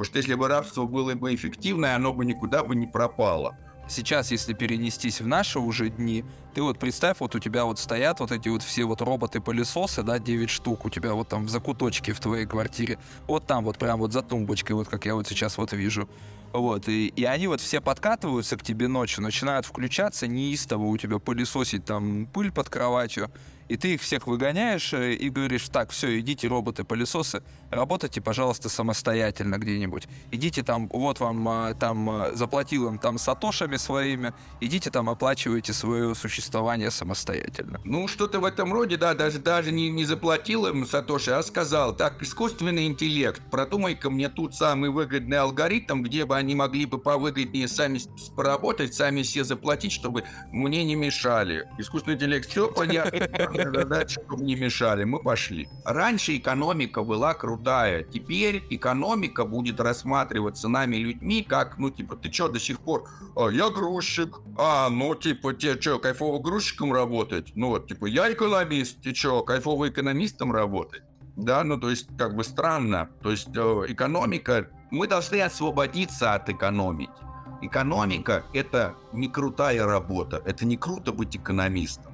Потому 0.00 0.12
что 0.12 0.16
если 0.16 0.34
бы 0.34 0.48
рабство 0.48 0.86
было 0.86 1.14
бы 1.14 1.34
эффективное, 1.34 1.94
оно 1.94 2.14
бы 2.14 2.24
никуда 2.24 2.64
бы 2.64 2.74
не 2.74 2.86
пропало. 2.86 3.54
Сейчас, 3.86 4.30
если 4.30 4.54
перенестись 4.54 5.20
в 5.20 5.26
наши 5.26 5.58
уже 5.58 5.90
дни, 5.90 6.24
ты 6.54 6.62
вот 6.62 6.78
представь, 6.78 7.18
вот 7.20 7.34
у 7.34 7.38
тебя 7.38 7.66
вот 7.66 7.78
стоят 7.78 8.18
вот 8.20 8.32
эти 8.32 8.48
вот 8.48 8.62
все 8.62 8.84
вот 8.84 9.02
роботы-пылесосы, 9.02 10.02
да, 10.02 10.18
9 10.18 10.48
штук 10.48 10.86
у 10.86 10.88
тебя 10.88 11.12
вот 11.12 11.28
там 11.28 11.44
в 11.44 11.50
закуточке 11.50 12.14
в 12.14 12.20
твоей 12.20 12.46
квартире, 12.46 12.98
вот 13.26 13.46
там 13.46 13.62
вот 13.62 13.76
прям 13.76 13.98
вот 13.98 14.14
за 14.14 14.22
тумбочкой, 14.22 14.74
вот 14.74 14.88
как 14.88 15.04
я 15.04 15.14
вот 15.14 15.28
сейчас 15.28 15.58
вот 15.58 15.74
вижу. 15.74 16.08
Вот, 16.54 16.88
и, 16.88 17.08
и 17.08 17.24
они 17.24 17.46
вот 17.46 17.60
все 17.60 17.82
подкатываются 17.82 18.56
к 18.56 18.62
тебе 18.62 18.88
ночью, 18.88 19.22
начинают 19.22 19.66
включаться 19.66 20.26
неистово 20.26 20.84
у 20.84 20.96
тебя 20.96 21.18
пылесосить 21.18 21.84
там 21.84 22.24
пыль 22.24 22.50
под 22.50 22.70
кроватью, 22.70 23.30
и 23.70 23.76
ты 23.76 23.94
их 23.94 24.02
всех 24.02 24.26
выгоняешь 24.26 24.92
э, 24.92 25.12
и 25.12 25.30
говоришь, 25.30 25.68
так, 25.68 25.90
все, 25.90 26.18
идите, 26.18 26.48
роботы-пылесосы, 26.48 27.44
работайте, 27.70 28.20
пожалуйста, 28.20 28.68
самостоятельно 28.68 29.58
где-нибудь. 29.58 30.08
Идите 30.32 30.64
там, 30.64 30.88
вот 30.88 31.20
вам 31.20 31.48
а, 31.48 31.74
там 31.74 32.10
а, 32.10 32.32
заплатил 32.32 32.88
им 32.88 32.98
там 32.98 33.16
сатошами 33.16 33.76
своими, 33.76 34.32
идите 34.60 34.90
там 34.90 35.08
оплачивайте 35.08 35.72
свое 35.72 36.16
существование 36.16 36.90
самостоятельно. 36.90 37.80
Ну, 37.84 38.08
что-то 38.08 38.40
в 38.40 38.44
этом 38.44 38.72
роде, 38.72 38.96
да, 38.96 39.14
даже, 39.14 39.38
даже 39.38 39.70
не, 39.70 39.88
не 39.88 40.04
заплатил 40.04 40.66
им 40.66 40.84
сатоши, 40.84 41.30
а 41.30 41.40
сказал, 41.44 41.94
так, 41.94 42.20
искусственный 42.24 42.86
интеллект, 42.86 43.40
продумай-ка 43.52 44.10
мне 44.10 44.28
тут 44.28 44.56
самый 44.56 44.90
выгодный 44.90 45.38
алгоритм, 45.38 46.02
где 46.02 46.24
бы 46.24 46.36
они 46.36 46.56
могли 46.56 46.86
бы 46.86 46.98
повыгоднее 46.98 47.68
сами 47.68 48.00
поработать, 48.34 48.94
сами 48.94 49.22
себе 49.22 49.44
заплатить, 49.44 49.92
чтобы 49.92 50.24
мне 50.50 50.82
не 50.82 50.96
мешали. 50.96 51.68
Искусственный 51.78 52.16
интеллект, 52.16 52.48
все 52.48 52.68
понятно 52.68 53.59
задача, 53.64 54.20
чтобы 54.26 54.44
не 54.44 54.56
мешали. 54.56 55.04
Мы 55.04 55.20
пошли. 55.22 55.68
Раньше 55.84 56.36
экономика 56.36 57.02
была 57.02 57.34
крутая. 57.34 58.02
Теперь 58.04 58.64
экономика 58.70 59.44
будет 59.44 59.80
рассматриваться 59.80 60.68
нами 60.68 60.96
людьми 60.96 61.42
как, 61.42 61.78
ну, 61.78 61.90
типа, 61.90 62.16
ты 62.16 62.32
что, 62.32 62.48
до 62.48 62.58
сих 62.58 62.80
пор, 62.80 63.08
а, 63.36 63.48
я 63.48 63.70
грузчик. 63.70 64.40
А, 64.56 64.88
ну, 64.88 65.14
типа, 65.14 65.54
тебе 65.54 65.80
что, 65.80 65.98
кайфово 65.98 66.40
грузчиком 66.40 66.92
работать? 66.92 67.52
Ну, 67.54 67.68
вот, 67.68 67.88
типа, 67.88 68.06
я 68.06 68.32
экономист. 68.32 69.02
Ты 69.02 69.14
что, 69.14 69.42
кайфово 69.42 69.88
экономистом 69.88 70.52
работать? 70.52 71.02
Да, 71.36 71.64
ну, 71.64 71.78
то 71.78 71.90
есть, 71.90 72.08
как 72.18 72.34
бы 72.34 72.44
странно. 72.44 73.08
То 73.22 73.30
есть, 73.30 73.48
э, 73.54 73.84
экономика... 73.88 74.68
Мы 74.90 75.06
должны 75.06 75.40
освободиться 75.40 76.34
от 76.34 76.48
экономики. 76.48 77.12
Экономика– 77.62 78.44
это 78.54 78.94
не 79.12 79.28
крутая 79.28 79.86
работа. 79.86 80.42
Это 80.46 80.64
не 80.64 80.76
круто 80.76 81.12
быть 81.12 81.36
экономистом. 81.36 82.09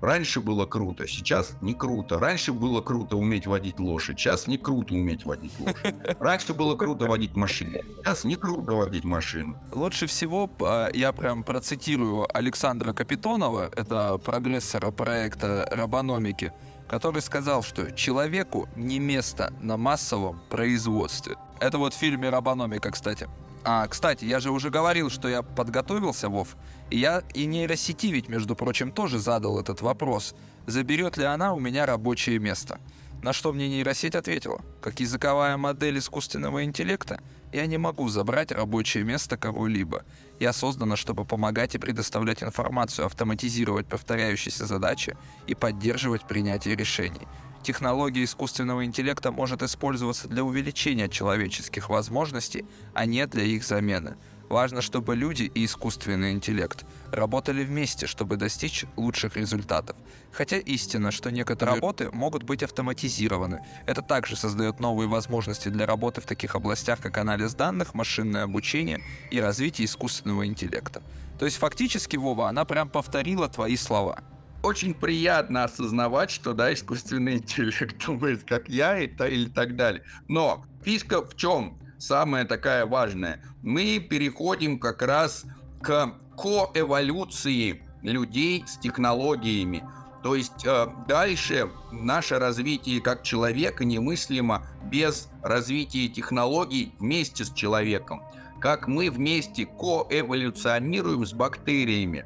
Раньше 0.00 0.40
было 0.40 0.64
круто, 0.64 1.06
сейчас 1.06 1.52
не 1.60 1.74
круто. 1.74 2.18
Раньше 2.18 2.52
было 2.52 2.80
круто 2.80 3.16
уметь 3.16 3.46
водить 3.46 3.78
лошадь, 3.78 4.18
сейчас 4.18 4.46
не 4.46 4.56
круто 4.56 4.94
уметь 4.94 5.26
водить 5.26 5.52
лошадь. 5.58 5.94
Раньше 6.18 6.54
было 6.54 6.74
круто 6.74 7.06
водить 7.06 7.36
машину, 7.36 7.78
сейчас 7.98 8.24
не 8.24 8.36
круто 8.36 8.72
водить 8.72 9.04
машину. 9.04 9.56
Лучше 9.72 10.06
всего 10.06 10.50
а, 10.60 10.88
я 10.94 11.12
прям 11.12 11.44
процитирую 11.44 12.26
Александра 12.34 12.94
Капитонова, 12.94 13.70
это 13.76 14.16
прогрессора 14.18 14.90
проекта 14.90 15.68
Робономики, 15.70 16.52
который 16.88 17.20
сказал, 17.20 17.62
что 17.62 17.92
человеку 17.92 18.68
не 18.76 18.98
место 18.98 19.52
на 19.60 19.76
массовом 19.76 20.40
производстве. 20.48 21.36
Это 21.60 21.76
вот 21.76 21.92
в 21.92 21.98
фильме 21.98 22.30
«Робономика», 22.30 22.90
кстати. 22.90 23.28
А, 23.62 23.86
кстати, 23.86 24.24
я 24.24 24.40
же 24.40 24.50
уже 24.50 24.70
говорил, 24.70 25.10
что 25.10 25.28
я 25.28 25.42
подготовился, 25.42 26.30
Вов. 26.30 26.56
Я 26.90 27.22
и 27.34 27.46
нейросети 27.46 28.08
ведь, 28.08 28.28
между 28.28 28.56
прочим, 28.56 28.90
тоже 28.90 29.18
задал 29.18 29.60
этот 29.60 29.80
вопрос. 29.80 30.34
Заберет 30.66 31.16
ли 31.16 31.24
она 31.24 31.54
у 31.54 31.60
меня 31.60 31.86
рабочее 31.86 32.38
место? 32.40 32.80
На 33.22 33.32
что 33.32 33.52
мне 33.52 33.68
нейросеть 33.68 34.14
ответила? 34.16 34.60
Как 34.80 34.98
языковая 34.98 35.56
модель 35.56 35.98
искусственного 35.98 36.64
интеллекта, 36.64 37.20
я 37.52 37.66
не 37.66 37.78
могу 37.78 38.08
забрать 38.08 38.50
рабочее 38.50 39.04
место 39.04 39.36
кого-либо. 39.36 40.04
Я 40.40 40.52
создана, 40.52 40.96
чтобы 40.96 41.24
помогать 41.24 41.74
и 41.74 41.78
предоставлять 41.78 42.42
информацию, 42.42 43.06
автоматизировать 43.06 43.86
повторяющиеся 43.86 44.66
задачи 44.66 45.16
и 45.46 45.54
поддерживать 45.54 46.26
принятие 46.26 46.74
решений. 46.74 47.28
Технология 47.62 48.24
искусственного 48.24 48.86
интеллекта 48.86 49.30
может 49.30 49.62
использоваться 49.62 50.26
для 50.28 50.42
увеличения 50.42 51.08
человеческих 51.08 51.90
возможностей, 51.90 52.64
а 52.94 53.04
не 53.04 53.26
для 53.26 53.44
их 53.44 53.64
замены. 53.64 54.16
Важно, 54.50 54.82
чтобы 54.82 55.14
люди 55.14 55.44
и 55.44 55.64
искусственный 55.64 56.32
интеллект 56.32 56.84
работали 57.12 57.62
вместе, 57.62 58.08
чтобы 58.08 58.36
достичь 58.36 58.84
лучших 58.96 59.36
результатов. 59.36 59.96
Хотя 60.32 60.58
истина, 60.58 61.12
что 61.12 61.30
некоторые 61.30 61.76
работы 61.76 62.10
могут 62.10 62.42
быть 62.42 62.64
автоматизированы. 62.64 63.64
Это 63.86 64.02
также 64.02 64.34
создает 64.34 64.80
новые 64.80 65.06
возможности 65.06 65.68
для 65.68 65.86
работы 65.86 66.20
в 66.20 66.26
таких 66.26 66.56
областях, 66.56 66.98
как 67.00 67.16
анализ 67.18 67.54
данных, 67.54 67.94
машинное 67.94 68.42
обучение 68.42 69.00
и 69.30 69.40
развитие 69.40 69.86
искусственного 69.86 70.44
интеллекта. 70.44 71.00
То 71.38 71.44
есть 71.44 71.58
фактически, 71.58 72.16
Вова, 72.16 72.48
она 72.48 72.64
прям 72.64 72.88
повторила 72.88 73.48
твои 73.48 73.76
слова 73.76 74.20
очень 74.62 74.92
приятно 74.92 75.64
осознавать, 75.64 76.30
что, 76.30 76.52
да, 76.52 76.70
искусственный 76.74 77.34
интеллект 77.38 77.96
думает, 78.04 78.44
как 78.44 78.68
я 78.68 78.98
и 78.98 79.06
то, 79.06 79.26
или 79.26 79.48
так 79.48 79.74
далее. 79.74 80.02
Но 80.28 80.66
фишка 80.84 81.24
в 81.24 81.34
чем? 81.34 81.78
Самая 82.00 82.46
такая 82.46 82.86
важная. 82.86 83.42
Мы 83.62 83.98
переходим 83.98 84.78
как 84.78 85.02
раз 85.02 85.44
к 85.82 86.14
коэволюции 86.34 87.82
людей 88.00 88.64
с 88.66 88.78
технологиями. 88.78 89.84
То 90.22 90.34
есть 90.34 90.64
э, 90.64 90.86
дальше 91.06 91.68
наше 91.92 92.38
развитие 92.38 93.02
как 93.02 93.22
человека 93.22 93.84
немыслимо 93.84 94.66
без 94.90 95.28
развития 95.42 96.08
технологий 96.08 96.94
вместе 96.98 97.44
с 97.44 97.52
человеком. 97.52 98.22
Как 98.60 98.88
мы 98.88 99.10
вместе 99.10 99.66
коэволюционируем 99.66 101.26
с 101.26 101.34
бактериями. 101.34 102.24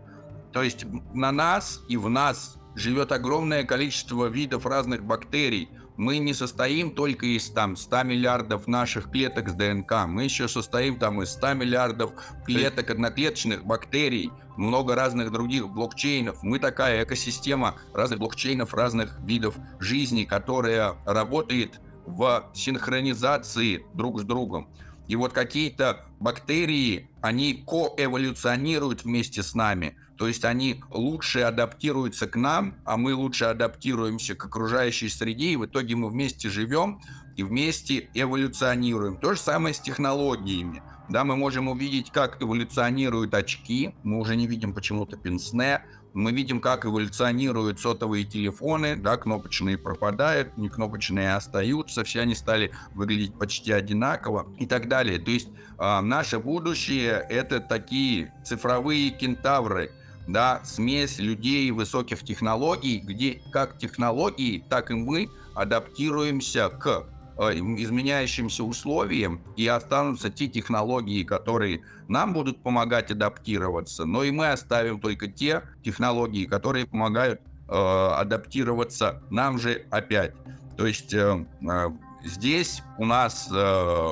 То 0.53 0.63
есть 0.63 0.87
на 1.13 1.33
нас 1.33 1.81
и 1.89 1.97
в 1.97 2.09
нас 2.09 2.59
живет 2.77 3.11
огромное 3.11 3.65
количество 3.65 4.27
видов 4.27 4.67
разных 4.67 5.03
бактерий– 5.03 5.69
мы 5.97 6.19
не 6.19 6.35
состоим 6.35 6.91
только 6.91 7.27
из 7.27 7.49
там 7.51 7.77
100 7.77 8.03
миллиардов 8.03 8.67
наших 8.67 9.11
клеток 9.11 9.49
с 9.49 9.53
ДНК, 9.53 10.07
мы 10.07 10.25
еще 10.25 10.49
состоим 10.49 10.99
там 10.99 11.23
из 11.23 11.31
100 11.31 11.55
миллиардов 11.55 12.13
клеток 12.45 12.91
одноклеточных 12.91 13.65
бактерий, 13.65 14.31
много 14.57 14.95
разных 14.95 15.31
других 15.31 15.69
блокчейнов. 15.69 16.43
Мы 16.43 16.59
такая 16.59 17.05
экосистема 17.05 17.77
разных 17.93 18.19
блокчейнов, 18.19 18.75
разных 18.75 19.19
видов 19.21 19.57
жизни, 19.79 20.25
которая 20.25 20.97
работает 21.07 21.81
в 22.07 22.51
синхронизации 22.55 23.87
друг 23.95 24.21
с 24.21 24.25
другом. 24.25 24.69
И 25.07 25.17
вот 25.17 25.33
какие-то 25.33 26.07
бактерии, 26.19 27.11
они 27.21 27.65
коэволюционируют 27.67 29.05
вместе 29.05 29.43
с 29.43 29.55
нами. 29.55 29.97
То 30.17 30.29
есть 30.29 30.45
они 30.45 30.83
лучше 30.91 31.41
адаптируются 31.41 32.27
к 32.27 32.37
нам, 32.37 32.77
а 32.85 32.97
мы 32.97 33.15
лучше 33.15 33.47
адаптируемся 33.47 34.35
к 34.35 34.45
окружающей 34.45 35.09
среде, 35.09 35.51
и 35.51 35.57
в 35.57 35.67
итоге 35.67 35.97
мы 35.97 36.09
вместе 36.09 36.49
живем 36.49 37.01
и 37.37 37.43
вместе 37.43 38.09
эволюционируем. 38.15 39.17
То 39.17 39.35
же 39.35 39.41
самое 39.41 39.75
с 39.75 39.81
технологиями. 39.81 40.83
Да, 41.09 41.25
мы 41.25 41.37
можем 41.37 41.69
увидеть, 41.69 42.11
как 42.11 42.43
эволюционируют 42.43 43.35
очки, 43.35 43.95
мы 44.05 44.19
уже 44.19 44.37
не 44.37 44.47
видим 44.47 44.73
почему-то 44.73 45.17
пенсне, 45.17 45.83
мы 46.15 46.31
видим, 46.31 46.61
как 46.61 46.87
эволюционируют 46.87 47.81
сотовые 47.81 48.25
телефоны, 48.25 48.97
да, 48.97 49.17
кнопочные 49.17 49.77
пропадают, 49.77 50.57
не 50.57 50.69
кнопочные 50.69 51.35
остаются, 51.35 52.05
все 52.05 52.21
они 52.21 52.37
стали 52.37 52.71
выглядеть 52.95 53.37
почти 53.37 53.73
одинаково 53.73 54.47
и 54.59 54.67
так 54.67 54.89
далее. 54.89 55.19
То 55.19 55.33
есть 55.33 55.49
э, 55.79 56.01
наше 56.01 56.39
будущее 56.39 57.27
это 57.29 57.61
такие 57.61 58.33
цифровые 58.45 59.11
кентавры, 59.11 59.91
да, 60.27 60.61
смесь 60.65 61.19
людей 61.19 61.71
высоких 61.71 62.23
технологий, 62.25 62.99
где 62.99 63.43
как 63.53 63.79
технологии, 63.79 64.65
так 64.69 64.91
и 64.91 64.95
мы 64.95 65.29
адаптируемся 65.55 66.69
к 66.69 67.07
Э, 67.37 67.51
изменяющимся 67.53 68.63
условиям, 68.63 69.41
и 69.57 69.67
останутся 69.67 70.31
те 70.31 70.47
технологии, 70.47 71.25
которые 71.25 71.83
нам 72.07 72.33
будут 72.33 72.63
помогать 72.63 73.11
адаптироваться, 73.11 74.05
но 74.05 74.23
и 74.23 74.31
мы 74.31 74.53
оставим 74.53 75.01
только 75.01 75.27
те 75.27 75.63
технологии, 75.83 76.45
которые 76.45 76.87
помогают 76.87 77.41
э, 77.69 77.75
адаптироваться 77.75 79.21
нам 79.31 79.59
же 79.59 79.85
опять. 79.91 80.33
То 80.77 80.87
есть 80.87 81.13
э, 81.13 81.45
э, 81.69 81.91
здесь 82.25 82.85
у 82.99 83.05
нас 83.05 83.49
э, 83.53 84.11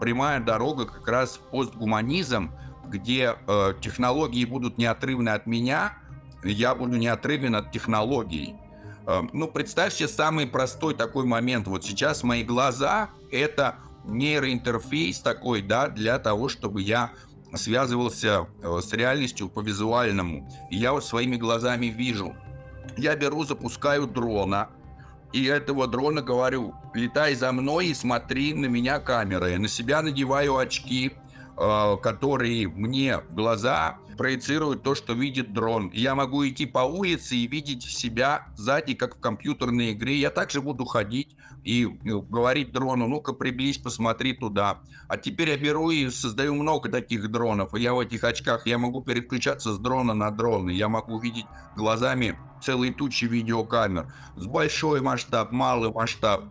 прямая 0.00 0.40
дорога 0.40 0.86
как 0.86 1.06
раз 1.06 1.36
в 1.36 1.50
постгуманизм, 1.50 2.52
где 2.92 3.36
э, 3.46 3.74
технологии 3.80 4.44
будут 4.44 4.78
неотрывны 4.78 5.30
от 5.30 5.46
меня, 5.46 5.98
я 6.44 6.74
буду 6.74 6.96
неотрывен 6.96 7.56
от 7.56 7.72
технологий. 7.72 8.54
Эм, 9.06 9.30
ну, 9.32 9.48
представьте 9.48 10.06
самый 10.06 10.46
простой 10.46 10.94
такой 10.94 11.24
момент. 11.24 11.66
Вот 11.66 11.84
сейчас 11.84 12.22
мои 12.22 12.44
глаза— 12.44 13.10
это 13.32 13.76
нейроинтерфейс 14.04 15.20
такой, 15.20 15.62
да, 15.62 15.88
для 15.88 16.18
того, 16.18 16.48
чтобы 16.48 16.82
я 16.82 17.10
связывался 17.54 18.46
э, 18.62 18.80
с 18.82 18.92
реальностью 18.92 19.48
по 19.48 19.60
визуальному. 19.60 20.48
Я 20.70 20.92
вот 20.92 21.04
своими 21.04 21.36
глазами 21.36 21.86
вижу. 21.86 22.34
Я 22.96 23.16
беру, 23.16 23.44
запускаю 23.44 24.06
дрона, 24.06 24.68
и 25.32 25.44
этого 25.46 25.86
дрона 25.86 26.20
говорю, 26.20 26.74
летай 26.94 27.34
за 27.34 27.52
мной 27.52 27.86
и 27.86 27.94
смотри 27.94 28.52
на 28.52 28.66
меня 28.66 28.98
камерой. 28.98 29.56
На 29.58 29.68
себя 29.68 30.02
надеваю 30.02 30.56
очки, 30.56 31.12
э, 31.62 31.96
которые 32.02 32.68
мне 32.68 33.18
в 33.18 33.34
глаза 33.34 33.98
проецирует 34.16 34.82
то, 34.82 34.94
что 34.94 35.12
видит 35.12 35.52
дрон. 35.52 35.90
Я 35.92 36.14
могу 36.14 36.46
идти 36.46 36.66
по 36.66 36.80
улице 36.80 37.36
и 37.36 37.46
видеть 37.46 37.82
себя 37.82 38.46
сзади, 38.56 38.94
как 38.94 39.16
в 39.16 39.20
компьютерной 39.20 39.92
игре. 39.92 40.16
Я 40.16 40.30
также 40.30 40.60
буду 40.60 40.84
ходить 40.84 41.36
и 41.64 41.88
ну, 42.02 42.22
говорить 42.22 42.72
дрону, 42.72 43.06
ну-ка 43.06 43.32
приблизь, 43.32 43.78
посмотри 43.78 44.32
туда. 44.32 44.80
А 45.08 45.16
теперь 45.16 45.50
я 45.50 45.56
беру 45.56 45.90
и 45.90 46.10
создаю 46.10 46.54
много 46.54 46.88
таких 46.88 47.30
дронов. 47.30 47.74
Я 47.74 47.94
в 47.94 48.00
этих 48.00 48.24
очках, 48.24 48.66
я 48.66 48.78
могу 48.78 49.02
переключаться 49.02 49.72
с 49.72 49.78
дрона 49.78 50.14
на 50.14 50.30
дрон. 50.30 50.68
Я 50.68 50.88
могу 50.88 51.18
видеть 51.18 51.46
глазами 51.76 52.38
целые 52.62 52.92
тучи 52.92 53.24
видеокамер. 53.24 54.12
С 54.36 54.46
большой 54.46 55.00
масштаб, 55.00 55.52
малый 55.52 55.92
масштаб, 55.92 56.44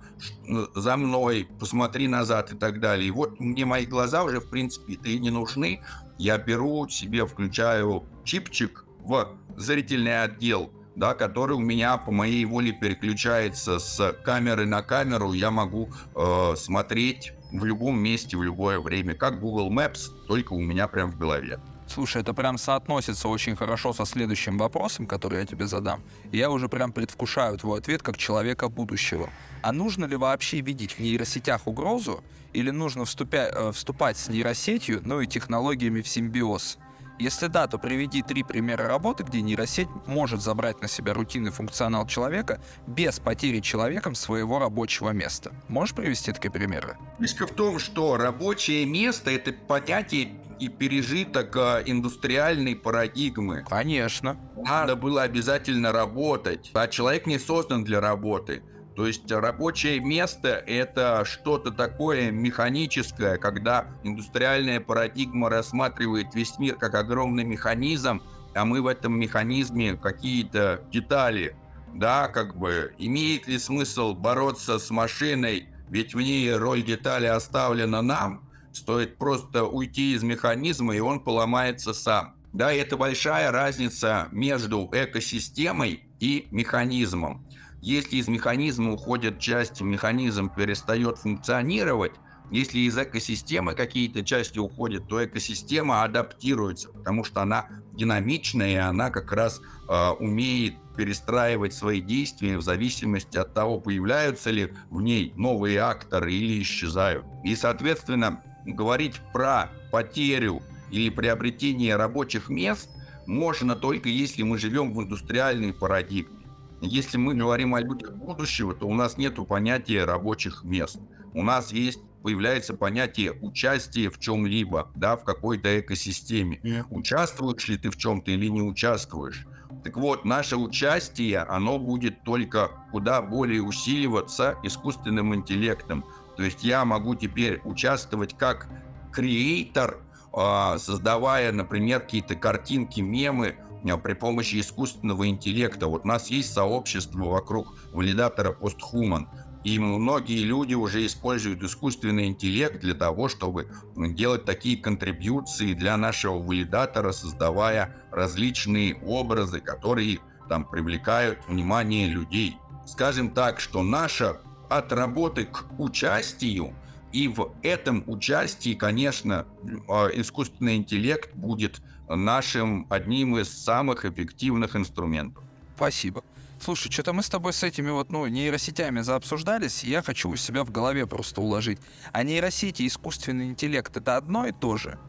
за 0.76 0.98
мной, 0.98 1.48
посмотри 1.60 2.08
назад 2.08 2.54
и 2.54 2.58
так 2.58 2.80
далее. 2.80 3.08
И 3.08 3.12
вот 3.12 3.40
мне 3.40 3.66
мои 3.66 3.86
глаза 3.86 4.24
уже, 4.24 4.40
в 4.40 4.50
принципе, 4.50 4.94
и 4.94 5.20
не 5.20 5.30
нужны 5.30 5.82
я 6.22 6.38
беру 6.38 6.88
себе, 6.88 7.26
включаю 7.26 8.06
чипчик 8.24 8.86
в 9.00 9.38
зрительный 9.58 10.24
отдел, 10.24 10.72
да, 10.96 11.16
который 11.16 11.54
у 11.54 11.60
меня 11.60 11.98
по 11.98 12.12
моей 12.12 12.46
воле 12.46 12.74
переключается 12.74 13.80
с 13.80 14.14
камеры 14.24 14.68
на 14.68 14.84
камеру. 14.84 15.34
Я 15.34 15.50
могу 15.50 15.90
э, 16.16 16.54
смотреть 16.58 17.34
в 17.52 17.66
любом 17.66 18.00
месте, 18.00 18.38
в 18.38 18.44
любое 18.44 18.80
время, 18.80 19.16
как 19.16 19.40
Google 19.40 19.72
Maps, 19.72 20.12
только 20.28 20.54
у 20.54 20.60
меня 20.60 20.88
прям 20.88 21.12
в 21.12 21.18
голове. 21.18 21.60
Слушай, 21.88 22.22
это 22.22 22.34
прям 22.34 22.60
соотносится 22.60 23.28
очень 23.28 23.56
хорошо 23.56 23.92
со 23.92 24.06
следующим 24.06 24.60
вопросом, 24.60 25.08
который 25.08 25.40
я 25.40 25.46
тебе 25.46 25.66
задам. 25.66 26.04
Я 26.32 26.52
уже 26.52 26.70
прям 26.70 26.94
предвкушаю 26.94 27.58
твой 27.58 27.80
ответ 27.80 28.04
как 28.04 28.18
человека 28.18 28.70
будущего. 28.70 29.30
А 29.64 29.74
нужно 29.74 30.06
ли 30.06 30.16
вообще 30.16 30.62
видеть 30.62 30.94
в 30.94 31.00
нейросетях 31.00 31.68
угрозу, 31.68 32.24
или 32.54 32.70
нужно 32.70 33.06
вступя, 33.06 33.50
э, 33.50 33.72
вступать 33.72 34.18
с 34.18 34.30
нейросетью, 34.30 35.02
ну 35.04 35.22
и 35.22 35.28
технологиями 35.28 36.02
в 36.02 36.08
симбиоз? 36.08 36.78
Если 37.22 37.46
да, 37.46 37.68
то 37.68 37.78
приведи 37.78 38.24
три 38.24 38.42
примера 38.42 38.88
работы, 38.88 39.22
где 39.22 39.42
нейросеть 39.42 39.88
может 40.08 40.42
забрать 40.42 40.82
на 40.82 40.88
себя 40.88 41.14
рутинный 41.14 41.52
функционал 41.52 42.08
человека 42.08 42.60
без 42.88 43.20
потери 43.20 43.60
человеком 43.60 44.16
своего 44.16 44.58
рабочего 44.58 45.12
места. 45.12 45.52
Можешь 45.68 45.94
привести 45.94 46.34
такие 46.34 46.50
примеры? 46.52 46.98
Фишка 47.20 47.46
в 47.46 47.52
том, 47.52 47.78
что 47.78 48.18
рабочее 48.18 48.88
место— 48.88 49.30
это 49.32 49.54
понятие 49.54 50.30
и 50.60 50.68
пережиток 50.68 51.56
а, 51.58 51.84
индустриальной 51.86 52.76
парадигмы. 52.76 53.66
Конечно. 53.70 54.38
Надо 54.58 54.96
было 54.96 55.22
обязательно 55.22 55.92
работать, 55.92 56.72
а 56.74 56.88
человек 56.88 57.28
не 57.28 57.38
создан 57.38 57.84
для 57.84 58.02
работы. 58.02 58.64
То 58.96 59.08
есть 59.08 59.32
рабочее 59.32 60.00
место– 60.00 60.50
это 60.68 61.24
что-то 61.26 61.72
такое 61.72 62.30
механическое, 62.32 63.38
когда 63.38 63.88
индустриальная 64.04 64.82
парадигма 64.82 65.50
рассматривает 65.50 66.36
весь 66.36 66.60
мир 66.60 66.76
как 66.76 66.96
огромный 66.96 67.46
механизм, 67.46 68.22
а 68.54 68.66
мы 68.66 68.82
в 68.82 68.88
этом 68.88 69.18
механизме 69.18 69.96
какие-то 69.96 70.84
детали. 70.92 71.56
Да, 71.94 72.28
как 72.28 72.58
бы, 72.58 72.94
имеет 72.98 73.48
ли 73.48 73.58
смысл 73.60 74.14
бороться 74.14 74.78
с 74.80 74.90
машиной, 74.92 75.70
ведь 75.90 76.14
в 76.14 76.22
ней 76.22 76.54
роль 76.54 76.84
детали 76.84 77.26
оставлена 77.26 78.02
нам, 78.02 78.50
стоит 78.74 79.18
просто 79.18 79.66
уйти 79.66 80.14
из 80.14 80.24
механизма, 80.24 80.96
и 80.96 81.00
он 81.00 81.20
поломается 81.20 81.94
сам. 81.94 82.36
Да, 82.54 82.74
это 82.74 82.98
большая 82.98 83.52
разница 83.52 84.28
между 84.32 84.90
экосистемой 84.92 86.04
и 86.20 86.48
механизмом. 86.52 87.46
Если 87.82 88.18
из 88.18 88.28
механизма 88.28 88.94
уходит 88.94 89.40
часть, 89.40 89.82
механизм 89.82 90.50
перестает 90.54 91.18
функционировать, 91.18 92.14
если 92.52 92.80
из 92.80 92.98
экосистемы 92.98 93.74
какие-то 93.74 94.24
части 94.24 94.60
уходят, 94.60 95.08
то 95.08 95.24
экосистема 95.24 96.04
адаптируется, 96.04 96.90
потому 96.90 97.24
что 97.24 97.42
она 97.42 97.68
динамичная, 97.94 98.72
и 98.72 98.76
она 98.76 99.10
как 99.10 99.32
раз 99.32 99.62
э, 99.90 100.10
умеет 100.20 100.76
перестраивать 100.96 101.74
свои 101.74 102.02
действия 102.02 102.58
в 102.58 102.62
зависимости 102.62 103.38
от 103.38 103.54
того, 103.54 103.80
появляются 103.80 104.52
ли 104.52 104.74
в 104.90 105.02
ней 105.02 105.34
новые 105.36 105.80
акторы 105.80 106.34
или 106.34 106.62
исчезают. 106.62 107.26
И, 107.44 107.56
соответственно, 107.56 108.44
говорить 108.66 109.16
про 109.34 109.72
потерю 109.92 110.62
или 110.92 111.10
приобретение 111.10 111.96
рабочих 111.96 112.50
мест 112.50 112.90
можно 113.26 113.76
только 113.76 114.10
если 114.10 114.44
мы 114.44 114.58
живем 114.58 114.94
в 114.94 115.02
индустриальной 115.02 115.74
парадигме. 115.74 116.41
Если 116.82 117.18
мы 117.18 117.36
говорим 117.36 117.76
о 117.76 117.82
людях 117.82 118.14
будущего, 118.14 118.74
то 118.74 118.88
у 118.88 118.94
нас 118.94 119.18
нет 119.18 119.36
понятия 119.48 120.04
рабочих 120.04 120.64
мест. 120.64 121.00
У 121.34 121.44
нас 121.44 121.72
есть 121.72 122.00
появляется 122.24 122.74
понятие 122.74 123.34
участия 123.42 124.10
в 124.10 124.20
чем-либо, 124.20 124.92
да, 124.96 125.16
в 125.16 125.24
какой-то 125.24 125.80
экосистеме. 125.80 126.86
Участвуешь 126.90 127.68
ли 127.68 127.78
ты 127.78 127.90
в 127.90 127.98
чем-то 127.98 128.32
или 128.32 128.48
не 128.48 128.62
участвуешь? 128.62 129.46
Так 129.84 129.98
вот, 129.98 130.26
наше 130.26 130.58
участие, 130.58 131.40
оно 131.40 131.80
будет 131.80 132.24
только 132.24 132.72
куда 132.92 133.22
более 133.22 133.64
усиливаться 133.64 134.58
искусственным 134.64 135.34
интеллектом. 135.34 136.06
То 136.38 136.44
есть 136.44 136.64
я 136.64 136.86
могу 136.86 137.16
теперь 137.16 137.62
участвовать 137.64 138.38
как 138.38 138.68
креатор 139.12 140.00
а, 140.34 140.78
создавая, 140.78 141.52
например, 141.52 142.02
какие-то 142.02 142.36
картинки, 142.36 143.02
мемы 143.02 143.58
при 144.04 144.14
помощи 144.14 144.60
искусственного 144.60 145.28
интеллекта. 145.28 145.88
Вот 145.88 146.04
у 146.04 146.08
нас 146.08 146.30
есть 146.30 146.54
сообщество 146.54 147.26
вокруг 147.26 147.76
валидатора 147.92 148.56
PostHuman, 148.60 149.28
и 149.64 149.78
многие 149.78 150.44
люди 150.44 150.74
уже 150.74 151.06
используют 151.06 151.62
искусственный 151.62 152.28
интеллект 152.28 152.80
для 152.80 152.96
того, 152.96 153.28
чтобы 153.30 153.68
делать 153.96 154.46
такие 154.46 154.78
контрибьюции 154.78 155.74
для 155.74 155.98
нашего 155.98 156.40
валидатора, 156.40 157.12
создавая 157.12 157.96
различные 158.12 158.96
образы, 158.96 159.60
которые 159.60 160.20
там 160.50 160.66
привлекают 160.66 161.40
внимание 161.48 162.08
людей. 162.08 162.58
Скажем 162.88 163.30
так, 163.30 163.60
что 163.60 163.84
наша 163.84 164.42
от 164.70 164.92
работы 164.94 165.46
к 165.46 165.66
участию 165.78 166.74
и 167.12 167.28
в 167.28 167.54
этом 167.62 168.04
участии, 168.08 168.74
конечно, 168.74 169.46
а, 169.88 170.08
искусственный 170.08 170.78
интеллект 170.78 171.36
будет 171.36 171.82
нашим 172.16 172.88
одним 172.90 173.38
из 173.38 173.50
самых 173.50 174.06
эффективных 174.06 174.76
инструментов. 174.76 175.44
Спасибо. 175.76 176.24
Слушай, 176.60 176.92
что-то 176.92 177.14
мы 177.14 177.24
с 177.24 177.30
тобой 177.30 177.54
с 177.54 177.64
этими 177.64 177.90
вот, 177.90 178.12
ну, 178.12 178.28
нейросетями 178.28 179.02
заобсуждались, 179.02 179.84
я 179.84 180.04
хочу 180.04 180.30
у 180.30 180.36
себя 180.36 180.64
в 180.64 180.70
голове 180.70 181.08
просто 181.08 181.42
уложить. 181.42 181.80
А 182.12 182.22
нейросети 182.22 182.84
и 182.84 182.88
искусственный 182.88 183.48
интеллект— 183.48 183.98
это 183.98 184.16
одно 184.16 184.46
и 184.46 184.52
то 184.52 184.78
же? 184.78 185.00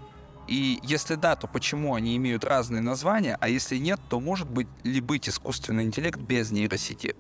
И 0.48 0.80
если 0.82 1.14
да, 1.14 1.36
то 1.36 1.46
почему 1.46 1.94
они 1.94 2.16
имеют 2.16 2.44
разные 2.44 2.80
названия, 2.80 3.36
а 3.38 3.48
если 3.48 3.76
нет, 3.76 4.00
то 4.08 4.18
может 4.18 4.48
быть 4.48 4.66
ли 4.82 5.00
быть 5.00 5.28
искусственный 5.28 5.84
интеллект 5.84 6.18
без 6.18 6.50
нейросети? 6.50 7.14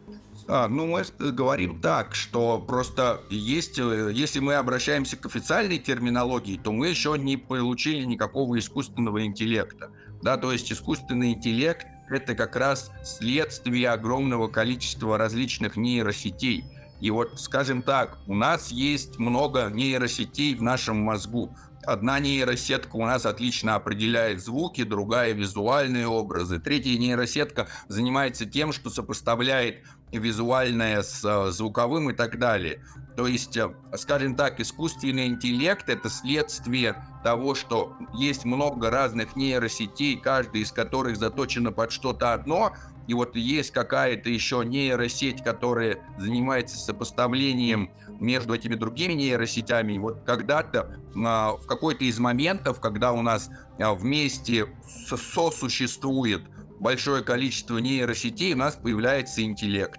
А, 0.48 0.68
ну, 0.68 0.86
мы 0.86 1.04
говорим 1.32 1.80
так, 1.80 2.14
что 2.14 2.58
просто 2.58 3.20
есть, 3.30 3.78
э, 3.78 4.10
если 4.12 4.40
мы 4.40 4.54
обращаемся 4.54 5.16
к 5.16 5.26
официальной 5.26 5.78
терминологии, 5.78 6.58
то 6.58 6.72
мы 6.72 6.88
еще 6.88 7.16
не 7.18 7.36
получили 7.36 8.04
никакого 8.04 8.58
искусственного 8.58 9.24
интеллекта. 9.24 9.90
Да, 10.22 10.36
то 10.36 10.52
есть 10.52 10.72
искусственный 10.72 11.32
интеллект— 11.32 11.86
это 12.10 12.34
как 12.34 12.56
раз 12.56 12.90
следствие 13.04 13.90
огромного 13.90 14.48
количества 14.48 15.18
различных 15.18 15.76
нейросетей. 15.76 16.64
И 17.00 17.10
вот, 17.10 17.40
скажем 17.40 17.82
так, 17.82 18.18
у 18.28 18.34
нас 18.34 18.70
есть 18.70 19.18
много 19.18 19.68
нейросетей 19.72 20.54
в 20.54 20.62
нашем 20.62 20.98
мозгу. 20.98 21.56
Одна 21.84 22.20
нейросетка 22.20 22.94
у 22.94 23.04
нас 23.04 23.26
отлично 23.26 23.74
определяет 23.74 24.40
звуки, 24.40 24.84
другая 24.84 25.32
визуальные 25.32 26.06
образы. 26.06 26.60
Третья 26.60 26.96
нейросетка 26.96 27.66
занимается 27.88 28.46
тем, 28.46 28.72
что 28.72 28.88
сопоставляет 28.88 29.82
визуальное 30.18 31.02
с 31.02 31.24
э, 31.24 31.50
звуковым 31.50 32.10
и 32.10 32.12
так 32.12 32.38
далее. 32.38 32.82
То 33.16 33.26
есть, 33.26 33.56
э, 33.56 33.72
скажем 33.96 34.36
так, 34.36 34.60
искусственный 34.60 35.26
интеллект— 35.26 35.86
это 35.88 36.08
следствие 36.08 36.96
того, 37.22 37.54
что 37.54 37.96
есть 38.14 38.44
много 38.44 38.90
разных 38.90 39.36
нейросетей, 39.36 40.16
каждая 40.16 40.62
из 40.62 40.72
которых 40.72 41.16
заточена 41.16 41.72
под 41.72 41.92
что-то 41.92 42.32
одно, 42.32 42.72
и 43.06 43.14
вот 43.14 43.36
есть 43.36 43.72
какая-то 43.72 44.30
еще 44.30 44.62
нейросеть, 44.64 45.42
которая 45.42 45.98
занимается 46.18 46.76
сопоставлением 46.76 47.90
между 48.20 48.54
этими 48.54 48.76
другими 48.76 49.14
нейросетями. 49.14 49.94
И 49.94 49.98
вот 49.98 50.22
когда-то, 50.24 50.96
а, 51.16 51.56
в 51.56 51.66
какой-то 51.66 52.04
из 52.04 52.18
моментов, 52.18 52.80
когда 52.80 53.12
у 53.12 53.22
нас 53.22 53.50
а, 53.78 53.94
вместе 53.94 54.66
сосуществует 55.06 56.42
большое 56.78 57.22
количество 57.22 57.78
нейросетей, 57.78 58.54
у 58.54 58.58
нас 58.58 58.76
появляется 58.76 59.42
интеллект. 59.42 59.98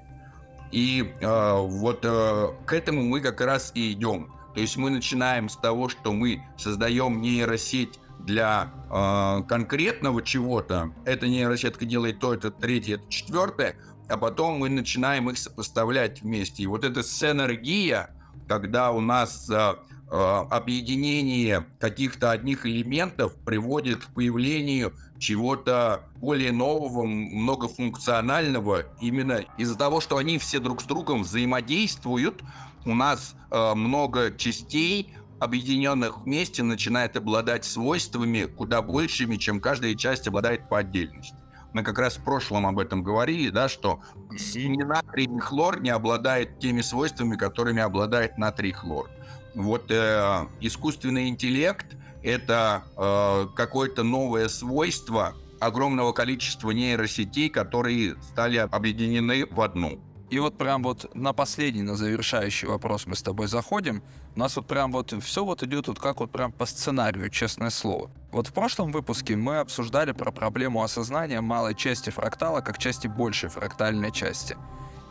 И 0.73 1.13
э, 1.21 1.55
вот 1.59 1.99
э, 2.01 2.47
к 2.65 2.73
этому 2.73 3.03
мы 3.03 3.21
как 3.21 3.41
раз 3.41 3.71
и 3.75 3.91
идем. 3.91 4.33
То 4.55 4.59
есть 4.59 4.75
мы 4.75 4.89
начинаем 4.89 5.47
с 5.47 5.55
того, 5.55 5.87
что 5.87 6.13
мы 6.13 6.41
создаем 6.57 7.21
нейросеть 7.21 7.99
для 8.19 8.73
э, 8.89 9.43
конкретного 9.47 10.23
чего-то. 10.23 10.91
Эта 11.05 11.27
нейросетка 11.27 11.85
делает 11.85 12.19
то, 12.19 12.33
это 12.33 12.49
третье, 12.49 12.95
это 12.95 13.07
четвертое, 13.07 13.75
а 14.09 14.17
потом 14.17 14.57
мы 14.57 14.69
начинаем 14.69 15.29
их 15.29 15.37
сопоставлять 15.37 16.23
вместе. 16.23 16.63
И 16.63 16.67
вот 16.67 16.83
эта 16.83 17.03
синергия, 17.03 18.09
когда 18.47 18.91
у 18.91 18.99
нас 18.99 19.47
э, 19.51 19.53
э, 19.55 20.15
объединение 20.49 21.67
каких-то 21.79 22.31
одних 22.31 22.65
элементов 22.65 23.35
приводит 23.45 24.05
к 24.05 24.13
появлению 24.15 24.93
чего-то 25.23 26.03
более 26.17 26.51
нового, 26.51 27.05
многофункционального, 27.05 28.83
именно 28.99 29.45
из-за 29.57 29.77
того, 29.77 30.01
что 30.01 30.17
они 30.17 30.37
все 30.37 30.59
друг 30.59 30.81
с 30.81 30.83
другом 30.83 31.23
взаимодействуют, 31.23 32.41
у 32.85 32.93
нас 32.93 33.35
э, 33.49 33.73
много 33.73 34.35
частей, 34.35 35.15
объединенных 35.39 36.23
вместе, 36.23 36.61
начинает 36.61 37.15
обладать 37.15 37.63
свойствами 37.63 38.43
куда 38.43 38.81
большими, 38.81 39.37
чем 39.37 39.61
каждая 39.61 39.95
часть 39.95 40.27
обладает 40.27 40.67
по 40.67 40.79
отдельности. 40.79 41.37
Мы 41.71 41.83
как 41.83 41.97
раз 41.99 42.17
в 42.17 42.23
прошлом 42.23 42.67
об 42.67 42.77
этом 42.77 43.01
говорили, 43.01 43.49
да, 43.49 43.69
что 43.69 44.01
натрий, 44.29 45.39
хлор 45.39 45.81
не 45.81 45.89
обладает 45.89 46.59
теми 46.59 46.81
свойствами, 46.81 47.37
которыми 47.37 47.81
обладает 47.81 48.37
натрий 48.37 48.73
хлор. 48.73 49.09
Вот 49.55 49.89
э, 49.89 50.47
искусственный 50.59 51.29
интеллект— 51.29 51.85
это 52.23 52.83
э, 52.97 53.47
какое-то 53.55 54.03
новое 54.03 54.47
свойство 54.47 55.35
огромного 55.59 56.13
количества 56.13 56.71
нейросетей, 56.71 57.49
которые 57.49 58.15
стали 58.21 58.57
объединены 58.57 59.45
в 59.45 59.61
одну. 59.61 59.99
И 60.29 60.39
вот 60.39 60.57
прям 60.57 60.81
вот 60.81 61.13
на 61.13 61.31
последний, 61.31 61.83
на 61.83 61.95
завершающий 61.95 62.67
вопрос 62.67 63.05
мы 63.05 63.15
с 63.15 63.21
тобой 63.21 63.47
заходим. 63.47 64.01
У 64.35 64.39
нас 64.39 64.55
вот 64.55 64.65
прям 64.65 64.91
вот 64.91 65.13
все 65.21 65.45
вот 65.45 65.61
идет 65.61 65.87
вот 65.87 65.99
как 65.99 66.21
вот 66.21 66.31
прям 66.31 66.51
по 66.51 66.65
сценарию, 66.65 67.29
честное 67.29 67.69
слово. 67.69 68.09
Вот 68.31 68.47
в 68.47 68.53
прошлом 68.53 68.91
выпуске 68.91 69.35
мы 69.35 69.59
обсуждали 69.59 70.11
про 70.11 70.31
проблему 70.31 70.81
осознания 70.81 71.39
малой 71.39 71.75
части 71.75 72.09
фрактала 72.09 72.61
как 72.61 72.79
части 72.79 73.05
большей 73.05 73.49
фрактальной 73.49 74.11
части. 74.11 74.57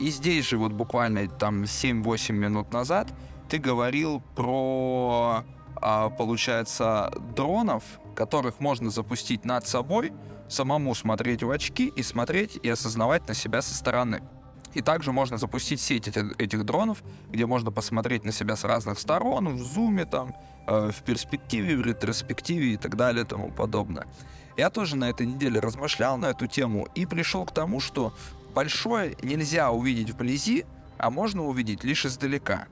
И 0.01 0.11
здесь 0.11 0.49
же 0.49 0.59
вот 0.59 0.73
буквально 0.73 1.29
там 1.29 1.63
7-8 1.63 2.33
минут 2.33 2.73
назад 2.73 3.07
ты 3.49 3.59
говорил 3.59 4.23
про, 4.35 5.45
получается, 5.77 7.13
дронов, 7.35 7.83
которых 8.15 8.61
можно 8.61 8.91
запустить 8.91 9.45
над 9.45 9.67
собой, 9.67 10.13
самому 10.49 10.95
смотреть 10.95 11.43
в 11.43 11.51
очки 11.51 11.89
и 11.89 12.03
смотреть 12.03 12.59
и 12.63 12.69
осознавать 12.69 13.27
на 13.29 13.35
себя 13.35 13.63
со 13.63 13.75
стороны. 13.75 14.23
И 14.75 14.81
также 14.81 15.13
можно 15.13 15.37
запустить 15.37 15.81
сеть 15.81 16.09
этих, 16.09 16.39
этих 16.41 16.65
дронов, 16.65 17.03
где 17.29 17.47
можно 17.47 17.71
посмотреть 17.71 18.25
на 18.25 18.33
себя 18.33 18.57
с 18.57 18.65
разных 18.65 18.99
сторон, 18.99 19.57
в 19.57 19.59
зуме, 19.59 20.07
там, 20.07 20.35
э, 20.67 20.91
в 20.91 21.03
перспективе, 21.03 21.77
в 21.77 21.83
ретроспективе 21.83 22.75
и 22.75 22.77
так 22.77 22.97
далее 22.97 23.25
и 23.25 23.27
тому 23.27 23.51
подобное. 23.51 24.07
Я 24.57 24.71
тоже 24.71 24.97
на 24.97 25.11
этой 25.11 25.27
неделе 25.27 25.61
размышлял 25.61 26.17
на 26.17 26.27
эту 26.27 26.47
тему 26.47 26.89
и 26.95 27.07
пришел 27.07 27.45
к 27.45 27.53
тому, 27.53 27.81
что 27.81 28.15
большое 28.55 29.17
нельзя 29.23 29.71
увидеть 29.71 30.11
вблизи, 30.11 30.65
а 30.99 31.11
можно 31.11 31.45
увидеть 31.45 31.85
лишь 31.85 32.07
издалека. 32.07 32.67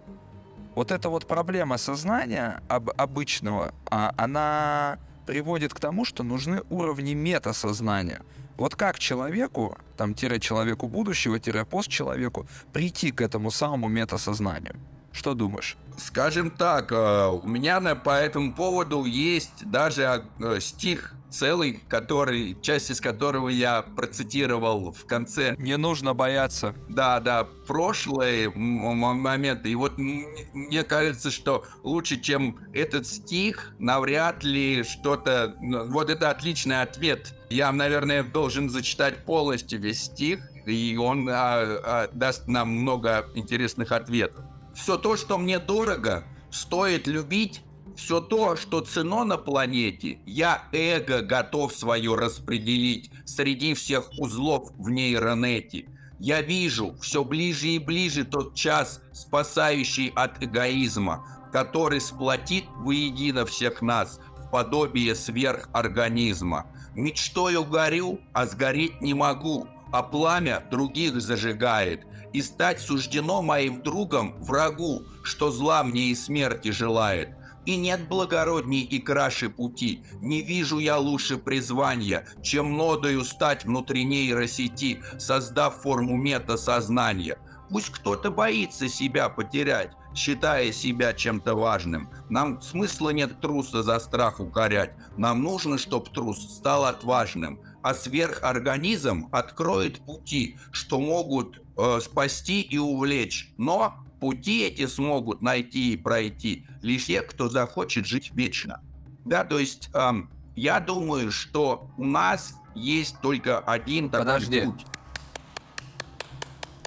Вот 0.80 0.92
эта 0.92 1.10
вот 1.10 1.26
проблема 1.26 1.76
сознания 1.76 2.62
об, 2.68 2.88
обычного, 2.96 3.74
а, 3.90 4.14
она 4.16 4.98
приводит 5.26 5.74
к 5.74 5.78
тому, 5.78 6.06
что 6.06 6.22
нужны 6.22 6.62
уровни 6.70 7.12
метасознания— 7.12 8.22
вот 8.56 8.76
как 8.76 8.98
человеку, 8.98 9.76
там, 9.98 10.14
тире 10.14 10.40
человеку 10.40 10.88
будущего, 10.88 11.38
тире 11.38 11.66
постчеловеку, 11.66 12.46
прийти 12.72 13.10
к 13.10 13.20
этому 13.20 13.50
самому 13.50 13.88
метасознанию? 13.88 14.74
Что 15.12 15.34
думаешь? 15.34 15.76
Скажем 15.98 16.50
так, 16.50 16.92
э, 16.92 17.26
у 17.26 17.46
меня 17.46 17.94
по 17.94 18.10
этому 18.10 18.54
поводу 18.54 19.04
есть 19.04 19.70
даже 19.70 20.24
э, 20.38 20.60
стих 20.60 21.14
целый, 21.30 21.80
который, 21.88 22.56
часть 22.60 22.90
из 22.90 23.00
которого 23.00 23.48
я 23.48 23.82
процитировал 23.82 24.92
в 24.92 25.06
конце. 25.06 25.54
Не 25.58 25.76
нужно 25.76 26.14
бояться. 26.14 26.74
Да, 26.88 27.20
да, 27.20 27.46
прошлые 27.66 28.50
моменты. 28.50 29.70
И 29.70 29.74
вот 29.74 29.98
мне 29.98 30.84
кажется, 30.84 31.30
что 31.30 31.64
лучше, 31.82 32.20
чем 32.20 32.58
этот 32.72 33.06
стих, 33.06 33.72
навряд 33.78 34.44
ли 34.44 34.82
что-то... 34.82 35.54
Ну, 35.60 35.86
вот 35.88 36.10
это 36.10 36.30
отличный 36.30 36.82
ответ. 36.82 37.34
Я, 37.50 37.72
наверное, 37.72 38.22
должен 38.22 38.68
зачитать 38.70 39.24
полностью 39.24 39.80
весь 39.80 40.04
стих, 40.04 40.40
и 40.66 40.96
он 40.96 41.28
а, 41.28 41.32
а, 41.34 42.08
даст 42.12 42.46
нам 42.48 42.70
много 42.70 43.26
интересных 43.34 43.92
ответов. 43.92 44.44
Все 44.74 44.96
то, 44.96 45.16
что 45.16 45.36
мне 45.38 45.58
дорого, 45.58 46.24
стоит 46.50 47.06
любить 47.06 47.62
все 48.00 48.20
то, 48.20 48.56
что 48.56 48.80
цено 48.80 49.24
на 49.24 49.36
планете, 49.36 50.18
я 50.24 50.64
эго 50.72 51.20
готов 51.20 51.72
свое 51.72 52.14
распределить 52.14 53.10
среди 53.26 53.74
всех 53.74 54.10
узлов 54.18 54.70
в 54.78 54.88
нейронете. 54.88 55.86
Я 56.18 56.40
вижу 56.40 56.96
все 57.00 57.22
ближе 57.24 57.68
и 57.68 57.78
ближе 57.78 58.24
тот 58.24 58.54
час, 58.54 59.02
спасающий 59.12 60.12
от 60.16 60.42
эгоизма, 60.42 61.26
который 61.52 62.00
сплотит 62.00 62.64
воедино 62.76 63.44
всех 63.44 63.82
нас 63.82 64.18
в 64.38 64.50
подобие 64.50 65.14
сверхорганизма. 65.14 66.66
Мечтою 66.94 67.64
горю, 67.64 68.20
а 68.32 68.46
сгореть 68.46 69.00
не 69.02 69.12
могу, 69.12 69.68
а 69.92 70.02
пламя 70.02 70.64
других 70.70 71.20
зажигает. 71.20 72.06
И 72.32 72.40
стать 72.40 72.80
суждено 72.80 73.42
моим 73.42 73.82
другом 73.82 74.34
врагу, 74.42 75.02
что 75.22 75.50
зла 75.50 75.82
мне 75.84 76.04
и 76.04 76.14
смерти 76.14 76.70
желает. 76.70 77.30
И 77.66 77.76
нет 77.76 78.08
благородней 78.08 78.82
и 78.82 78.98
краше 78.98 79.50
пути, 79.50 80.02
не 80.20 80.42
вижу 80.42 80.78
я 80.78 80.98
лучше 80.98 81.36
призвания, 81.36 82.26
чем 82.42 82.76
нодою 82.76 83.24
стать 83.24 83.64
внутри 83.64 84.04
нейросети, 84.04 85.02
создав 85.18 85.82
форму 85.82 86.16
мета-сознания. 86.16 87.36
Пусть 87.68 87.90
кто-то 87.90 88.30
боится 88.30 88.88
себя 88.88 89.28
потерять, 89.28 89.92
считая 90.14 90.72
себя 90.72 91.12
чем-то 91.12 91.54
важным. 91.54 92.10
Нам 92.28 92.60
смысла 92.60 93.10
нет 93.10 93.40
труса 93.40 93.82
за 93.82 94.00
страх 94.00 94.40
укорять. 94.40 94.94
Нам 95.16 95.42
нужно, 95.42 95.78
чтобы 95.78 96.10
трус 96.10 96.38
стал 96.38 96.84
отважным. 96.84 97.60
А 97.82 97.94
сверхорганизм 97.94 99.28
откроет 99.32 100.00
пути, 100.00 100.58
что 100.72 101.00
могут 101.00 101.62
э, 101.78 102.00
спасти 102.02 102.60
и 102.60 102.76
увлечь. 102.76 103.54
Но 103.56 103.94
пути 104.20 104.62
эти 104.62 104.86
смогут 104.86 105.42
найти 105.42 105.94
и 105.94 105.96
пройти 105.96 106.66
лишь 106.82 107.06
те, 107.06 107.22
кто 107.22 107.48
захочет 107.48 108.06
жить 108.06 108.30
вечно. 108.34 108.80
Да, 109.24 109.44
то 109.44 109.58
есть 109.58 109.90
эм, 109.94 110.30
я 110.54 110.80
думаю, 110.80 111.32
что 111.32 111.90
у 111.96 112.04
нас 112.04 112.54
есть 112.74 113.20
только 113.20 113.58
один 113.58 114.10
такой 114.10 114.26
Подожди. 114.26 114.60
путь. 114.62 114.86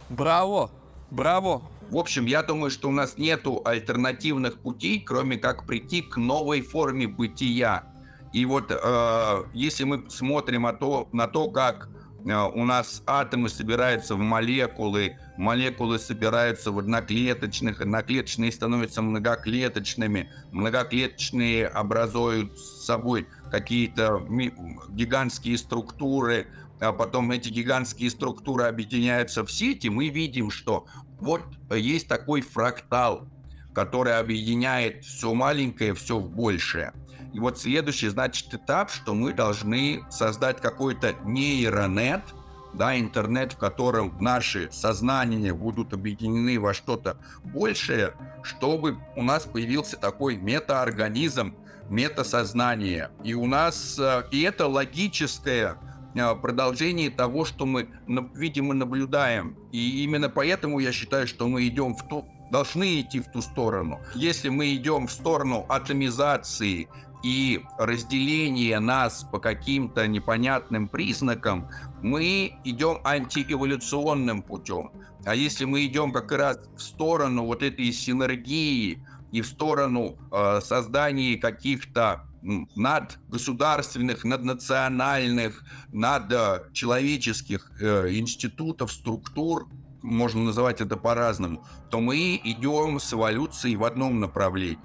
Браво! 0.10 0.72
Браво! 1.12 1.64
В 1.90 1.98
общем, 1.98 2.26
я 2.26 2.44
думаю, 2.44 2.72
что 2.72 2.90
у 2.90 2.92
нас 2.92 3.18
нету 3.18 3.62
альтернативных 3.66 4.60
путей, 4.60 5.00
кроме 5.00 5.38
как 5.38 5.66
прийти 5.66 6.02
к 6.02 6.18
новой 6.18 6.62
форме 6.62 7.08
бытия. 7.08 7.84
И 8.32 8.46
вот 8.46 8.72
э, 8.72 9.44
если 9.54 9.84
мы 9.84 10.10
смотрим 10.10 10.64
на 10.64 10.74
то, 10.74 11.08
на 11.12 11.28
то, 11.28 11.52
как 11.52 11.90
э, 12.26 12.36
у 12.36 12.66
нас 12.66 13.04
атомы 13.06 13.50
собираются 13.50 14.16
в 14.16 14.20
молекулы, 14.20 15.18
молекулы 15.38 16.00
собираются 16.00 16.72
в 16.72 16.80
одноклеточных, 16.80 17.82
одноклеточные 17.82 18.52
становятся 18.52 19.02
многоклеточными, 19.02 20.32
многоклеточные 20.52 21.68
образуют 21.68 22.58
с 22.58 22.86
собой 22.86 23.28
какие-то 23.52 24.26
гигантские 24.90 25.58
структуры, 25.58 26.48
а 26.80 26.92
потом 26.92 27.32
эти 27.32 27.50
гигантские 27.50 28.10
структуры 28.10 28.66
объединяются 28.66 29.46
в 29.46 29.52
сети, 29.52 29.88
мы 29.88 30.10
видим, 30.10 30.52
что 30.52 30.86
вот 31.20 31.42
есть 31.70 32.08
такой 32.08 32.42
фрактал, 32.42 33.28
который 33.74 34.18
объединяет 34.18 35.04
все 35.04 35.34
маленькое, 35.34 35.94
все 35.94 36.20
в 36.20 36.30
большее. 36.30 36.94
И 37.34 37.40
вот 37.40 37.60
следующий, 37.60 38.10
значит, 38.10 38.54
этап, 38.54 38.92
что 38.92 39.16
мы 39.16 39.34
должны 39.34 40.04
создать 40.12 40.62
какой-то 40.62 41.16
нейронет, 41.26 42.22
да, 42.74 43.00
интернет, 43.00 43.54
в 43.54 43.58
котором 43.58 44.16
наши 44.20 44.70
сознания 44.72 45.54
будут 45.54 45.94
объединены 45.94 46.60
во 46.60 46.74
что-то 46.74 47.18
большее, 47.44 48.14
чтобы 48.42 48.98
у 49.16 49.24
нас 49.24 49.44
появился 49.46 49.98
такой 49.98 50.38
метаорганизм, 50.38 51.56
метасознание. 51.90 53.10
И 53.24 53.34
у 53.34 53.46
нас, 53.46 53.98
э, 54.00 54.24
и 54.32 54.42
это 54.42 54.68
логическое 54.68 55.78
э, 56.16 56.36
продолжение 56.36 57.10
того, 57.10 57.46
что 57.46 57.66
мы 57.66 57.90
на- 58.08 58.30
видим 58.36 58.72
и 58.72 58.76
наблюдаем. 58.76 59.58
И 59.72 60.04
именно 60.04 60.30
поэтому 60.30 60.80
я 60.80 60.92
считаю, 60.92 61.28
что 61.28 61.48
мы 61.48 61.68
идем 61.68 61.96
в 61.96 62.08
ту, 62.08 62.26
должны 62.52 63.02
идти 63.02 63.20
в 63.20 63.32
ту 63.32 63.42
сторону. 63.42 64.00
Если 64.16 64.50
мы 64.50 64.76
идем 64.76 65.08
в 65.08 65.12
сторону 65.12 65.66
атомизации 65.70 66.88
и 67.24 67.62
разделения 67.78 68.80
нас 68.80 69.26
по 69.32 69.40
каким-то 69.40 70.08
непонятным 70.08 70.88
признакам, 70.90 71.70
мы 72.02 72.54
идем 72.66 73.00
антиэволюционным 73.06 74.42
путем. 74.42 74.92
А 75.26 75.34
если 75.34 75.66
мы 75.66 75.86
идем 75.86 76.12
как 76.12 76.32
раз 76.34 76.60
в 76.76 76.82
сторону 76.82 77.46
вот 77.46 77.64
этой 77.64 77.92
синергии 77.94 79.02
и 79.32 79.42
в 79.42 79.48
сторону 79.48 80.18
э, 80.32 80.60
создания 80.62 81.38
каких-то 81.38 82.28
надгосударственных, 82.76 84.26
наднациональных, 84.26 85.64
надчеловеческих 85.94 87.72
э, 87.80 88.10
институтов, 88.16 88.92
структур, 88.92 89.70
можно 90.02 90.42
называть 90.42 90.82
это 90.82 90.98
по-разному, 90.98 91.66
то 91.90 92.02
мы 92.02 92.40
идем 92.44 93.00
с 93.00 93.14
эволюцией 93.14 93.78
в 93.78 93.86
одном 93.86 94.20
направлении. 94.20 94.78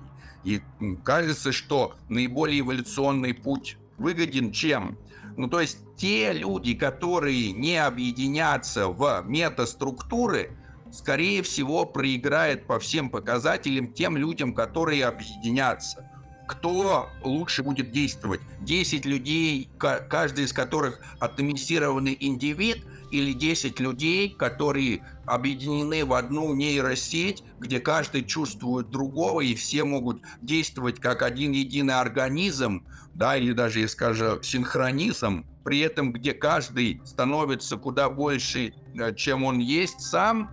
И 0.44 0.60
кажется, 1.04 1.52
что 1.52 1.94
наиболее 2.08 2.60
эволюционный 2.60 3.34
путь 3.34 3.76
выгоден 3.96 4.52
чем? 4.52 4.98
Ну, 5.36 5.48
то 5.48 5.60
есть 5.60 5.78
те 5.96 6.32
люди, 6.32 6.74
которые 6.74 7.52
не 7.52 7.76
объединятся 7.76 8.88
в 8.88 9.22
метаструктуры, 9.26 10.50
скорее 10.92 11.42
всего, 11.42 11.84
проиграет 11.84 12.66
по 12.66 12.78
всем 12.78 13.10
показателям 13.10 13.92
тем 13.92 14.16
людям, 14.16 14.54
которые 14.54 15.06
объединятся. 15.06 16.10
Кто 16.46 17.10
лучше 17.22 17.62
будет 17.62 17.90
действовать? 17.90 18.40
10 18.60 19.04
людей, 19.04 19.68
ка- 19.76 20.00
каждый 20.08 20.44
из 20.44 20.52
которых 20.52 21.00
атомизированный 21.20 22.16
индивид, 22.18 22.86
или 23.10 23.32
10 23.32 23.80
людей, 23.80 24.34
которые 24.34 25.02
объединены 25.26 26.04
в 26.04 26.12
одну 26.12 26.54
нейросеть, 26.54 27.42
где 27.58 27.80
каждый 27.80 28.24
чувствует 28.24 28.90
другого, 28.90 29.40
и 29.40 29.54
все 29.54 29.84
могут 29.84 30.22
действовать 30.40 31.00
как 31.00 31.22
один 31.22 31.52
единый 31.52 31.94
организм, 31.94 32.86
да, 33.14 33.36
или 33.36 33.52
даже, 33.52 33.80
я 33.80 33.88
скажу, 33.88 34.42
синхронизм, 34.42 35.44
при 35.64 35.80
этом 35.80 36.12
где 36.12 36.32
каждый 36.32 37.00
становится 37.04 37.76
куда 37.76 38.08
больше, 38.08 38.72
э, 38.94 39.14
чем 39.14 39.44
он 39.44 39.58
есть 39.58 40.00
сам, 40.00 40.50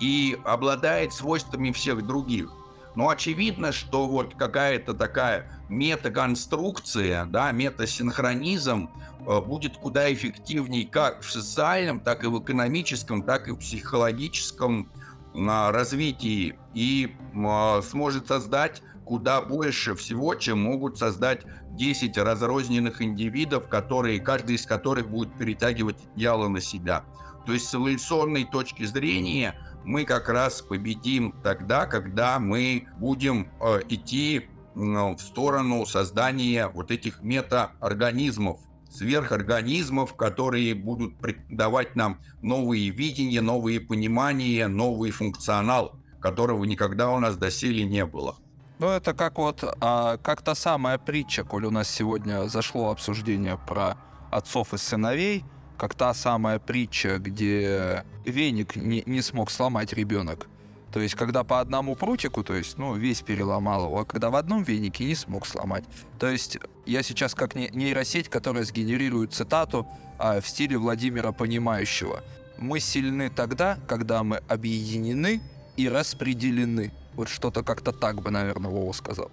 и 0.00 0.38
обладает 0.44 1.12
свойствами 1.12 1.70
всех 1.70 2.06
других. 2.06 2.50
Но 2.94 3.08
очевидно, 3.08 3.72
что 3.72 4.06
вот 4.06 4.34
какая-то 4.36 4.94
такая 4.94 5.50
метаконструкция, 5.68 7.24
да, 7.26 7.52
метасинхронизм 7.52 8.90
э, 9.26 9.40
будет 9.40 9.76
куда 9.76 10.12
эффективнее 10.12 10.86
как 10.86 11.22
в 11.22 11.30
социальном, 11.30 12.00
так 12.00 12.24
и 12.24 12.26
в 12.26 12.42
экономическом, 12.42 13.22
так 13.22 13.48
и 13.48 13.52
в 13.52 13.56
психологическом 13.56 14.90
а, 15.36 15.72
развитии 15.72 16.56
и 16.74 17.16
а, 17.34 17.82
сможет 17.82 18.28
создать 18.28 18.82
куда 19.04 19.42
больше 19.42 19.94
всего, 19.96 20.34
чем 20.36 20.62
могут 20.62 20.98
создать 20.98 21.42
10 21.72 22.16
разрозненных 22.18 23.02
индивидов, 23.02 23.68
которые, 23.68 24.20
каждый 24.20 24.56
из 24.56 24.64
которых 24.64 25.10
будет 25.10 25.36
перетягивать 25.36 25.98
идеалы 26.16 26.48
на 26.48 26.60
себя. 26.60 27.04
То 27.46 27.52
есть 27.52 27.66
с 27.66 27.74
эволюционной 27.74 28.44
точки 28.44 28.84
зрения 28.84 29.54
мы 29.84 30.04
как 30.04 30.28
раз 30.28 30.62
победим 30.62 31.34
тогда, 31.42 31.86
когда 31.86 32.38
мы 32.38 32.86
будем 32.98 33.50
э, 33.60 33.80
идти 33.88 34.48
в 34.74 35.18
сторону 35.18 35.86
создания 35.86 36.68
вот 36.68 36.90
этих 36.90 37.22
метаорганизмов, 37.22 38.60
сверхорганизмов, 38.90 40.14
которые 40.14 40.74
будут 40.74 41.14
давать 41.48 41.96
нам 41.96 42.20
новые 42.42 42.90
видения, 42.90 43.40
новые 43.40 43.80
понимания, 43.80 44.68
новый 44.68 45.10
функционал, 45.10 45.96
которого 46.20 46.64
никогда 46.64 47.10
у 47.10 47.18
нас 47.18 47.36
доселе 47.36 47.84
не 47.84 48.04
было. 48.04 48.36
Ну, 48.78 48.88
это 48.88 49.14
как 49.14 49.38
вот, 49.38 49.62
а, 49.80 50.18
как 50.18 50.42
та 50.42 50.54
самая 50.54 50.98
притча, 50.98 51.44
коль 51.44 51.64
у 51.66 51.70
нас 51.70 51.88
сегодня 51.88 52.48
зашло 52.48 52.90
обсуждение 52.90 53.58
про 53.68 53.96
отцов 54.30 54.74
и 54.74 54.78
сыновей, 54.78 55.44
как 55.78 55.94
та 55.94 56.12
самая 56.12 56.58
притча, 56.58 57.18
где 57.18 58.04
веник 58.24 58.76
не, 58.76 59.02
не 59.06 59.22
смог 59.22 59.50
сломать 59.50 59.92
ребенок. 59.92 60.48
То 60.94 61.00
есть, 61.00 61.16
когда 61.16 61.42
по 61.42 61.58
одному 61.58 61.96
прутику, 61.96 62.44
то 62.44 62.54
есть, 62.54 62.78
ну, 62.78 62.94
весь 62.94 63.20
переломал 63.20 63.86
его, 63.86 63.98
а 63.98 64.04
когда 64.04 64.30
в 64.30 64.36
одном 64.36 64.62
венике 64.62 65.04
не 65.06 65.16
смог 65.16 65.44
сломать. 65.44 65.82
То 66.20 66.28
есть, 66.28 66.56
я 66.86 67.02
сейчас 67.02 67.34
как 67.34 67.56
не- 67.56 67.68
нейросеть, 67.72 68.28
которая 68.28 68.62
сгенерирует 68.62 69.32
цитату 69.32 69.88
а, 70.20 70.40
в 70.40 70.46
стиле 70.48 70.78
Владимира 70.78 71.32
Понимающего. 71.32 72.22
Мы 72.58 72.78
сильны 72.78 73.28
тогда, 73.28 73.76
когда 73.88 74.22
мы 74.22 74.36
объединены 74.46 75.42
и 75.76 75.88
распределены. 75.88 76.92
Вот 77.14 77.28
что-то 77.28 77.64
как-то 77.64 77.90
так 77.90 78.22
бы, 78.22 78.30
наверное, 78.30 78.70
Вова 78.70 78.92
сказал. 78.92 79.32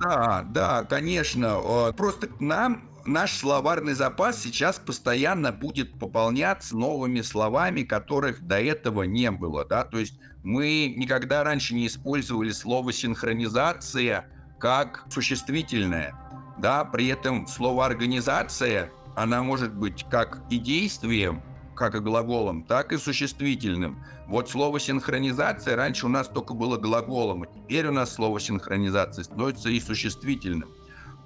Да, 0.00 0.46
да, 0.48 0.84
конечно. 0.84 1.60
Э, 1.62 1.92
Просто 1.94 2.30
нам 2.40 2.88
наш 3.06 3.36
словарный 3.36 3.94
запас 3.94 4.40
сейчас 4.40 4.78
постоянно 4.78 5.52
будет 5.52 5.98
пополняться 5.98 6.76
новыми 6.76 7.20
словами, 7.20 7.82
которых 7.82 8.46
до 8.46 8.60
этого 8.60 9.02
не 9.02 9.30
было, 9.30 9.64
да, 9.64 9.84
то 9.84 9.98
есть 9.98 10.18
мы 10.42 10.92
никогда 10.96 11.44
раньше 11.44 11.74
не 11.74 11.86
использовали 11.86 12.50
слово 12.50 12.92
синхронизация 12.92 14.26
как 14.58 15.04
существительное, 15.10 16.14
да, 16.58 16.84
при 16.84 17.08
этом 17.08 17.46
слово 17.46 17.86
организация, 17.86 18.90
она 19.16 19.42
может 19.42 19.74
быть 19.74 20.06
как 20.10 20.42
и 20.50 20.58
действием, 20.58 21.42
как 21.74 21.94
и 21.94 22.00
глаголом, 22.00 22.62
так 22.62 22.92
и 22.92 22.98
существительным. 22.98 24.04
Вот 24.26 24.48
слово 24.50 24.78
синхронизация 24.78 25.76
раньше 25.76 26.06
у 26.06 26.08
нас 26.08 26.28
только 26.28 26.54
было 26.54 26.76
глаголом, 26.76 27.42
а 27.42 27.46
теперь 27.46 27.86
у 27.88 27.92
нас 27.92 28.14
слово 28.14 28.40
синхронизация 28.40 29.24
становится 29.24 29.68
и 29.68 29.80
существительным. 29.80 30.70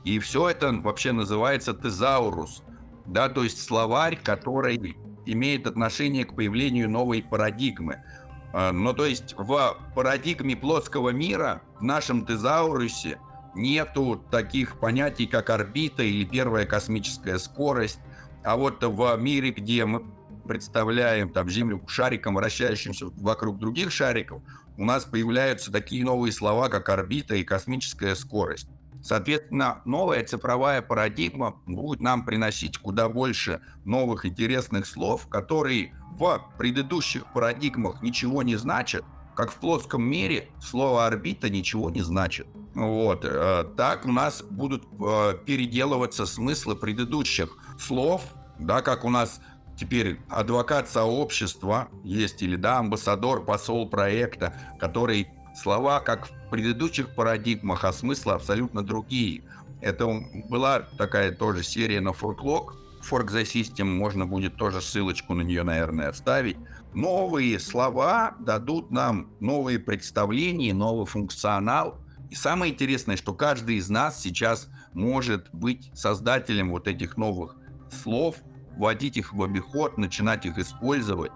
И 0.07 0.21
все 0.21 0.51
это 0.51 0.73
вообще 0.73 1.11
называется 1.11 1.75
тезаурус, 1.75 2.63
да, 3.07 3.29
то 3.29 3.43
есть 3.43 3.61
словарь, 3.61 4.17
который 4.17 4.97
имеет 5.27 5.67
отношение 5.67 6.25
к 6.25 6.37
появлению 6.37 6.89
новой 6.89 7.25
парадигмы. 7.25 8.05
А, 8.53 8.71
Ну, 8.71 8.95
то 8.95 9.05
есть 9.05 9.35
в 9.37 9.77
парадигме 9.97 10.55
плоского 10.55 11.11
мира, 11.11 11.61
в 11.81 11.83
нашем 11.83 12.25
тезаурусе, 12.25 13.19
нету 13.57 14.25
таких 14.31 14.79
понятий, 14.79 15.27
как 15.27 15.51
орбита 15.51 16.05
или 16.05 16.25
первая 16.25 16.67
космическая 16.67 17.41
скорость. 17.41 17.99
А 18.45 18.57
вот 18.57 18.85
в 18.85 19.17
мире, 19.17 19.51
где 19.51 19.87
мы 19.87 20.05
представляем 20.47 21.31
там 21.31 21.51
Землю 21.51 21.83
шариком, 21.89 22.37
вращающимся 22.37 23.07
вокруг 23.17 23.59
других 23.59 23.91
шариков, 23.91 24.41
у 24.77 24.85
нас 24.85 25.05
появляются 25.05 25.73
такие 25.73 26.05
новые 26.05 26.31
слова, 26.31 26.69
как 26.69 26.89
орбита 26.91 27.35
и 27.35 27.43
космическая 27.43 28.15
скорость. 28.15 28.69
Соответственно, 29.07 29.83
новая 29.85 30.25
цифровая 30.25 30.83
парадигма 30.83 31.61
будет 31.65 32.01
нам 32.01 32.25
приносить 32.25 32.77
куда 32.79 33.09
больше 33.09 33.61
новых 33.85 34.27
интересных 34.27 34.85
слов, 34.85 35.29
которые 35.29 35.95
в 36.19 36.43
предыдущих 36.59 37.33
парадигмах 37.33 38.03
ничего 38.03 38.43
не 38.43 38.57
значат, 38.57 39.05
как 39.37 39.53
в 39.53 39.61
плоском 39.61 40.03
мире 40.03 40.49
слово 40.61 41.07
орбита 41.07 41.49
ничего 41.49 41.89
не 41.89 42.01
значит. 42.01 42.49
Вот. 42.75 43.25
Э, 43.25 43.63
так 43.77 44.07
у 44.07 44.11
нас 44.11 44.43
будут 44.43 44.83
э, 44.99 45.35
переделываться 45.47 46.27
смыслы 46.27 46.75
предыдущих 46.75 47.57
слов, 47.79 48.23
да, 48.59 48.83
как 48.83 49.05
у 49.05 49.11
нас 49.11 49.41
теперь 49.77 50.19
адвокат 50.29 50.89
сообщества 50.89 51.91
есть 52.03 52.43
или 52.43 52.57
да, 52.57 52.79
амбассадор, 52.79 53.45
посол 53.45 53.89
проекта, 53.89 54.53
который 54.81 55.29
слова, 55.57 56.01
как 56.01 56.27
в 56.27 56.51
предыдущих 56.51 57.15
парадигмах, 57.15 57.85
а 57.85 57.93
смыслы 57.93 58.35
абсолютно 58.35 58.85
другие. 58.85 59.43
Это 59.81 60.07
была 60.49 60.81
такая 60.99 61.33
тоже 61.33 61.63
серия 61.63 62.01
на 62.01 62.11
Forklog, 62.11 62.75
Fork 63.09 63.29
the 63.29 63.43
System, 63.43 63.85
можно 63.85 64.27
будет 64.27 64.57
тоже 64.57 64.81
ссылочку 64.81 65.35
на 65.35 65.43
нее, 65.43 65.63
наверное, 65.63 66.13
вставить. 66.13 66.57
Новые 66.95 67.61
слова 67.61 68.35
дадут 68.41 68.91
нам 68.91 69.31
новые 69.39 69.79
представления, 69.79 70.75
новый 70.75 71.07
функционал. 71.07 71.99
И 72.31 72.35
самое 72.35 72.73
интересное, 72.73 73.17
что 73.17 73.33
каждый 73.33 73.77
из 73.77 73.89
нас 73.89 74.21
сейчас 74.21 74.69
может 74.93 75.49
быть 75.53 75.91
создателем 75.95 76.71
вот 76.71 76.89
этих 76.89 77.17
новых 77.17 77.57
слов, 77.91 78.37
вводить 78.77 79.17
их 79.17 79.33
в 79.33 79.43
обиход, 79.43 79.99
начинать 79.99 80.45
их 80.47 80.59
использовать 80.59 81.33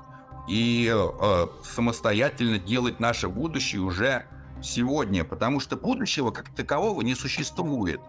и 0.48 0.90
э, 0.92 1.46
самостоятельно 1.64 2.58
делать 2.58 3.00
наше 3.00 3.28
будущее 3.28 3.82
уже 3.82 4.26
сегодня, 4.62 5.24
потому 5.24 5.60
что 5.60 5.76
будущего 5.76 6.30
как 6.30 6.54
такового 6.54 7.02
не 7.02 7.14
существует. 7.14 8.00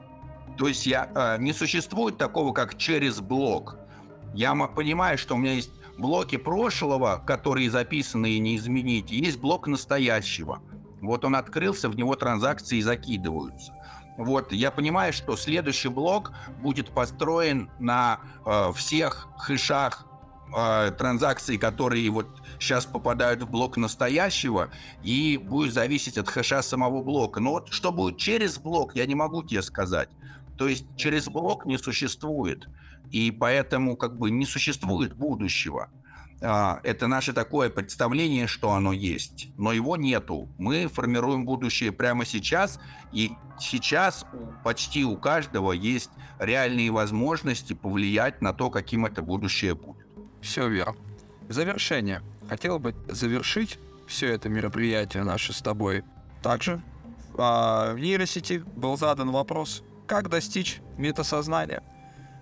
То 0.58 0.68
есть 0.68 0.86
я, 0.86 1.10
э, 1.14 1.38
не 1.42 1.54
существует 1.54 2.18
такого, 2.18 2.54
как 2.54 2.78
через 2.78 3.20
блок. 3.20 3.78
Я 4.34 4.56
понимаю, 4.56 5.18
что 5.18 5.36
у 5.36 5.38
меня 5.38 5.54
есть 5.54 5.72
блоки 5.98 6.38
прошлого, 6.38 7.22
которые 7.26 7.70
записаны 7.70 8.32
и 8.32 8.40
не 8.40 8.56
изменить, 8.56 9.12
и 9.12 9.18
есть 9.18 9.40
блок 9.40 9.68
настоящего. 9.68 10.62
Вот 11.02 11.26
он 11.26 11.36
открылся, 11.36 11.90
в 11.90 11.96
него 11.96 12.16
транзакции 12.16 12.80
закидываются. 12.82 13.74
Вот 14.18 14.52
я 14.52 14.72
понимаю, 14.72 15.14
что 15.14 15.36
следующий 15.36 15.90
блок 15.90 16.32
будет 16.62 16.90
построен 16.90 17.70
на 17.80 18.20
э, 18.46 18.72
всех 18.74 19.30
хэшах 19.38 20.06
э, 20.56 20.92
транзакций, 20.98 21.58
которые 21.58 22.10
вот 22.10 22.28
сейчас 22.60 22.86
попадают 22.86 23.44
в 23.44 23.50
блок 23.50 23.78
настоящего, 23.78 24.70
и 25.04 25.38
будет 25.38 25.74
зависеть 25.74 26.18
от 26.18 26.30
хэша 26.30 26.62
самого 26.62 27.04
блока. 27.04 27.40
Но 27.40 27.52
вот 27.52 27.70
что 27.70 27.92
будет 27.92 28.18
через 28.18 28.58
блок, 28.58 28.96
я 28.96 29.06
не 29.06 29.16
могу 29.16 29.44
тебе 29.44 29.62
сказать. 29.62 30.10
То 30.58 30.68
есть 30.68 30.86
через 30.96 31.28
блок 31.28 31.66
не 31.66 31.78
существует, 31.78 32.68
и 33.10 33.32
поэтому 33.32 33.96
как 33.96 34.18
бы 34.18 34.30
не 34.30 34.46
существует 34.46 35.16
будущего. 35.16 35.90
А, 36.44 36.80
это 36.84 37.08
наше 37.08 37.34
такое 37.34 37.70
представление, 37.70 38.48
что 38.48 38.72
оно 38.72 38.94
есть, 38.94 39.50
но 39.58 39.72
его 39.74 39.96
нету. 39.96 40.50
Мы 40.58 40.88
формируем 40.88 41.46
будущее 41.46 41.92
прямо 41.92 42.26
сейчас, 42.26 42.80
и 43.12 43.32
сейчас 43.60 44.26
почти 44.64 45.06
у 45.06 45.18
каждого 45.18 45.72
есть 45.72 46.10
реальные 46.40 46.90
возможности 46.92 47.74
повлиять 47.74 48.42
на 48.42 48.54
то, 48.54 48.72
каким 48.72 49.06
это 49.06 49.22
будущее 49.22 49.76
будет. 49.76 50.01
Все 50.42 50.68
верно. 50.68 50.96
Завершение. 51.50 52.22
Хотел 52.50 52.80
бы 52.80 52.96
завершить 53.08 53.80
все 54.08 54.34
это 54.34 54.50
мероприятие 54.50 55.24
наше 55.24 55.54
с 55.54 55.62
тобой. 55.62 56.04
Также 56.42 56.82
а, 57.38 57.94
в 57.94 58.00
нейросети 58.00 58.64
был 58.76 58.98
задан 58.98 59.32
вопрос, 59.32 59.84
как 60.08 60.30
достичь 60.30 60.82
метасознания. 60.98 61.84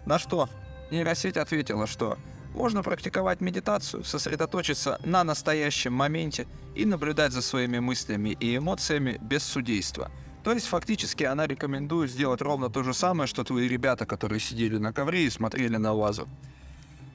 На 0.06 0.18
что 0.18 0.50
нейросеть 0.92 1.38
ответила, 1.38 1.86
что 1.86 2.18
можно 2.54 2.82
практиковать 2.82 3.42
медитацию, 3.42 4.04
сосредоточиться 4.04 5.00
на 5.04 5.24
настоящем 5.24 5.94
моменте 5.94 6.48
и 6.76 6.86
наблюдать 6.86 7.32
за 7.32 7.42
своими 7.42 7.80
мыслями 7.80 8.36
и 8.40 8.58
эмоциями 8.58 9.20
без 9.22 9.44
судейства. 9.44 10.10
То 10.44 10.54
есть 10.54 10.68
фактически 10.68 11.24
она 11.24 11.46
рекомендует 11.46 12.10
сделать 12.10 12.42
ровно 12.42 12.70
то 12.70 12.82
же 12.82 12.94
самое, 12.94 13.28
что 13.28 13.44
твои 13.44 13.68
ребята, 13.68 14.06
которые 14.06 14.40
сидели 14.40 14.78
на 14.78 14.94
ковре 14.94 15.26
и 15.26 15.30
смотрели 15.30 15.78
на 15.78 15.94
вазу. 15.94 16.28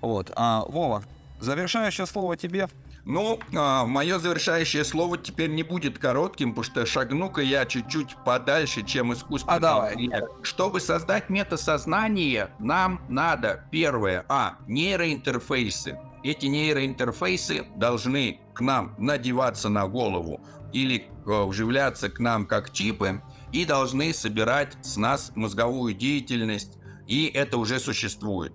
Вот. 0.05 0.31
А, 0.37 0.65
Вова, 0.69 1.03
завершающее 1.41 2.07
слово 2.07 2.37
тебе. 2.37 2.69
Ну, 3.07 3.39
а, 3.55 3.87
мое 3.87 4.19
завершающее 4.19 4.85
слово 4.85 5.17
теперь 5.17 5.51
не 5.51 5.63
будет 5.63 5.99
коротким, 5.99 6.51
потому 6.51 6.65
что 6.65 6.87
шагну-ка 6.87 7.41
я 7.41 7.65
чуть-чуть 7.65 8.17
подальше, 8.25 8.83
чем 8.83 9.13
искусство. 9.15 9.53
А 9.53 9.59
давай. 9.59 9.97
Чтобы 10.43 10.81
создать 10.81 11.31
метасознание, 11.31 12.51
нам 12.59 13.01
надо, 13.09 13.65
первое, 13.71 14.25
а, 14.29 14.57
нейроинтерфейсы. 14.67 15.99
Эти 16.23 16.47
нейроинтерфейсы 16.47 17.67
должны 17.77 18.41
к 18.55 18.61
нам 18.61 18.95
надеваться 18.99 19.69
на 19.71 19.87
голову 19.87 20.41
или 20.73 21.07
э, 21.27 21.45
вживляться 21.45 22.09
к 22.11 22.19
нам 22.19 22.47
как 22.47 22.73
чипы 22.73 23.23
и 23.53 23.65
должны 23.65 24.13
собирать 24.13 24.77
с 24.83 24.97
нас 24.97 25.33
мозговую 25.35 25.95
деятельность, 25.95 26.79
и 27.07 27.27
это 27.27 27.59
уже 27.59 27.79
существует. 27.79 28.53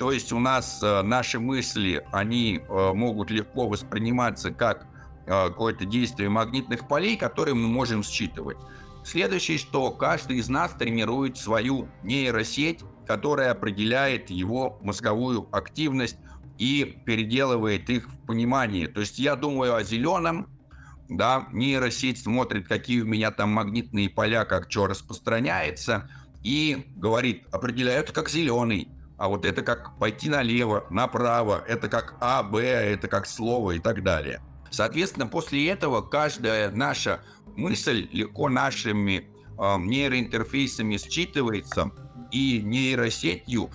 То 0.00 0.12
есть 0.12 0.32
у 0.32 0.38
нас 0.38 0.80
э, 0.82 1.02
наши 1.02 1.38
мысли, 1.38 2.02
они 2.10 2.62
э, 2.66 2.92
могут 2.94 3.30
легко 3.30 3.68
восприниматься 3.68 4.50
как 4.50 4.86
э, 5.26 5.48
какое-то 5.48 5.84
действие 5.84 6.30
магнитных 6.30 6.88
полей, 6.88 7.18
которые 7.18 7.54
мы 7.54 7.68
можем 7.68 8.02
считывать. 8.02 8.56
Следующее, 9.04 9.58
что 9.58 9.90
каждый 9.90 10.38
из 10.38 10.48
нас 10.48 10.72
тренирует 10.72 11.36
свою 11.36 11.86
нейросеть, 12.02 12.80
которая 13.06 13.50
определяет 13.50 14.30
его 14.30 14.78
мозговую 14.80 15.46
активность 15.54 16.16
и 16.56 16.98
переделывает 17.04 17.90
их 17.90 18.08
в 18.08 18.26
понимании. 18.26 18.86
То 18.86 19.00
есть 19.00 19.18
я 19.18 19.36
думаю 19.36 19.74
о 19.74 19.82
зеленом, 19.82 20.46
да, 21.10 21.46
нейросеть 21.52 22.22
смотрит, 22.22 22.66
какие 22.66 23.02
у 23.02 23.06
меня 23.06 23.32
там 23.32 23.50
магнитные 23.50 24.08
поля, 24.08 24.46
как 24.46 24.72
что 24.72 24.86
распространяется, 24.86 26.08
и 26.42 26.86
говорит, 26.96 27.44
определяют 27.52 28.12
как 28.12 28.30
зеленый 28.30 28.88
а 29.20 29.28
вот 29.28 29.44
это 29.44 29.60
как 29.60 29.98
пойти 29.98 30.30
налево, 30.30 30.86
направо, 30.88 31.62
это 31.68 31.90
как 31.90 32.14
А, 32.20 32.42
Б, 32.42 32.62
это 32.62 33.06
как 33.06 33.26
слово 33.26 33.72
и 33.72 33.78
так 33.78 34.02
далее. 34.02 34.40
Соответственно, 34.70 35.26
после 35.26 35.68
этого 35.68 36.00
каждая 36.00 36.70
наша 36.70 37.20
мысль 37.54 38.08
легко 38.12 38.48
нашими 38.48 39.28
э, 39.58 39.76
нейроинтерфейсами 39.78 40.96
считывается, 40.96 41.90
и 42.30 42.62
нейросетью 42.64 43.70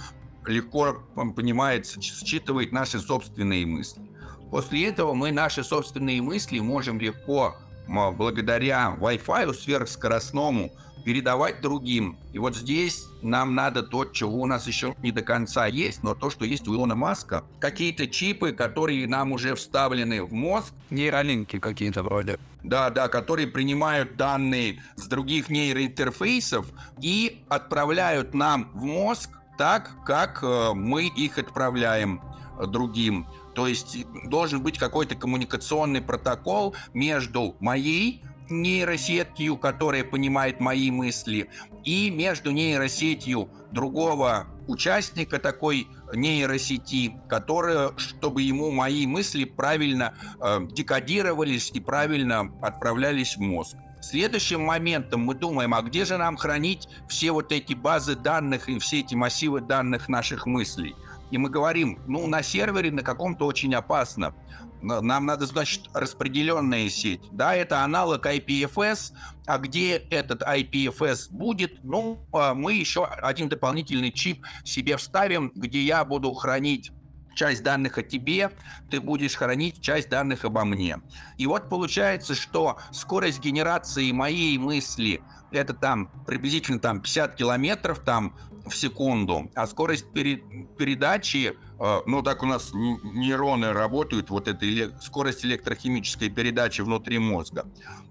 легко 0.48 1.04
понимается, 1.36 2.02
считывает 2.02 2.72
наши 2.72 3.00
собственные 3.00 3.68
мысли. 3.68 4.02
После 4.50 4.88
этого 4.88 5.14
мы 5.14 5.32
наши 5.32 5.64
собственные 5.64 6.24
мысли 6.24 6.58
можем 6.58 7.00
легко, 7.00 7.56
благодаря 7.88 8.98
Wi-Fi 9.00 9.54
сверхскоростному, 9.54 10.72
передавать 11.06 11.62
другим. 11.62 12.18
И 12.34 12.40
вот 12.40 12.56
здесь 12.56 13.06
нам 13.22 13.56
надо 13.56 13.84
то, 13.84 14.06
чего 14.06 14.42
у 14.42 14.46
нас 14.48 14.68
еще 14.68 14.96
не 15.04 15.12
до 15.12 15.22
конца 15.22 15.68
есть, 15.68 16.04
но 16.04 16.16
то, 16.16 16.30
что 16.30 16.46
есть 16.46 16.68
у 16.68 16.74
Илона 16.74 16.96
Маска. 16.96 17.44
Какие-то 17.60 18.08
чипы, 18.08 18.52
которые 18.52 19.08
нам 19.08 19.32
уже 19.32 19.54
вставлены 19.54 20.24
в 20.24 20.34
мозг. 20.34 20.74
Нейролинки 20.90 21.60
какие-то 21.60 22.02
вроде. 22.02 22.40
Да, 22.64 22.90
да, 22.90 23.08
которые 23.08 23.48
принимают 23.48 24.18
данные 24.18 24.82
с 24.96 25.06
других 25.06 25.50
нейроинтерфейсов 25.50 26.66
и 27.00 27.44
отправляют 27.48 28.34
нам 28.34 28.72
в 28.74 28.84
мозг 28.84 29.30
так, 29.60 29.92
как 30.06 30.40
э, 30.42 30.74
мы 30.74 31.06
их 31.08 31.38
отправляем 31.38 32.22
другим. 32.68 33.28
То 33.54 33.68
есть 33.68 34.06
должен 34.26 34.62
быть 34.62 34.78
какой-то 34.78 35.16
коммуникационный 35.16 36.02
протокол 36.02 36.76
между 36.94 37.56
моей 37.60 38.24
нейросетью, 38.50 39.58
которая 39.58 40.04
понимает 40.04 40.60
мои 40.60 40.92
мысли, 40.92 41.50
и 41.84 42.10
между 42.10 42.52
нейросетью 42.52 43.50
другого 43.72 44.48
участника 44.68 45.40
такой 45.40 45.88
нейросети, 46.14 47.18
которая, 47.28 47.92
чтобы 47.98 48.42
ему 48.42 48.72
мои 48.72 49.06
мысли 49.06 49.44
правильно 49.44 50.14
э, 50.40 50.60
декодировались 50.72 51.72
и 51.74 51.80
правильно 51.80 52.52
отправлялись 52.62 53.38
в 53.38 53.42
мозг. 53.42 53.76
Следующим 54.02 54.62
моментом 54.62 55.22
мы 55.22 55.34
думаем, 55.34 55.74
а 55.74 55.82
где 55.82 56.06
же 56.06 56.18
нам 56.18 56.38
хранить 56.38 56.88
все 57.10 57.32
вот 57.32 57.52
эти 57.52 57.74
базы 57.74 58.16
данных 58.16 58.70
и 58.70 58.78
все 58.78 59.00
эти 59.00 59.16
массивы 59.16 59.62
данных 59.62 60.10
наших 60.10 60.46
мыслей? 60.46 60.96
И 61.32 61.40
мы 61.40 61.50
говорим, 61.50 62.00
ну, 62.06 62.28
на 62.28 62.44
сервере 62.44 62.92
на 62.92 63.02
каком-то 63.02 63.46
очень 63.48 63.74
опасно. 63.74 64.36
Нам 64.82 65.26
надо, 65.26 65.46
значит, 65.46 65.90
распределенная 65.94 66.90
сеть. 66.90 67.22
Да, 67.32 67.56
это 67.56 67.84
аналог 67.84 68.26
IPFS, 68.26 69.14
а 69.46 69.58
где 69.58 69.98
этот 69.98 70.42
IPFS 70.42 71.28
будет, 71.32 71.84
ну, 71.84 72.26
а 72.32 72.54
мы 72.54 72.74
еще 72.74 73.06
один 73.06 73.50
дополнительный 73.50 74.12
чип 74.12 74.46
себе 74.64 74.98
вставим, 74.98 75.52
где 75.56 75.82
я 75.82 76.06
буду 76.06 76.34
хранить 76.34 76.92
часть 77.36 77.64
данных 77.64 77.98
о 77.98 78.04
тебе, 78.04 78.52
ты 78.90 79.00
будешь 79.02 79.36
хранить 79.36 79.82
часть 79.82 80.10
данных 80.10 80.46
обо 80.46 80.64
мне. 80.64 81.00
И 81.38 81.46
вот 81.46 81.70
получается, 81.70 82.34
что 82.34 82.78
скорость 82.92 83.42
генерации 83.42 84.12
моей 84.12 84.58
мысли 84.58 85.22
это 85.52 85.74
там 85.74 86.10
приблизительно 86.26 86.80
там 86.80 87.02
50 87.02 87.36
километров 87.36 88.00
там 88.00 88.36
в 88.66 88.76
секунду, 88.76 89.50
а 89.56 89.68
скорость 89.68 90.12
пере 90.12 90.44
передачи, 90.78 91.56
э, 91.80 92.02
ну 92.06 92.22
так 92.22 92.44
у 92.44 92.46
нас 92.46 92.72
нейроны 92.74 93.74
работают, 93.74 94.30
вот 94.30 94.48
эта 94.48 94.66
эле 94.66 94.92
скорость 95.02 95.46
электрохимической 95.46 96.30
передачи 96.30 96.82
внутри 96.82 97.20
мозга. 97.20 97.66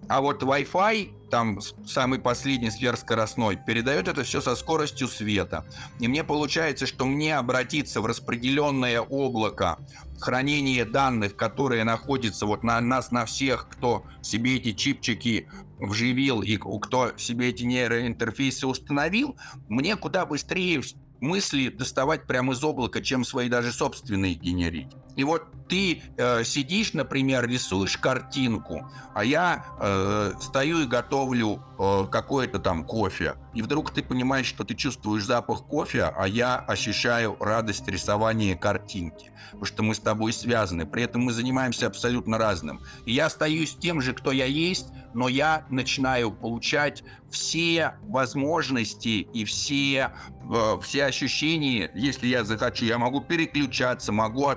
А 0.09 0.21
вот 0.21 0.43
Wi-Fi, 0.43 1.31
там 1.31 1.61
самый 1.87 2.19
последний 2.19 2.71
сверхскоростной, 2.71 3.57
передает 3.57 4.09
это 4.09 4.23
все 4.23 4.41
со 4.41 4.55
скоростью 4.55 5.09
света. 5.09 5.65
И 5.99 6.09
мне 6.09 6.25
получается, 6.25 6.87
что 6.87 7.07
мне 7.07 7.37
обратиться 7.37 8.01
в 8.01 8.07
распределенное 8.07 9.01
облако 9.01 9.79
хранение 10.21 10.85
данных, 10.85 11.37
которые 11.37 11.85
находятся 11.85 12.47
вот 12.47 12.63
на 12.63 12.81
нас, 12.81 13.11
на 13.11 13.25
всех, 13.25 13.69
кто 13.69 14.05
себе 14.23 14.57
эти 14.57 14.73
чипчики 14.73 15.49
вживил 15.79 16.43
и 16.43 16.57
кто 16.57 17.13
себе 17.17 17.51
эти 17.51 17.65
нейроинтерфейсы 17.65 18.67
установил, 18.67 19.37
мне 19.69 19.97
куда 19.97 20.27
быстрее 20.27 20.83
мысли 21.21 21.69
доставать 21.69 22.27
прямо 22.27 22.53
из 22.53 22.63
облака, 22.63 23.01
чем 23.01 23.25
свои 23.25 23.49
даже 23.49 23.73
собственные 23.73 24.35
генерить. 24.35 24.93
И 25.17 25.25
вот 25.25 25.45
ты 25.69 26.03
э, 26.17 26.45
сидишь, 26.45 26.93
например, 26.93 27.49
рисуешь 27.49 27.97
картинку, 27.97 28.91
а 29.15 29.25
я 29.25 29.65
э, 29.81 30.33
стою 30.41 30.81
и 30.83 30.87
готовлю 30.87 31.63
э, 31.79 32.07
какое-то 32.11 32.59
там 32.59 32.85
кофе. 32.85 33.37
И 33.55 33.63
вдруг 33.63 33.91
ты 33.91 34.03
понимаешь, 34.03 34.47
что 34.47 34.65
ты 34.65 34.75
чувствуешь 34.75 35.25
запах 35.25 35.65
кофе, 35.65 36.13
а 36.17 36.27
я 36.27 36.57
ощущаю 36.57 37.37
радость 37.41 37.89
рисования 37.89 38.57
картинки. 38.57 39.31
Потому 39.53 39.65
что 39.65 39.83
мы 39.83 39.95
с 39.95 40.01
тобой 40.01 40.33
связаны. 40.33 40.87
При 40.87 41.05
этом 41.05 41.23
мы 41.23 41.33
занимаемся 41.33 41.87
абсолютно 41.87 42.39
разным. 42.39 42.81
И 43.07 43.13
я 43.13 43.27
остаюсь 43.27 43.77
тем 43.77 44.01
же, 44.01 44.13
кто 44.13 44.33
я 44.33 44.47
есть, 44.47 44.89
но 45.15 45.29
я 45.29 45.65
начинаю 45.71 46.33
получать 46.33 47.05
все 47.31 47.95
возможности 48.03 49.27
и 49.33 49.45
все, 49.45 50.13
э, 50.51 50.79
все 50.83 51.05
ощущения. 51.05 51.91
Если 51.95 52.27
я 52.27 52.45
захочу, 52.45 52.85
я 52.85 52.99
могу 52.99 53.21
переключаться, 53.21 54.13
могу 54.13 54.49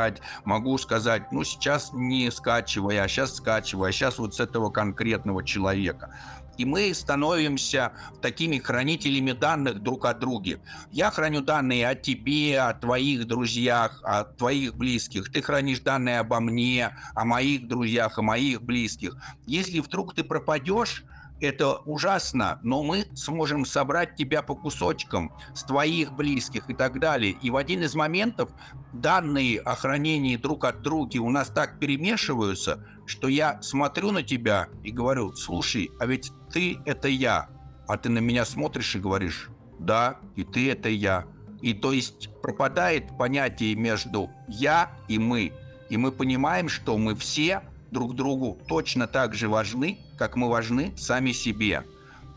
отключать, 0.00 0.22
могу 0.44 0.78
сказать, 0.78 1.32
ну 1.32 1.44
сейчас 1.44 1.90
не 1.92 2.30
скачивай, 2.30 2.98
а 2.98 3.08
сейчас 3.08 3.36
скачивай, 3.36 3.90
а 3.90 3.92
сейчас 3.92 4.18
вот 4.18 4.34
с 4.34 4.40
этого 4.40 4.70
конкретного 4.70 5.44
человека 5.44 6.14
и 6.58 6.66
мы 6.66 6.92
становимся 6.92 7.92
такими 8.20 8.58
хранителями 8.58 9.32
данных 9.32 9.82
друг 9.82 10.04
о 10.04 10.12
друге. 10.12 10.60
Я 10.90 11.10
храню 11.10 11.40
данные 11.40 11.88
о 11.88 11.94
тебе, 11.94 12.60
о 12.60 12.74
твоих 12.74 13.26
друзьях, 13.26 13.98
о 14.04 14.24
твоих 14.24 14.74
близких. 14.74 15.32
Ты 15.32 15.40
хранишь 15.40 15.80
данные 15.80 16.18
обо 16.18 16.38
мне, 16.38 16.90
о 17.14 17.24
моих 17.24 17.66
друзьях, 17.66 18.18
о 18.18 18.22
моих 18.22 18.60
близких. 18.60 19.16
Если 19.46 19.80
вдруг 19.80 20.14
ты 20.14 20.22
пропадешь, 20.22 21.04
это 21.40 21.76
ужасно, 21.86 22.60
но 22.62 22.82
мы 22.82 23.06
сможем 23.14 23.64
собрать 23.64 24.16
тебя 24.16 24.42
по 24.42 24.54
кусочкам 24.54 25.32
с 25.54 25.64
твоих 25.64 26.12
близких 26.12 26.68
и 26.68 26.74
так 26.74 27.00
далее. 27.00 27.36
И 27.42 27.50
в 27.50 27.56
один 27.56 27.82
из 27.82 27.94
моментов 27.94 28.50
данные 28.92 29.60
о 29.60 29.74
хранении 29.74 30.36
друг 30.36 30.64
от 30.64 30.82
друга 30.82 31.18
у 31.18 31.30
нас 31.30 31.48
так 31.48 31.78
перемешиваются, 31.78 32.86
что 33.06 33.28
я 33.28 33.60
смотрю 33.62 34.10
на 34.10 34.22
тебя 34.22 34.68
и 34.84 34.90
говорю, 34.90 35.34
слушай, 35.34 35.90
а 35.98 36.06
ведь 36.06 36.32
ты— 36.52 36.78
это 36.84 37.08
я. 37.08 37.48
А 37.88 37.96
ты 37.96 38.08
на 38.08 38.18
меня 38.18 38.44
смотришь 38.44 38.94
и 38.94 39.00
говоришь, 39.00 39.48
да, 39.78 40.18
и 40.36 40.44
ты— 40.44 40.70
это 40.72 40.88
я. 40.88 41.26
И 41.62 41.74
то 41.74 41.92
есть 41.92 42.30
пропадает 42.40 43.16
понятие 43.18 43.74
между 43.74 44.30
«я» 44.48 44.92
и 45.08 45.18
«мы». 45.18 45.52
И 45.90 45.96
мы 45.96 46.12
понимаем, 46.12 46.68
что 46.68 46.96
мы 46.96 47.14
все 47.16 47.62
друг 47.90 48.14
другу 48.14 48.58
точно 48.68 49.06
так 49.06 49.34
же 49.34 49.48
важны, 49.48 49.98
как 50.20 50.36
мы 50.36 50.50
важны 50.50 50.92
сами 50.98 51.32
себе. 51.32 51.82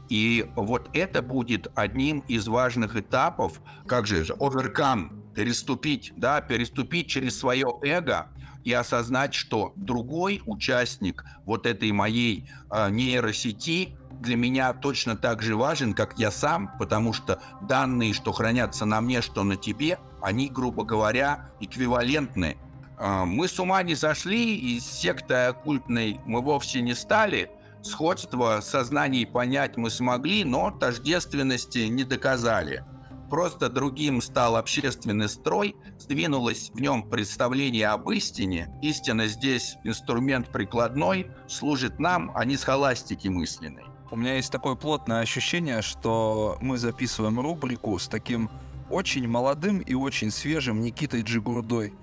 И 0.07 0.49
вот 0.55 0.89
это 0.93 1.21
будет 1.21 1.67
одним 1.75 2.19
из 2.29 2.47
важных 2.47 2.95
этапов, 2.95 3.59
как 3.85 4.07
же 4.07 4.23
overcome, 4.39 5.33
переступить, 5.33 6.13
да, 6.15 6.39
переступить 6.39 7.07
через 7.07 7.37
свое 7.37 7.67
эго 7.81 8.27
и 8.63 8.71
осознать, 8.71 9.33
что 9.33 9.73
другой 9.75 10.41
участник 10.45 11.25
вот 11.43 11.65
этой 11.65 11.91
моей 11.91 12.49
э, 12.71 12.89
нейросети 12.89 13.97
для 14.21 14.37
меня 14.37 14.71
точно 14.71 15.17
так 15.17 15.41
же 15.41 15.57
важен, 15.57 15.93
как 15.93 16.17
я 16.17 16.31
сам, 16.31 16.71
потому 16.79 17.11
что 17.11 17.41
данные, 17.63 18.13
что 18.13 18.31
хранятся 18.31 18.85
на 18.85 19.01
мне, 19.01 19.21
что 19.21 19.43
на 19.43 19.57
тебе, 19.57 19.99
они, 20.21 20.47
грубо 20.47 20.85
говоря, 20.85 21.49
эквивалентны 21.59 22.55
а, 22.97 23.25
мы 23.25 23.49
с 23.49 23.59
ума 23.59 23.83
не 23.83 23.95
зашли, 23.95 24.55
из 24.55 24.85
секты 24.85 25.33
оккультной 25.33 26.21
мы 26.25 26.41
вовсе 26.41 26.81
не 26.81 26.93
стали. 26.93 27.51
Сходство 27.83 28.61
сознаний 28.61 29.27
понять 29.27 29.75
мы 29.75 29.89
смогли, 29.89 30.45
но 30.45 30.71
тождественности 30.71 31.79
не 31.79 32.05
доказали. 32.05 32.85
Просто 33.29 33.67
другим 33.67 34.21
стал 34.21 34.55
общественный 34.55 35.27
строй, 35.27 35.75
сдвинулось 35.99 36.71
в 36.73 36.79
нем 36.79 37.09
представление 37.09 37.89
об 37.89 38.09
истине. 38.09 38.69
Истина 38.81 39.27
здесь 39.27 39.75
инструмент 39.83 40.47
прикладной, 40.49 41.27
служит 41.47 41.99
нам, 41.99 42.31
а 42.35 42.45
не 42.45 42.55
схоластики 42.55 43.27
мысленной. 43.27 43.83
У 44.11 44.15
меня 44.15 44.35
есть 44.35 44.51
такое 44.51 44.75
плотное 44.75 45.19
ощущение, 45.19 45.81
что 45.81 46.57
мы 46.61 46.77
записываем 46.77 47.39
рубрику 47.39 47.99
с 47.99 48.07
таким 48.07 48.49
очень 48.89 49.27
молодым 49.27 49.79
и 49.79 49.93
очень 49.93 50.31
свежим 50.31 50.81
Никитой 50.81 51.21
Джигурдой 51.23 51.93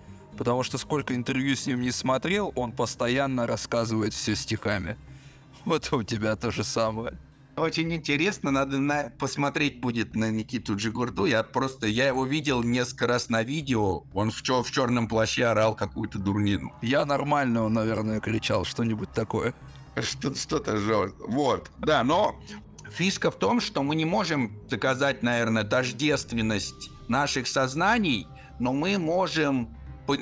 потому 0.41 0.62
что 0.62 0.78
сколько 0.78 1.14
интервью 1.14 1.55
с 1.55 1.66
ним 1.66 1.83
не 1.83 1.91
смотрел, 1.91 2.51
он 2.57 2.72
постоянно 2.72 3.47
рассказывает 3.47 4.14
все 4.14 4.35
стихами. 4.35 4.97
Вот 5.64 5.92
у 5.92 6.02
тебя 6.02 6.36
то 6.36 6.50
же 6.50 6.64
самое. 6.64 7.18
Очень 7.56 7.92
интересно, 7.92 8.50
надо 8.50 8.78
на... 8.78 9.12
посмотреть 9.18 9.80
будет 9.80 10.16
на 10.16 10.30
Никиту 10.30 10.76
Джигурду. 10.76 11.26
Я 11.26 11.42
просто, 11.42 11.86
я 11.86 12.06
его 12.08 12.24
видел 12.24 12.62
несколько 12.62 13.06
раз 13.06 13.28
на 13.28 13.42
видео. 13.42 14.04
Он 14.14 14.30
в, 14.30 14.40
чё, 14.42 14.62
в 14.62 14.70
черном 14.70 15.08
плаще 15.08 15.44
орал 15.44 15.74
какую-то 15.74 16.18
дурнину. 16.18 16.72
Я 16.80 17.04
нормально, 17.04 17.64
он, 17.64 17.74
наверное, 17.74 18.20
кричал 18.20 18.64
что-нибудь 18.64 19.12
такое. 19.12 19.52
Что- 20.00 20.34
что-то 20.34 20.78
же. 20.78 21.12
Вот, 21.18 21.70
да, 21.78 22.02
но 22.02 22.40
фишка 22.90 23.30
в 23.30 23.36
том, 23.36 23.61
что 23.61 23.82
мы 23.82 23.94
не 23.94 24.06
можем 24.06 24.58
доказать, 24.70 25.22
наверное, 25.22 25.64
тождественность 25.64 26.90
наших 27.08 27.46
сознаний, 27.46 28.26
но 28.58 28.72
мы 28.72 28.96
можем 28.98 29.76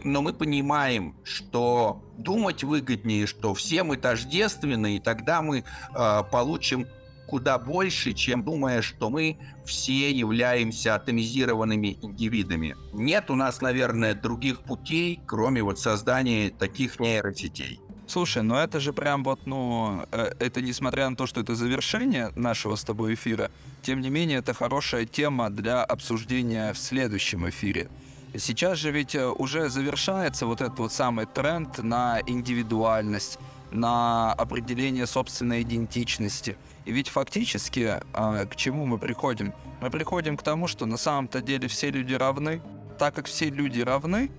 но 0.05 0.23
мы 0.23 0.33
понимаем, 0.33 1.15
что 1.25 2.03
думать 2.17 2.65
выгоднее, 2.65 3.27
что 3.27 3.55
все 3.55 3.83
мы 3.83 3.97
тождественны, 3.97 4.97
и 4.97 5.01
тогда 5.01 5.43
мы 5.43 5.65
э, 5.95 6.23
получим 6.31 6.87
куда 7.29 7.59
больше, 7.59 8.15
чем 8.15 8.43
думая, 8.43 8.81
что 8.81 9.11
мы 9.11 9.37
все 9.67 10.11
являемся 10.11 10.95
атомизированными 10.95 11.99
индивидами. 12.01 12.75
Нет 12.93 13.31
у 13.31 13.35
нас, 13.35 13.61
наверное, 13.61 14.15
других 14.15 14.61
путей, 14.61 15.21
кроме 15.27 15.63
вот 15.63 15.79
создания 15.79 16.51
таких 16.51 16.99
нейросетей. 16.99 17.81
Слушай, 18.07 18.43
ну 18.43 18.55
это 18.55 18.81
же 18.81 18.95
прям 18.95 19.23
вот, 19.23 19.41
ну, 19.45 20.07
э, 20.11 20.33
это 20.39 20.63
несмотря 20.63 21.11
на 21.11 21.17
то, 21.17 21.27
что 21.27 21.43
это 21.43 21.55
завершение 21.55 22.33
нашего 22.35 22.75
с 22.77 22.83
тобой 22.83 23.13
эфира, 23.13 23.51
тем 23.83 24.01
не 24.01 24.09
менее, 24.09 24.39
это 24.39 24.55
хорошая 24.55 25.05
тема 25.05 25.51
для 25.51 25.85
обсуждения 25.85 26.73
в 26.73 26.79
следующем 26.79 27.47
эфире. 27.51 27.91
Сейчас 28.37 28.79
же 28.79 28.91
ведь 28.91 29.15
э, 29.15 29.27
уже 29.27 29.71
завершается 29.71 30.47
вот 30.47 30.61
этот 30.61 30.79
вот 30.79 30.93
самый 30.93 31.27
тренд 31.27 31.79
на 31.83 32.21
индивидуальность, 32.27 33.39
на 33.71 34.33
определение 34.33 35.07
собственной 35.07 35.63
идентичности. 35.63 36.57
И 36.85 36.93
ведь 36.93 37.09
фактически 37.09 38.01
а, 38.13 38.47
к 38.47 38.57
чему 38.57 38.87
мы 38.87 38.99
приходим? 38.99 39.53
Мы 39.81 39.91
приходим 39.91 40.37
к 40.37 40.43
тому, 40.43 40.67
что 40.69 40.87
на 40.87 40.97
самом-то 40.97 41.43
деле 41.43 41.69
все 41.69 41.91
люди 41.91 42.15
равны. 42.15 42.63
Так 42.99 43.15
как 43.15 43.27
все 43.27 43.51
люди 43.51 43.81
равны, 43.81 44.31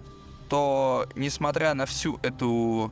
то 0.49 1.07
несмотря 1.15 1.73
на 1.73 1.85
всю 1.85 2.19
эту 2.23 2.91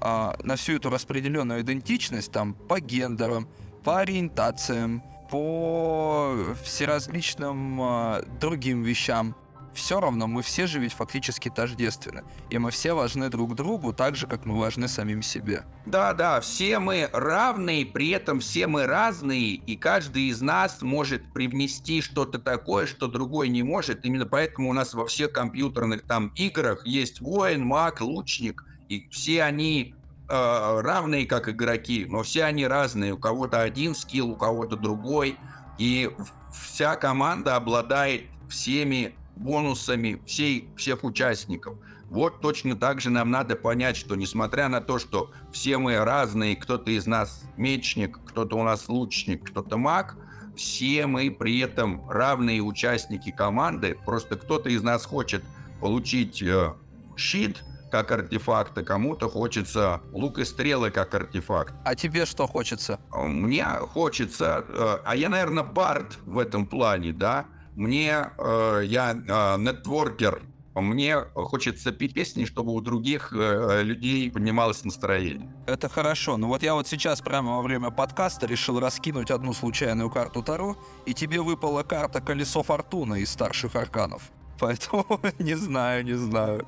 а, 0.00 0.36
на 0.42 0.56
всю 0.56 0.74
эту 0.74 0.90
распределенную 0.90 1.62
идентичность 1.62 2.30
там 2.30 2.54
по 2.54 2.80
гендерам, 2.80 3.48
по 3.82 3.98
ориентациям, 3.98 5.02
по 5.30 6.36
всеразличным 6.62 7.80
а, 7.80 8.22
другим 8.40 8.82
вещам, 8.82 9.34
все 9.78 10.00
равно 10.00 10.26
мы 10.26 10.42
все 10.42 10.66
же 10.66 10.78
ведь 10.78 10.92
фактически 10.92 11.48
тождественны. 11.48 12.24
И 12.50 12.58
мы 12.58 12.70
все 12.70 12.92
важны 12.94 13.30
друг 13.30 13.54
другу 13.54 13.92
так 13.92 14.16
же, 14.16 14.26
как 14.26 14.44
мы 14.44 14.58
важны 14.58 14.88
самим 14.88 15.22
себе. 15.22 15.64
Да, 15.86 16.12
да, 16.12 16.40
все 16.40 16.78
мы 16.78 17.08
равные, 17.12 17.86
при 17.86 18.10
этом 18.10 18.40
все 18.40 18.66
мы 18.66 18.86
разные, 18.86 19.54
и 19.54 19.76
каждый 19.76 20.24
из 20.24 20.40
нас 20.40 20.82
может 20.82 21.32
привнести 21.32 22.02
что-то 22.02 22.38
такое, 22.38 22.86
что 22.86 23.06
другой 23.06 23.48
не 23.48 23.62
может. 23.62 24.04
Именно 24.04 24.26
поэтому 24.26 24.70
у 24.70 24.72
нас 24.72 24.94
во 24.94 25.06
всех 25.06 25.32
компьютерных 25.32 26.02
там 26.02 26.32
играх 26.36 26.86
есть 26.86 27.20
воин, 27.20 27.64
маг, 27.64 28.00
лучник, 28.00 28.64
и 28.88 29.08
все 29.10 29.44
они 29.44 29.94
э, 30.28 30.80
равные 30.80 31.26
как 31.26 31.48
игроки, 31.48 32.06
но 32.08 32.22
все 32.22 32.44
они 32.44 32.66
разные. 32.66 33.12
У 33.12 33.18
кого-то 33.18 33.62
один 33.62 33.94
скилл, 33.94 34.30
у 34.30 34.36
кого-то 34.36 34.76
другой. 34.76 35.36
И 35.78 36.10
вся 36.52 36.96
команда 36.96 37.54
обладает 37.56 38.24
всеми 38.48 39.14
бонусами 39.38 40.20
всей, 40.26 40.68
всех 40.76 41.04
участников. 41.04 41.78
Вот 42.10 42.40
точно 42.40 42.74
так 42.74 43.00
же 43.00 43.10
нам 43.10 43.30
надо 43.30 43.54
понять, 43.54 43.96
что 43.96 44.14
несмотря 44.14 44.68
на 44.68 44.80
то, 44.80 44.98
что 44.98 45.30
все 45.52 45.78
мы 45.78 45.98
разные, 45.98 46.56
кто-то 46.56 46.90
из 46.90 47.06
нас 47.06 47.44
мечник, 47.56 48.18
кто-то 48.24 48.56
у 48.56 48.62
нас 48.62 48.88
лучник, 48.88 49.50
кто-то 49.50 49.76
маг, 49.76 50.16
все 50.56 51.06
мы 51.06 51.30
при 51.30 51.60
этом 51.60 52.08
равные 52.10 52.62
участники 52.62 53.30
команды. 53.30 53.96
Просто 54.06 54.36
кто-то 54.36 54.70
из 54.70 54.82
нас 54.82 55.04
хочет 55.04 55.44
получить 55.80 56.42
э, 56.42 56.72
щит 57.16 57.62
как 57.90 58.10
артефакт, 58.10 58.76
а 58.76 58.82
кому-то 58.82 59.28
хочется 59.28 60.00
лук 60.12 60.38
и 60.38 60.44
стрелы 60.44 60.90
как 60.90 61.14
артефакт. 61.14 61.74
А 61.84 61.94
тебе 61.94 62.26
что 62.26 62.46
хочется? 62.46 62.98
Мне 63.12 63.64
хочется, 63.64 64.64
э, 64.68 64.98
а 65.04 65.16
я, 65.16 65.28
наверное, 65.28 65.62
бард 65.62 66.18
в 66.24 66.38
этом 66.38 66.66
плане, 66.66 67.12
да. 67.12 67.46
Мне, 67.78 68.32
э, 68.38 68.82
я 68.86 69.12
э, 69.12 69.56
нетворкер, 69.60 70.42
мне 70.74 71.16
хочется 71.34 71.92
петь 71.92 72.12
песни, 72.12 72.44
чтобы 72.44 72.72
у 72.72 72.80
других 72.80 73.32
э, 73.32 73.84
людей 73.84 74.28
поднималось 74.32 74.84
настроение. 74.84 75.48
Это 75.68 75.88
хорошо. 75.88 76.36
Но 76.36 76.48
вот 76.48 76.64
я 76.64 76.74
вот 76.74 76.88
сейчас 76.88 77.20
прямо 77.20 77.56
во 77.56 77.62
время 77.62 77.90
подкаста 77.90 78.46
решил 78.46 78.80
раскинуть 78.80 79.30
одну 79.30 79.52
случайную 79.52 80.10
карту 80.10 80.42
Таро, 80.42 80.76
и 81.06 81.14
тебе 81.14 81.40
выпала 81.40 81.84
карта 81.84 82.20
Колесо 82.20 82.64
Фортуны 82.64 83.20
из 83.20 83.30
старших 83.30 83.76
арканов. 83.76 84.32
Поэтому 84.58 85.06
не 85.38 85.54
знаю, 85.54 86.04
не 86.04 86.14
знаю. 86.14 86.66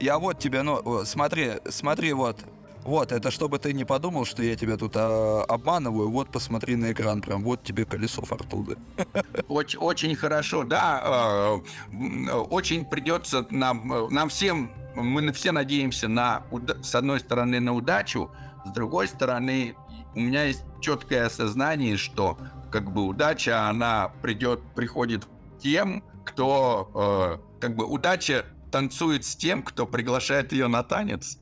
Я 0.00 0.18
вот 0.18 0.40
тебе, 0.40 0.62
ну, 0.62 1.04
смотри, 1.04 1.60
смотри, 1.68 2.12
вот. 2.12 2.44
Вот, 2.84 3.12
это 3.12 3.30
чтобы 3.30 3.58
ты 3.58 3.72
не 3.72 3.84
подумал, 3.84 4.24
что 4.24 4.42
я 4.42 4.56
тебя 4.56 4.76
тут 4.76 4.92
а, 4.96 5.44
обманываю. 5.48 6.10
Вот, 6.10 6.30
посмотри 6.30 6.76
на 6.76 6.92
экран, 6.92 7.20
прям 7.20 7.42
вот 7.42 7.62
тебе 7.62 7.84
колесо 7.84 8.22
фортуны. 8.22 8.76
Очень, 9.48 9.78
очень 9.78 10.16
хорошо, 10.16 10.64
да. 10.64 11.60
Э, 11.92 12.32
очень 12.50 12.84
придется 12.84 13.46
нам, 13.50 14.08
нам 14.10 14.28
всем, 14.28 14.70
мы 14.94 15.32
все 15.32 15.52
надеемся 15.52 16.08
на, 16.08 16.42
с 16.82 16.94
одной 16.94 17.20
стороны, 17.20 17.60
на 17.60 17.74
удачу, 17.74 18.30
с 18.64 18.70
другой 18.70 19.08
стороны, 19.08 19.74
у 20.14 20.20
меня 20.20 20.44
есть 20.44 20.64
четкое 20.80 21.26
осознание, 21.26 21.96
что 21.96 22.38
как 22.70 22.92
бы 22.92 23.02
удача, 23.02 23.68
она 23.68 24.12
придет, 24.22 24.60
приходит 24.74 25.26
тем, 25.60 26.02
кто, 26.24 26.90
э, 26.94 27.60
как 27.60 27.76
бы 27.76 27.84
удача 27.84 28.44
танцует 28.70 29.24
с 29.24 29.36
тем, 29.36 29.62
кто 29.62 29.86
приглашает 29.86 30.52
ее 30.52 30.68
на 30.68 30.82
танец. 30.82 31.38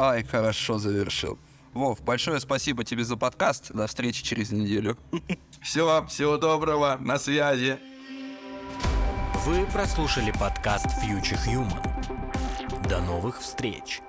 Ай, 0.00 0.22
хорошо 0.22 0.78
завершил. 0.78 1.40
Вов, 1.74 2.00
большое 2.02 2.38
спасибо 2.38 2.84
тебе 2.84 3.02
за 3.02 3.16
подкаст. 3.16 3.72
До 3.72 3.88
встречи 3.88 4.22
через 4.22 4.52
неделю. 4.52 4.96
Все, 5.60 6.06
всего 6.06 6.36
доброго, 6.36 6.98
на 7.00 7.18
связи. 7.18 7.80
Вы 9.44 9.66
прослушали 9.66 10.30
подкаст 10.30 10.86
Future 11.02 11.38
Human. 11.44 12.88
До 12.88 13.00
новых 13.00 13.40
встреч! 13.40 14.00